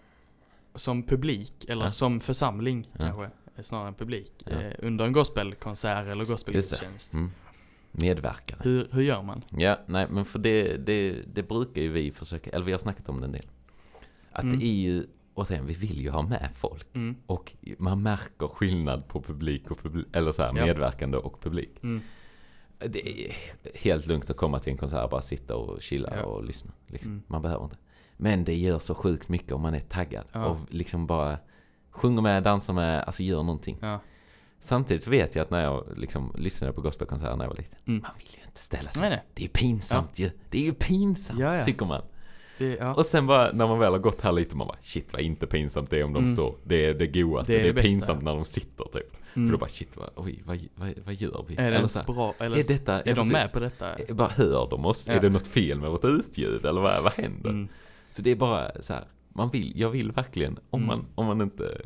som 0.75 1.03
publik, 1.03 1.65
eller 1.69 1.85
Ja. 1.85 1.93
som 1.93 2.21
församling 2.21 2.89
Ja. 2.93 2.99
kanske, 3.01 3.25
eh, 3.25 3.63
snarare 3.63 3.89
än 3.89 3.95
publik, 3.95 4.33
Ja. 4.47 4.51
eh, 4.63 4.73
under 4.79 5.05
en 5.05 5.13
gospelkonsert 5.13 6.07
eller 6.09 6.25
gospelgudstjänst. 6.25 7.13
Mm. 7.13 7.31
Medverkare. 7.93 8.59
Hur, 8.63 8.89
hur 8.93 9.03
gör 9.03 9.23
man? 9.23 9.45
Ja, 9.51 9.79
nej 9.87 10.07
men 10.11 10.25
för 10.25 10.39
det, 10.39 10.77
det, 10.77 11.17
det 11.35 11.43
brukar 11.43 11.83
ju 11.83 11.89
vi 11.93 12.13
försöka, 12.13 12.51
eller 12.51 12.65
vi 12.67 12.73
har 12.73 12.79
snackat 12.79 13.09
om 13.09 13.21
det 13.21 13.27
en 13.27 13.33
del. 13.33 13.47
Att 14.33 14.43
Mm. 14.45 14.59
det 14.59 14.65
är 14.67 14.75
ju, 14.75 15.07
och 15.35 15.47
sen 15.47 15.67
vi 15.67 15.75
vill 15.75 16.01
ju 16.01 16.11
ha 16.11 16.23
med 16.23 16.49
folk. 16.57 16.87
Mm. 16.95 17.17
Och 17.27 17.53
man 17.79 18.03
märker 18.03 18.47
skillnad 18.47 19.09
på 19.09 19.23
publik 19.23 19.71
och 19.71 19.79
publik, 19.83 20.07
eller 20.13 20.33
så 20.33 20.43
här, 20.43 20.53
medverkande 20.53 21.17
och 21.17 21.41
publik. 21.41 21.71
Mm. 21.83 22.01
Det 22.79 23.09
är 23.09 23.33
helt 23.75 24.07
lugnt 24.07 24.31
att 24.31 24.37
komma 24.37 24.59
till 24.59 24.73
en 24.73 24.79
konsert 24.79 25.05
och 25.05 25.11
bara 25.11 25.23
sitta 25.23 25.57
och 25.57 25.83
chilla 25.83 26.25
och 26.25 26.45
lyssna. 26.45 26.73
Liksom. 26.87 27.11
Mm. 27.13 27.23
Man 27.27 27.43
behöver 27.43 27.65
inte. 27.65 27.77
Men 28.23 28.45
det 28.45 28.55
gör 28.55 28.79
så 28.79 28.95
sjukt 28.95 29.29
mycket 29.29 29.53
om 29.53 29.61
man 29.63 29.75
är 29.75 29.81
taggad. 29.81 30.25
Ja. 30.33 30.47
Och 30.47 30.59
liksom 30.69 31.07
bara 31.07 31.39
sjunger 31.91 32.23
med, 32.23 32.43
dansar 32.43 32.73
med, 32.75 33.03
alltså 33.05 33.23
gör 33.23 33.43
någonting. 33.43 33.79
Ja. 33.81 34.01
Samtidigt 34.59 35.07
vet 35.07 35.35
jag 35.35 35.43
att 35.43 35.51
när 35.51 35.63
jag 35.65 35.85
liksom 35.97 36.33
lyssnade 36.39 36.73
på 36.73 36.81
gospelkonserter 36.81 37.37
när 37.37 37.45
jag 37.45 37.51
var 37.51 37.57
liten. 37.57 37.79
Mm. 37.87 38.03
Man 38.03 38.11
vill 38.19 38.29
ju 38.41 38.45
inte 38.47 38.61
ställa 38.61 38.91
sig. 38.91 39.01
Nej, 39.01 39.11
nej. 39.11 39.23
Det 39.35 39.41
är 39.43 39.45
ju 39.45 39.49
pinsamt 39.53 40.19
ju. 40.19 40.31
Det 40.51 40.59
är 40.59 40.63
ju 40.65 40.73
pinsamt, 40.75 41.41
Ja, 41.41 41.55
ja. 41.57 41.65
tycker 41.65 41.87
man. 41.87 42.03
Det, 42.59 42.77
ja. 42.81 42.95
Och 42.95 43.07
sen 43.07 43.27
bara, 43.27 43.53
när 43.53 43.67
man 43.67 43.79
väl 43.79 43.93
har 43.93 43.99
gått 43.99 44.21
här 44.21 44.33
lite, 44.33 44.57
man 44.57 44.67
bara 44.67 44.77
shit 44.83 45.13
vad 45.13 45.23
inte 45.23 45.47
pinsamt 45.47 45.91
det 45.91 45.99
är 46.01 46.05
om 46.05 46.13
de 46.13 46.19
Mm. 46.19 46.33
står. 46.33 46.55
Det 46.65 46.87
är 46.87 46.95
det 46.95 47.07
godaste. 47.07 47.53
Det 47.53 47.59
Det 47.59 47.61
är 47.61 47.65
är, 47.65 47.69
det 47.69 47.75
bästa. 47.75 47.89
pinsamt 47.89 48.23
när 48.23 48.35
de 48.35 48.45
sitter 48.45 48.85
typ. 48.85 49.17
Mm. 49.37 49.49
För 49.49 49.53
då 49.53 49.59
bara 49.59 49.71
shit, 49.71 49.97
vad, 49.97 50.11
oj, 50.17 50.43
vad, 50.47 50.59
vad, 50.75 50.93
vad 51.05 51.15
gör 51.15 51.45
vi? 51.49 51.57
är 51.57 51.71
det 51.71 51.77
Eller 51.77 51.89
så 51.89 52.13
bra? 52.13 52.35
Eller 52.39 52.59
är 52.59 52.65
detta, 52.65 53.01
är 53.01 53.05
de 53.05 53.15
precis. 53.15 53.33
med 53.33 53.53
på 53.53 53.61
detta? 53.61 53.95
Är- 53.95 54.15
Bara 54.15 54.29
hör 54.29 54.67
de 54.71 54.87
oss? 54.87 55.09
Ja. 55.09 55.13
Är 55.15 55.21
det 55.21 55.29
något 55.29 55.47
fel 55.47 55.81
med 55.81 55.91
vårt 55.91 56.05
utljud? 56.05 56.65
Eller 56.67 56.81
vad, 56.81 57.03
vad 57.03 57.13
händer? 57.13 57.51
Mm. 57.51 57.69
Så 58.13 58.23
det 58.23 58.31
är 58.31 58.37
bara 58.37 58.83
så 58.83 58.93
här, 58.93 59.05
man 59.29 59.51
vill, 59.51 59.73
jag 59.81 59.91
vill 59.91 60.13
verkligen, 60.13 60.59
om, 60.71 60.83
Mm. 60.83 60.87
man, 60.87 61.07
om 61.15 61.27
man 61.27 61.41
inte, 61.41 61.81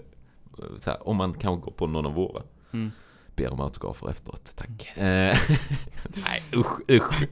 så 0.79 0.91
här, 0.91 1.09
om 1.09 1.16
man 1.16 1.35
kanske 1.35 1.64
går 1.64 1.72
på 1.72 1.87
någon 1.87 2.07
av 2.07 2.14
våra, 2.14 2.43
Mm. 2.72 2.91
ber 3.37 3.53
om 3.53 3.61
autografer 3.61 4.11
efteråt, 4.11 4.53
tack. 4.57 4.97
Eh, 4.97 5.03
nej 6.14 6.43
usch, 6.57 6.91
usch. 6.91 7.24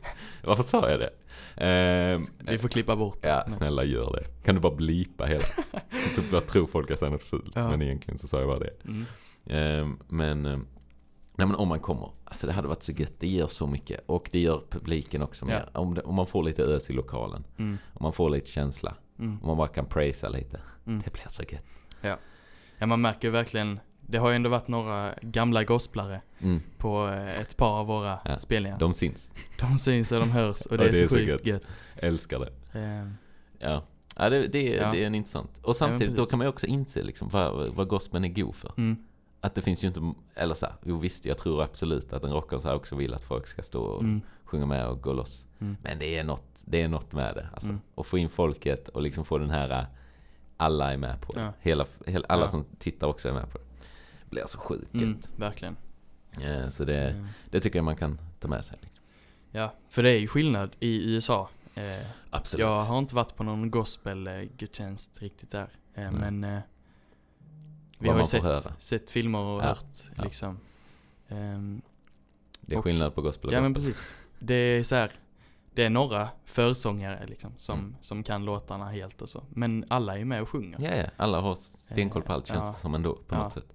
Varför 0.45 0.63
sa 0.63 0.91
jag 0.91 1.01
det? 1.01 1.11
Eh, 1.67 2.21
Vi 2.53 2.59
får 2.59 2.69
klippa 2.69 2.97
bort 2.97 3.23
det. 3.23 3.29
Ja, 3.29 3.45
snälla 3.51 3.85
gör 3.85 4.13
det. 4.13 4.45
Kan 4.45 4.55
du 4.55 4.61
bara 4.61 4.75
blipa 4.75 5.25
hela? 5.27 5.45
så 6.17 6.23
bara 6.31 6.41
tror 6.41 6.67
folk 6.67 6.87
att 6.87 6.91
jag 6.91 6.99
säger 6.99 7.13
något 7.13 7.23
fult, 7.23 7.53
Ja. 7.55 7.69
men 7.71 7.83
egentligen 7.83 8.19
så 8.19 8.27
sa 8.29 8.39
jag 8.39 8.49
bara 8.49 8.59
det. 8.59 8.73
Mm. 8.85 9.05
Ehm, 9.47 9.99
men, 10.09 10.47
ehm, 10.47 10.67
nej 11.37 11.47
men 11.47 11.57
om 11.57 11.69
man 11.69 11.81
kommer, 11.81 12.11
alltså 12.25 12.47
det 12.47 12.53
hade 12.53 12.69
varit 12.69 12.83
så 12.83 12.93
gött, 12.93 13.13
det 13.19 13.29
gör 13.29 13.47
så 13.47 13.67
mycket. 13.67 14.01
Och 14.07 14.29
det 14.33 14.41
gör 14.41 14.63
publiken 14.71 15.23
också 15.23 15.45
med. 15.45 15.69
Om, 15.73 15.95
det, 15.95 16.03
om 16.03 16.15
man 16.15 16.27
får 16.27 16.43
lite 16.43 16.63
ös 16.63 16.91
i 16.91 16.93
lokalen, 16.93 17.45
Mm. 17.59 17.79
om 17.95 18.03
man 18.03 18.13
får 18.13 18.31
lite 18.31 18.51
känsla, 18.51 18.95
Mm. 19.19 19.39
om 19.43 19.47
man 19.47 19.57
bara 19.57 19.69
kan 19.69 19.87
prisa 19.87 20.29
lite. 20.29 20.61
Mm. 20.87 21.03
Det 21.05 21.13
blir 21.13 21.27
så 21.29 21.43
gött. 21.43 21.65
Ja, 22.79 22.87
man 22.87 23.01
märker 23.01 23.29
ju 23.29 23.33
verkligen, 23.33 23.81
det 24.01 24.19
har 24.19 24.29
ju 24.31 24.37
ändå 24.37 24.51
varit 24.51 24.69
några 24.69 25.15
gamla 25.23 25.65
gosplare 25.65 26.21
Mm, 26.41 26.61
på 26.79 27.09
eh, 27.09 27.41
ett 27.41 27.57
par 27.57 27.71
av 27.81 27.87
våra 27.87 28.19
Ja, 28.25 28.39
spelningar. 28.39 28.79
de 28.79 28.95
syns. 28.95 29.33
De 29.61 29.79
syns 29.79 30.13
och 30.13 30.21
de 30.21 30.31
hörs 30.31 30.67
och 30.67 30.79
det, 30.79 30.85
Ja, 30.85 31.03
är, 31.05 31.09
så 31.09 31.15
sjukt 31.15 31.47
gött. 31.47 31.63
Älskar 31.97 32.39
det. 32.39 32.79
Eh, 32.81 33.09
Ja, 33.59 33.83
ja 34.17 34.31
det, 34.31 34.47
det, 34.47 34.77
är- 34.77 34.83
Ja. 34.83 34.93
det 34.93 35.03
är 35.03 35.07
en 35.07 35.15
intressant. 35.15 35.61
Och 35.63 35.77
samtidigt, 35.77 36.17
då 36.17 36.23
precis. 36.23 36.31
kan 36.31 36.39
man 36.39 36.45
ju 36.45 36.49
också 36.49 36.67
inse 36.67 37.03
liksom 37.03 37.29
vad, 37.29 37.75
vad 37.75 37.89
gospeln 37.89 38.25
är 38.25 38.29
god 38.29 38.55
för. 38.55 38.73
Att 39.45 39.55
det 39.55 39.63
finns 39.63 39.85
ju 39.85 39.89
inte, 39.89 40.13
eller 40.35 40.55
så 40.55 40.67
här, 40.67 40.75
jo 40.85 40.99
visst, 40.99 41.27
jag 41.27 41.39
tror 41.39 41.63
absolut 41.63 42.13
att 42.13 42.25
en 42.25 42.33
rockare 42.33 42.75
också 42.75 42.97
vill 42.97 43.15
att 43.15 43.25
folk 43.25 43.47
ska 43.47 43.63
stå 43.63 43.83
och 43.83 44.03
Mm. 44.03 44.21
sjunga 44.45 44.67
med 44.67 44.87
och 44.89 45.01
gå 45.03 45.13
loss. 45.13 45.45
Mm. 45.59 45.77
Men 45.83 45.99
det 45.99 46.19
är 46.19 46.25
något, 46.25 46.63
det 46.65 46.83
är 46.83 46.89
något 46.89 47.13
med 47.13 47.35
det. 47.35 47.49
Alltså. 47.53 47.69
Mm. 47.69 47.81
Och 47.95 48.07
få 48.07 48.19
in 48.19 48.29
folket 48.29 48.89
och 48.89 49.03
liksom 49.03 49.25
få 49.25 49.39
den 49.39 49.51
här, 49.51 49.71
äh, 49.81 49.85
alla 50.57 50.93
är 50.93 50.97
med 50.97 51.21
på 51.21 51.33
det. 51.33 51.41
Ja. 51.41 51.53
Hela, 51.61 51.87
hela, 52.07 52.27
alla 52.29 52.43
Ja. 52.43 52.49
som 52.49 52.65
tittar 52.79 53.07
också 53.07 53.29
är 53.29 53.33
med 53.33 53.51
på 53.53 53.59
det. 53.59 53.65
Det 54.25 54.31
blir 54.31 54.45
så 54.47 54.59
sjukt 54.59 54.95
Mm, 54.95 55.19
verkligen. 55.37 55.77
Eh, 56.41 56.69
Så 56.69 56.85
det, 56.85 57.27
det 57.51 57.61
tycker 57.61 57.79
jag 57.79 57.85
man 57.85 57.97
kan 57.97 58.19
ta 58.39 58.49
med 58.49 58.65
sig. 58.65 58.79
liksom. 58.81 59.03
Ja, 59.51 59.75
för 59.89 60.03
det 60.03 60.11
är 60.11 60.19
ju 60.19 60.27
skillnad 60.29 60.71
i 60.81 61.13
USA 61.15 61.49
Eh, 61.77 62.07
Absolut. 62.31 62.61
jag 62.67 62.79
har 62.81 62.99
inte 62.99 63.15
varit 63.15 63.37
på 63.37 63.45
någon 63.45 63.71
gospel-gudstjänst 63.71 65.23
riktigt 65.23 65.51
där. 65.51 65.69
Eh, 65.95 66.11
men 66.13 66.45
eh, 66.45 66.59
vi 68.05 68.09
har 68.09 68.19
ju 68.19 68.61
sett, 68.61 68.83
sett 68.83 69.11
filmer 69.11 69.39
och 69.39 69.63
Ja, 69.63 69.67
hört 69.67 69.85
ja. 70.17 70.23
liksom. 70.23 70.59
Ehm, 71.29 71.83
Det 72.61 72.75
är 72.75 72.79
och- 72.79 72.85
skillnad 72.85 73.15
på 73.15 73.23
gospel 73.23 73.49
och 73.49 73.55
ja 73.55 73.61
men 73.61 73.73
gospel. 73.73 73.91
precis. 73.93 74.15
Det 74.39 74.55
är 74.55 74.85
så 74.85 74.95
här. 74.95 75.13
Det 75.75 75.85
är 75.85 75.91
några 75.91 76.29
försångare 76.45 77.27
liksom 77.27 77.53
som, 77.57 77.79
Mm. 77.79 77.97
som 78.01 78.23
kan 78.23 78.45
låtarna 78.45 78.91
helt 78.91 79.23
och 79.23 79.29
så. 79.29 79.43
Men 79.51 79.85
alla 79.89 80.19
är 80.19 80.25
med 80.25 80.43
och 80.43 80.49
sjunger. 80.49 80.79
Ja, 80.83 80.97
ja. 80.97 81.05
Alla 81.17 81.41
har 81.41 81.55
stenkoll 81.55 82.23
på 82.23 82.33
allt 82.33 82.51
Eh, 82.51 82.55
känns 82.55 82.67
ja. 82.67 82.73
det 82.73 82.79
som 82.79 82.95
ändå 82.95 83.15
på 83.15 83.35
något 83.35 83.53
sätt. 83.53 83.67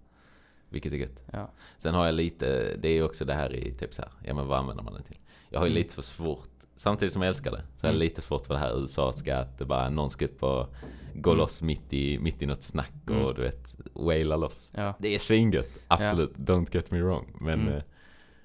Vilket 0.70 0.94
är 0.94 0.98
gött. 0.98 1.24
Ja. 1.32 1.50
Sen 1.78 1.94
har 1.96 2.06
jag 2.06 2.16
lite, 2.16 2.76
det 2.78 2.90
är 2.90 2.94
ju 2.94 3.04
också 3.04 3.26
det 3.26 3.34
här 3.34 3.54
i 3.56 3.74
typ 3.74 3.94
så 3.94 4.02
här, 4.02 4.12
ja 4.24 4.34
men 4.34 4.48
vad 4.48 4.60
använder 4.60 4.84
man 4.84 4.94
det 4.94 5.02
till? 5.04 5.18
Jag 5.50 5.60
har 5.60 5.66
ju 5.66 5.72
Mm. 5.72 5.84
lite 5.84 5.96
för 5.96 6.02
svårt, 6.02 6.50
samtidigt 6.76 7.14
som 7.14 7.22
jag 7.22 7.30
älskar 7.30 7.52
det, 7.52 7.58
så 7.76 7.88
har 7.88 7.90
jag 7.90 7.96
Mm. 7.96 8.00
lite 8.00 8.22
svårt 8.22 8.46
för 8.46 8.54
det 8.54 8.60
här 8.60 8.82
USA-ska, 8.82 9.38
att 9.38 9.58
det 9.58 9.66
bara 9.66 9.90
någon 9.90 10.10
ska 10.10 10.26
upp 10.26 10.44
och 10.44 10.74
gå 11.14 11.30
Mm. 11.30 11.38
loss 11.38 11.62
mitt 11.62 11.94
i, 11.94 12.20
mitt 12.20 12.42
i 12.42 12.46
något 12.46 12.64
snack 12.64 12.94
och 13.06 13.12
Mm. 13.16 13.34
du 13.36 13.42
vet, 13.42 13.76
waila 13.94 14.36
loss. 14.36 14.70
Ja. 14.74 14.94
Det 15.00 15.16
är 15.16 15.20
svingött, 15.20 15.70
absolut, 15.88 16.38
don't 16.38 16.68
get 16.76 16.92
me 16.92 17.02
wrong. 17.02 17.38
Men, 17.42 17.62
Mm. 17.62 17.74
eh, 17.74 17.84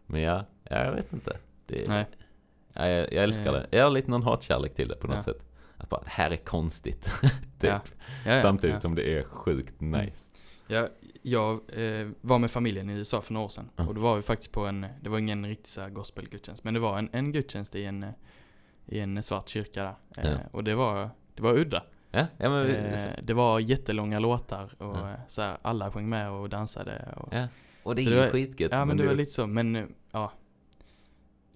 men 0.07 0.21
ja, 0.21 0.45
ja, 0.71 0.85
jag 0.85 0.93
vet 0.93 1.13
inte. 1.13 1.37
Det, 1.67 1.89
Nej. 1.89 2.07
ja, 2.73 2.89
jag, 2.89 3.13
jag 3.13 3.25
älskar 3.25 3.53
det. 3.53 3.67
Jag 3.71 3.85
har 3.85 3.91
lite 3.91 4.11
någon 4.11 4.23
hatkärlek 4.23 4.75
till 4.75 4.89
det 4.89 4.97
på 4.97 5.07
något 5.07 5.17
Ja. 5.17 5.23
sätt. 5.23 5.43
Att 5.77 5.89
bara, 5.89 6.01
det 6.01 6.11
här 6.11 6.31
är 6.31 6.37
konstigt. 6.37 7.05
typ. 7.23 7.33
Ja. 7.71 7.81
Ja, 8.27 8.33
ja, 8.35 8.41
Samtidigt 8.43 8.75
ja. 8.77 8.81
som 8.81 8.95
det 8.95 9.19
är 9.19 9.23
sjukt 9.23 9.81
nice. 9.81 10.17
Jag, 10.67 10.89
jag 11.23 11.53
eh, 11.53 12.09
var 12.21 12.39
med 12.39 12.51
familjen 12.51 12.91
i 12.91 12.93
USA 12.93 13.21
för 13.21 13.33
några 13.33 13.45
år 13.45 13.49
sedan. 13.49 13.71
Ja. 13.77 13.87
Och 13.87 13.95
då 13.95 14.01
var 14.01 14.17
vi 14.17 14.23
faktiskt 14.23 14.53
på 14.53 14.67
en, 14.67 14.87
det 15.03 15.09
var 15.09 15.19
ingen 15.19 15.47
riktig 15.47 15.69
så 15.69 15.81
här 15.81 15.91
gospelgudstjänst. 15.91 16.65
Men 16.65 16.75
det 16.75 16.81
var 16.81 16.99
en, 16.99 17.09
en 17.13 17.33
gudstjänst 17.33 17.75
i 17.75 17.85
en, 17.85 18.07
i 18.87 18.99
en 19.01 19.23
svart 19.23 19.49
kyrka 19.49 19.83
där. 19.83 19.95
Eh, 20.25 20.31
Ja. 20.33 20.39
Och 20.53 20.65
det 20.65 20.75
var, 20.75 21.11
det 21.35 21.43
var 21.43 21.59
udda. 21.59 21.83
Ja, 22.15 22.27
ja 22.39 22.51
men 22.51 22.67
Eh, 22.71 23.13
det 23.23 23.35
var 23.35 23.61
jättelånga 23.61 24.19
låtar 24.19 24.75
och 24.83 24.97
Ja. 24.97 25.11
eh, 25.11 25.17
så 25.29 25.43
här, 25.43 25.59
alla 25.63 25.91
sjöng 25.93 26.09
med 26.09 26.31
och 26.31 26.49
dansade. 26.49 27.09
Och, 27.17 27.29
ja. 27.35 27.49
Och 27.83 27.95
det 27.95 28.03
är 28.03 28.11
ju 28.11 28.17
var- 28.17 28.29
skitgött. 28.31 28.73
ja 28.73 28.85
men 28.85 28.97
det 28.97 29.03
du- 29.03 29.07
var 29.09 29.15
lite 29.15 29.31
så, 29.33 29.47
men 29.47 29.77
eh, 29.77 29.85
ja. 30.11 30.33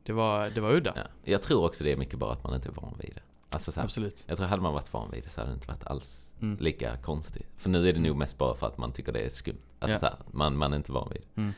Det 0.03 0.13
var, 0.13 0.51
det 0.51 0.61
var 0.61 0.71
udda. 0.73 0.93
Ja. 0.97 1.03
Jag 1.25 1.43
tror 1.43 1.65
också 1.67 1.85
det 1.85 1.93
är 1.93 1.97
mycket 1.97 2.19
bara 2.19 2.33
att 2.33 2.45
man 2.45 2.55
inte 2.55 2.69
är 2.69 2.73
van 2.73 2.95
vid 3.01 3.13
det. 3.15 3.21
Alltså 3.51 3.73
så 3.73 3.81
här, 3.81 3.85
Absolut. 3.85 4.25
jag 4.27 4.37
tror 4.37 4.47
hade 4.47 4.63
man 4.63 4.73
varit 4.73 4.93
van 4.93 5.11
vid 5.11 5.23
det 5.25 5.29
så 5.31 5.41
hade 5.41 5.51
det 5.51 5.55
inte 5.55 5.69
varit 5.69 5.87
alls 5.87 6.25
Mm. 6.41 6.57
lika 6.61 6.97
konstigt. 6.97 7.47
För 7.57 7.71
nu 7.71 7.89
är 7.89 7.93
det 7.93 8.01
nog 8.01 8.17
mest 8.17 8.39
bara 8.39 8.55
för 8.55 8.67
att 8.67 8.79
man 8.79 8.93
tycker 8.93 9.13
det 9.13 9.21
är 9.21 9.29
skumt. 9.29 9.59
Alltså 9.79 9.95
Ja. 9.95 9.99
så 10.01 10.07
här, 10.07 10.17
man, 10.31 10.57
man 10.57 10.73
är 10.73 10.77
inte 10.77 10.93
van 10.93 11.09
vid 11.13 11.23
det. 11.35 11.41
Mm. 11.41 11.53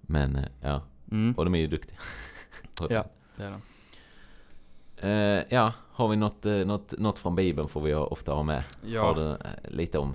Men 0.00 0.38
ja, 0.60 0.82
Mm. 1.10 1.34
och 1.36 1.44
de 1.44 1.54
är 1.54 1.58
ju 1.58 1.66
duktiga. 1.66 1.98
Ja, 2.90 3.04
det 3.36 3.44
är 3.44 3.50
de. 3.50 3.62
Eh, 5.00 5.42
ja, 5.48 5.72
har 5.92 6.08
vi 6.08 6.16
något, 6.16 6.46
eh, 6.46 6.52
något, 6.54 6.94
något 6.98 7.18
från 7.18 7.34
Bibeln 7.36 7.68
får 7.68 7.80
vi 7.80 7.94
ofta 7.94 8.32
ha 8.32 8.42
med. 8.42 8.56
Har 8.82 8.88
Ja, 8.88 9.14
du 9.16 9.30
eh, 9.30 9.36
lite 9.76 9.98
om, 9.98 10.14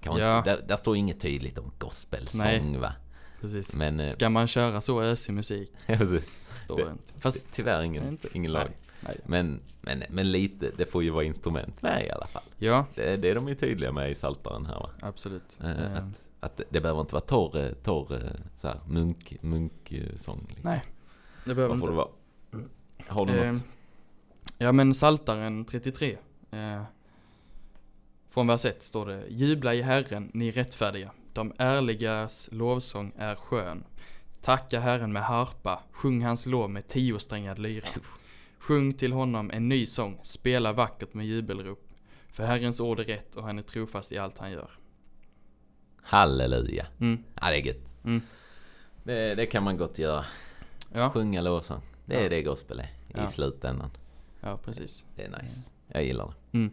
kan 0.00 0.16
Ja. 0.16 0.38
inte, 0.38 0.50
där, 0.56 0.62
där 0.68 0.76
står 0.76 0.96
inget 0.96 1.20
tydligt 1.20 1.58
om 1.58 1.72
gospelsång 1.78 2.80
va? 2.80 2.92
precis. 3.40 3.74
Men, 3.74 4.10
Ska 4.10 4.28
man 4.28 4.46
köra 4.46 4.80
så 4.80 5.02
ösig 5.02 5.32
musik? 5.34 5.72
ja, 5.86 5.96
precis. 5.96 6.32
Står 6.64 6.76
Det- 6.76 6.82
inte. 6.90 7.12
Fast, 7.20 7.46
Tyvärr 7.52 7.82
ingen, 7.82 8.08
inte- 8.08 8.28
ingen 8.32 8.52
lag. 8.52 8.68
nej, 8.68 8.76
nej. 9.00 9.16
Men, 9.26 9.60
men, 9.80 10.02
men 10.08 10.30
lite, 10.32 10.70
det 10.76 10.86
får 10.86 11.02
ju 11.02 11.10
vara 11.10 11.24
instrument 11.24 11.82
med 11.82 12.06
i 12.06 12.10
alla 12.10 12.26
fall. 12.26 12.42
Ja, 12.58 12.86
Det, 12.94 13.16
det 13.16 13.30
är 13.30 13.34
de 13.34 13.48
ju 13.48 13.54
tydliga 13.54 13.92
med 13.92 14.10
i 14.10 14.14
Saltaren 14.14 14.66
här 14.66 14.74
va? 14.80 14.90
absolut. 15.00 15.58
Eh, 15.62 15.70
Eh, 15.70 15.92
att, 15.92 16.24
att 16.40 16.60
det 16.70 16.80
behöver 16.80 17.00
inte 17.00 17.14
vara 17.14 17.24
torr, 17.24 17.74
torr 17.82 18.32
så 18.56 18.68
här, 18.68 18.80
munk, 18.86 19.36
munksång. 19.40 20.44
Liksom. 20.48 20.70
Nej, 20.70 20.84
det 21.44 21.54
behöver 21.54 21.74
Vad 21.74 21.80
får 21.80 21.88
inte. 21.88 21.90
det 21.90 21.96
vara? 21.96 22.08
Har 23.08 23.26
du 23.26 23.32
Eh, 23.40 23.50
något? 23.52 23.64
Ja 24.58 24.72
men 24.72 24.94
Saltaren 24.94 25.64
33. 25.64 26.18
Eh, 26.50 26.82
från 28.30 28.46
vers 28.46 28.64
1 28.64 28.82
står 28.82 29.06
det 29.06 29.24
Jubla 29.28 29.74
i 29.74 29.82
Herren, 29.82 30.30
ni 30.34 30.50
rättfärdiga. 30.50 31.10
De 31.32 31.52
ärligas 31.58 32.48
lovsång 32.52 33.12
är 33.16 33.34
skön. 33.34 33.84
Tacka 34.42 34.80
Herren 34.80 35.12
med 35.12 35.22
harpa, 35.24 35.82
sjung 35.92 36.22
hans 36.22 36.46
lov 36.46 36.70
med 36.70 36.88
tiosträngad 36.88 37.58
lyra. 37.58 37.88
Sjung 38.58 38.92
till 38.94 39.12
honom 39.12 39.50
en 39.50 39.68
ny 39.68 39.86
sång, 39.86 40.18
spela 40.22 40.72
vackert 40.72 41.14
med 41.14 41.26
jubelrop. 41.26 41.88
För 42.28 42.46
Herrens 42.46 42.80
ord 42.80 43.00
är 43.00 43.04
rätt 43.04 43.36
och 43.36 43.42
han 43.42 43.58
är 43.58 43.62
trofast 43.62 44.12
i 44.12 44.18
allt 44.18 44.38
han 44.38 44.50
gör. 44.50 44.70
Halleluja. 46.02 46.86
Mm. 47.00 47.24
Ja, 47.40 47.50
det 47.50 47.56
är 47.56 47.66
gött. 47.66 47.88
Mm. 48.04 48.20
Det, 49.02 49.34
det 49.34 49.46
kan 49.46 49.62
man 49.62 49.76
gott 49.76 49.98
göra. 49.98 50.24
Ja, 50.94 51.10
Sjunga 51.10 51.40
lovsång. 51.40 51.80
Det 52.04 52.14
är 52.16 52.22
Ja. 52.22 52.28
det 52.28 52.42
gospel 52.42 52.78
är 52.80 52.84
i 52.84 52.88
Ja. 53.14 53.26
slutändan. 53.28 53.90
Ja 54.40 54.58
precis. 54.64 55.06
Det 55.16 55.22
är 55.24 55.42
nice. 55.42 55.70
Jag 55.88 56.04
gillar 56.04 56.26
det. 56.26 56.58
Mm. 56.58 56.70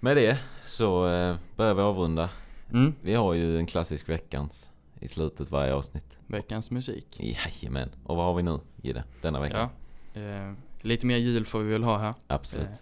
Med 0.00 0.16
det 0.16 0.38
så 0.64 1.08
eh, 1.08 1.36
börjar 1.56 1.74
vi 1.74 1.82
avrunda. 1.82 2.30
Mm. 2.72 2.94
Vi 3.02 3.14
har 3.14 3.34
ju 3.34 3.58
en 3.58 3.66
klassisk 3.66 4.08
veckans 4.08 4.70
i 5.00 5.08
slutet 5.08 5.50
varje 5.50 5.74
avsnitt. 5.74 6.18
Veckans 6.26 6.70
musik. 6.70 7.20
Jajamän. 7.20 7.90
Och 8.04 8.16
vad 8.16 8.24
har 8.24 8.34
vi 8.34 8.42
nu 8.42 8.58
Gide? 8.82 9.04
Denna 9.22 9.40
vecka? 9.40 9.70
Ja. 10.12 10.20
Eh, 10.20 10.52
lite 10.80 11.06
mer 11.06 11.16
jul 11.16 11.44
får 11.46 11.60
vi 11.60 11.72
väl 11.72 11.84
ha 11.84 11.98
här. 11.98 12.14
Absolut. 12.26 12.68
Eh, 12.68 12.76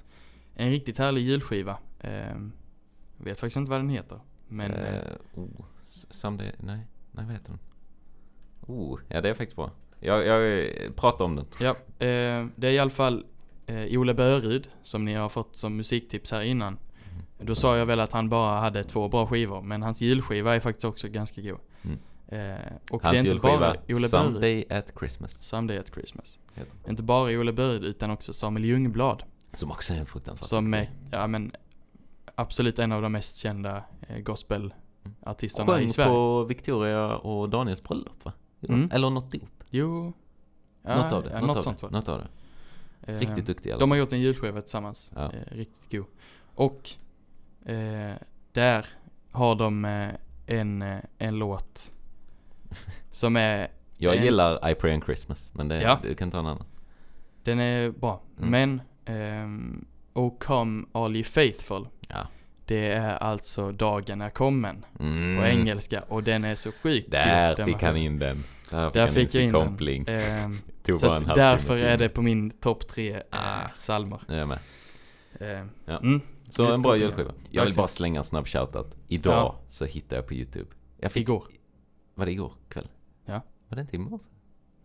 En 0.57 0.71
riktigt 0.71 0.99
härlig 0.99 1.23
julskiva. 1.23 1.79
Eh, 2.01 2.35
vet 3.19 3.41
faktiskt 3.41 3.57
inte 3.57 3.71
vad 3.71 3.81
den 3.81 3.89
heter. 3.89 4.21
Men 4.49 4.71
eh, 4.71 4.95
Eh, 4.95 5.03
oh, 5.35 5.65
someday, 6.11 6.53
nej, 6.59 6.79
nej 7.13 7.25
vad 7.25 7.33
heter 7.35 7.49
den? 7.51 7.59
Oh, 8.67 9.01
ja 9.09 9.21
det 9.21 9.29
är 9.29 9.35
faktiskt 9.35 9.57
bra. 9.57 9.71
Jag, 10.01 10.27
jag 10.27 10.59
eh, 10.59 10.91
pratar 10.91 11.25
om 11.25 11.37
den. 11.37 11.47
ja, 11.61 11.77
det 11.99 12.69
är 12.69 12.73
i 12.73 12.79
alla 12.79 12.91
fall 12.91 13.27
eh, 13.67 14.01
Ole 14.01 14.15
Börud 14.15 14.71
som 14.83 15.05
ni 15.05 15.15
har 15.15 15.29
fått 15.29 15.57
som 15.57 15.77
musiktips 15.77 16.31
här 16.31 16.41
innan. 16.41 16.79
Då 17.39 17.55
sa 17.55 17.77
jag 17.77 17.87
väl 17.87 18.01
att 18.01 18.13
han 18.13 18.29
bara 18.29 18.61
hade 18.61 18.85
två 18.85 19.09
bra 19.09 19.27
skivor, 19.27 19.63
men 19.63 19.83
hans 19.83 20.01
julskiva 20.01 20.55
är 20.55 20.61
faktiskt 20.61 20.85
också 20.85 21.09
ganska 21.09 21.41
god. 21.41 21.59
Mm. 21.83 21.99
Eh, 22.29 22.73
och 22.91 23.03
Hans 23.03 23.23
det 23.23 23.29
är 23.29 23.33
inte 23.33 23.43
bara 23.43 23.75
Ole. 23.89 24.09
Someday 24.09 24.65
at 24.71 24.93
Christmas. 24.99 25.33
Someday 25.33 25.79
at 25.79 25.95
Christmas. 25.95 26.39
Heter 26.55 26.73
Inte 26.89 27.03
bara 27.03 27.39
Ole 27.39 27.53
Börud 27.53 27.85
utan 27.85 28.11
också 28.11 28.33
Samuel 28.33 28.65
Ljungblad. 28.65 29.23
Som 29.55 29.71
också 29.71 29.95
är 29.95 29.99
en 29.99 30.07
fruktansvärt 30.07 30.49
Som 30.49 30.75
är, 30.75 30.91
ja 31.11 31.27
men, 31.27 31.53
absolut 32.35 32.79
en 32.79 32.93
av 32.93 33.03
de 33.03 33.13
mest 33.13 33.37
kända 33.37 33.85
eh, 34.09 34.19
gospelartisterna 34.19 35.73
i 35.73 35.81
Sjöng 35.81 35.91
Sverige. 35.91 36.11
på 36.11 36.45
Victoria 36.45 37.17
och 37.17 37.49
Daniels 37.49 37.83
bröllop 37.83 38.25
va? 38.25 38.33
Mm. 38.69 38.91
Eller 38.93 39.11
något 39.11 39.33
dop. 39.33 39.65
Jo. 39.71 40.13
Ja, 40.83 41.03
något 41.03 41.13
av 41.13 41.23
det. 41.23 41.31
Ja, 41.31 41.41
något, 41.41 41.47
något 41.47 41.57
av 41.57 41.63
sånt 41.63 41.81
det. 41.81 41.91
Något 41.91 42.09
av 42.09 42.19
det. 42.19 42.29
Eh, 43.07 43.19
Riktigt 43.19 43.47
duktig 43.47 43.71
i 43.71 43.73
alla 43.73 43.81
De 43.81 43.91
har 43.91 43.99
gjort 43.99 44.13
en 44.13 44.21
julskiva 44.21 44.61
tillsammans. 44.61 45.13
Ja. 45.15 45.33
Eh, 45.33 45.57
riktigt 45.57 45.91
god. 45.93 46.07
Och 46.55 46.91
eh, 47.71 48.13
där 48.53 48.87
har 49.31 49.55
de 49.55 49.85
eh, 49.85 50.09
en, 50.47 50.85
en 51.19 51.39
låt 51.39 51.93
som 53.11 53.37
är, 53.37 53.69
Jag 53.97 54.17
en- 54.17 54.25
gillar 54.25 54.71
I 54.71 54.75
Pray 54.75 54.95
on 54.95 55.01
Christmas, 55.03 55.51
men 55.55 55.69
det, 55.69 55.83
Ja. 55.83 55.99
du 56.03 56.15
kan 56.15 56.31
ta 56.31 56.39
en 56.39 56.47
annan. 56.47 56.67
den 57.43 57.61
är 57.61 57.91
bra. 57.91 58.21
Mm. 58.39 58.51
Men 58.51 58.83
ehm, 59.05 59.85
O 60.13 60.37
come 60.41 60.85
all 60.93 61.17
ye 61.17 61.25
faithful. 61.25 61.89
Ja. 62.09 62.27
Det 62.67 62.87
är 62.93 63.17
alltså 63.17 63.73
dagen 63.73 64.21
är 64.21 64.31
kommen 64.31 64.85
Mm. 65.01 65.41
på 65.41 65.47
engelska 65.47 66.03
och 66.09 66.23
den 66.23 66.45
är 66.45 66.55
så 66.55 66.73
sjukt 66.73 67.11
Där 67.11 67.57
den 67.57 67.67
fick 67.67 67.83
han 67.83 67.97
in 67.97 68.19
den. 68.19 68.45
Där 68.71 68.85
fick 68.87 68.95
Där 68.95 69.01
han 69.01 69.11
fick 69.11 69.35
jag 69.35 69.43
in 69.45 69.53
den. 69.53 69.69
koppling. 69.69 70.05
Ehm, 70.09 70.59
Tog 70.83 70.99
så 70.99 71.19
därför 71.19 71.77
är 71.77 71.97
det 71.99 72.09
på 72.09 72.23
min 72.23 72.51
topp 72.51 72.89
tre 72.89 73.15
eh, 73.15 73.21
Ah. 73.31 73.69
salmer. 73.75 74.21
Jag 74.29 74.49
med. 74.49 74.59
Ehm, 75.41 75.71
Ja. 75.87 75.99
mm. 75.99 76.21
Så 76.51 76.73
en 76.73 76.83
bra 76.83 76.97
julskiva. 76.97 77.33
Jag 77.51 77.65
vill 77.65 77.75
bara 77.75 77.89
slänga 77.89 78.21
en 78.21 78.25
snabb 78.25 78.47
shoutout. 78.47 78.97
Idag 79.09 79.33
Ja. 79.35 79.61
så 79.69 79.85
hittade 79.85 80.17
jag 80.17 80.27
på 80.27 80.35
YouTube. 80.35 80.67
Jag 80.99 81.13
fick, 81.13 81.23
Igår. 81.23 81.45
Var 82.15 82.27
det 82.27 82.33
igår 82.33 82.53
kväll? 82.69 82.89
Ja. 83.27 83.41
Var 83.69 83.77
det 83.77 83.81
inte 83.81 83.97
i 83.97 83.99
morse? 83.99 84.25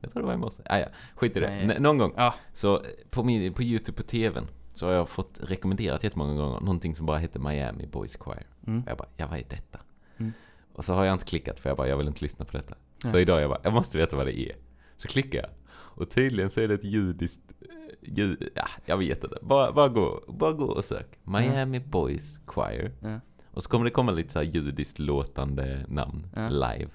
Jag 0.02 0.12
tror 0.12 0.22
det 0.22 0.28
var 0.28 0.34
i 0.34 0.38
morse. 0.38 0.62
Ah, 0.66 0.78
ja, 0.78 0.86
skit 1.16 1.38
i 1.38 1.40
det. 1.40 1.50
Nej. 1.50 1.64
N- 1.76 1.84
någon 1.84 1.98
gång. 1.98 2.14
Ja. 2.18 2.34
Så 2.54 2.76
eh, 2.76 2.82
på, 3.10 3.24
min, 3.24 3.54
på 3.54 3.64
YouTube 3.64 3.98
på 3.98 4.04
TVn 4.04 4.48
så 4.80 4.86
har 4.86 4.94
jag 4.94 5.10
fått 5.10 5.40
rekommenderat 5.44 6.04
jättemånga 6.04 6.34
gånger 6.34 6.60
någonting 6.60 6.96
som 6.96 7.06
bara 7.06 7.18
heter 7.18 7.40
Miami 7.40 7.88
Boys 7.88 8.18
Choir. 8.18 8.48
Mm. 8.68 8.84
Och 8.84 8.90
jag 8.90 8.98
bara, 8.98 9.08
ja 9.18 9.28
vad 9.28 9.40
är 9.40 9.46
detta? 9.50 9.80
Mm. 10.18 10.34
Och 10.74 10.86
så 10.86 10.94
har 10.94 11.06
jag 11.06 11.14
inte 11.14 11.26
klickat 11.26 11.60
för 11.60 11.70
jag 11.70 11.78
bara, 11.78 11.88
jag 11.88 11.98
vill 11.98 12.08
inte 12.08 12.22
lyssna 12.22 12.46
på 12.46 12.58
detta. 12.58 12.76
Så 13.02 13.08
Nej. 13.08 13.22
idag 13.22 13.42
jag 13.42 13.50
bara, 13.50 13.60
jag 13.64 13.74
måste 13.74 13.98
veta 13.98 14.16
vad 14.16 14.26
det 14.26 14.40
är. 14.40 14.56
Så 14.98 15.08
klickar 15.08 15.40
jag. 15.40 15.50
Och 15.72 16.10
tydligen 16.10 16.50
så 16.50 16.62
är 16.62 16.68
det 16.68 16.74
ett 16.74 16.84
judiskt, 16.84 17.44
eh, 17.62 17.68
ljud, 18.02 18.50
ja, 18.56 18.66
jag 18.86 18.98
vet 18.98 19.24
inte. 19.24 19.38
Bara, 19.42 19.72
bara, 19.72 19.88
gå, 19.88 20.24
bara 20.28 20.54
gå 20.54 20.66
och 20.66 20.86
sök. 20.86 21.20
Miami 21.24 21.80
Boys 21.80 22.40
Choir. 22.46 22.92
Ja. 23.02 23.20
Och 23.52 23.64
så 23.64 23.70
kommer 23.70 23.86
det 23.86 23.92
komma 23.92 24.12
lite 24.12 24.34
så 24.34 24.40
här 24.40 24.46
judiskt 24.46 25.00
låtande 25.00 25.86
namn 25.88 26.28
live. 26.36 26.90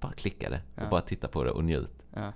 Bara 0.00 0.12
klicka 0.12 0.50
det 0.50 0.62
och 0.82 0.90
bara 0.90 1.00
titta 1.00 1.28
på 1.28 1.44
det 1.44 1.50
och 1.50 1.64
njut. 1.64 2.02
Ja. 2.14 2.32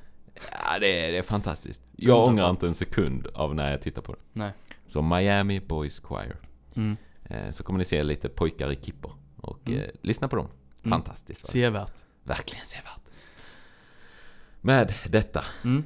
Det 0.81 1.07
är, 1.07 1.13
det 1.13 1.19
är 1.19 1.23
fantastiskt. 1.23 1.83
Jag 1.97 2.29
ångrar 2.29 2.51
inte 2.51 2.67
en 2.67 2.75
sekund 2.75 3.27
av 3.27 3.55
när 3.55 3.71
jag 3.71 3.83
tittar 3.83 4.03
på 4.03 4.13
det. 4.13 4.19
Nej. 4.33 4.53
Så 4.87 5.03
Miami 5.03 5.61
Boys 5.61 6.01
Choir. 6.01 6.37
Mm. 6.75 6.97
Eh, 7.25 7.51
så 7.51 7.65
kommer 7.65 7.79
ni 7.79 7.85
se 7.85 8.03
lite 8.03 8.29
pojkar 8.29 8.73
i 8.73 8.77
kippor. 8.83 9.13
Och 9.37 9.69
Mm. 9.69 9.81
eh, 9.81 9.87
lyssna 10.03 10.29
på 10.29 10.37
dem. 10.37 10.47
Mm. 10.83 10.91
Fantastiskt. 10.91 11.43
va? 11.43 11.49
Sevärt. 11.49 11.93
Verkligen 12.23 12.67
sevärt. 12.67 13.01
Med 14.61 14.95
detta 15.09 15.45
Mm. 15.65 15.85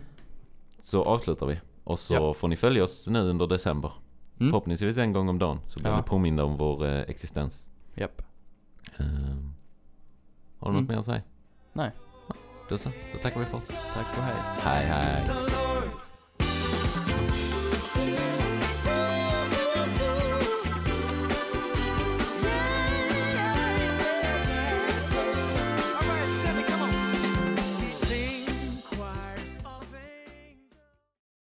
så 0.82 1.02
avslutar 1.02 1.46
vi. 1.46 1.60
Och 1.84 1.98
så 1.98 2.14
Ja. 2.14 2.34
får 2.34 2.48
ni 2.48 2.56
följa 2.56 2.84
oss 2.84 3.06
nu 3.08 3.20
under 3.20 3.46
december. 3.46 3.92
Mm. 4.40 4.50
Förhoppningsvis 4.50 4.96
en 4.96 5.12
gång 5.12 5.28
om 5.28 5.38
dagen 5.38 5.60
så 5.68 5.80
blir 5.80 5.90
Ja. 5.90 5.96
ni 5.96 6.02
påminda 6.02 6.44
om 6.44 6.56
vår 6.56 6.86
eh, 6.86 7.00
existens. 7.00 7.66
Japp. 7.94 8.22
Ehm, 8.98 9.54
har 10.58 10.68
du 10.68 10.78
Mm. 10.78 10.82
något 10.84 10.88
mer 10.90 10.98
att 10.98 11.04
säga? 11.04 11.22
Nej. 11.72 11.90
Ja, 12.28 12.34
Då 12.68 12.78
så, 12.78 12.88
då 13.12 13.18
tackar 13.18 13.40
vi 13.40 13.46
för 13.46 13.56
oss. 13.58 13.66
Tack 13.94 14.16
och 14.18 14.22
hej. 14.22 14.34
Hej 14.62 14.86
hej. 14.86 15.67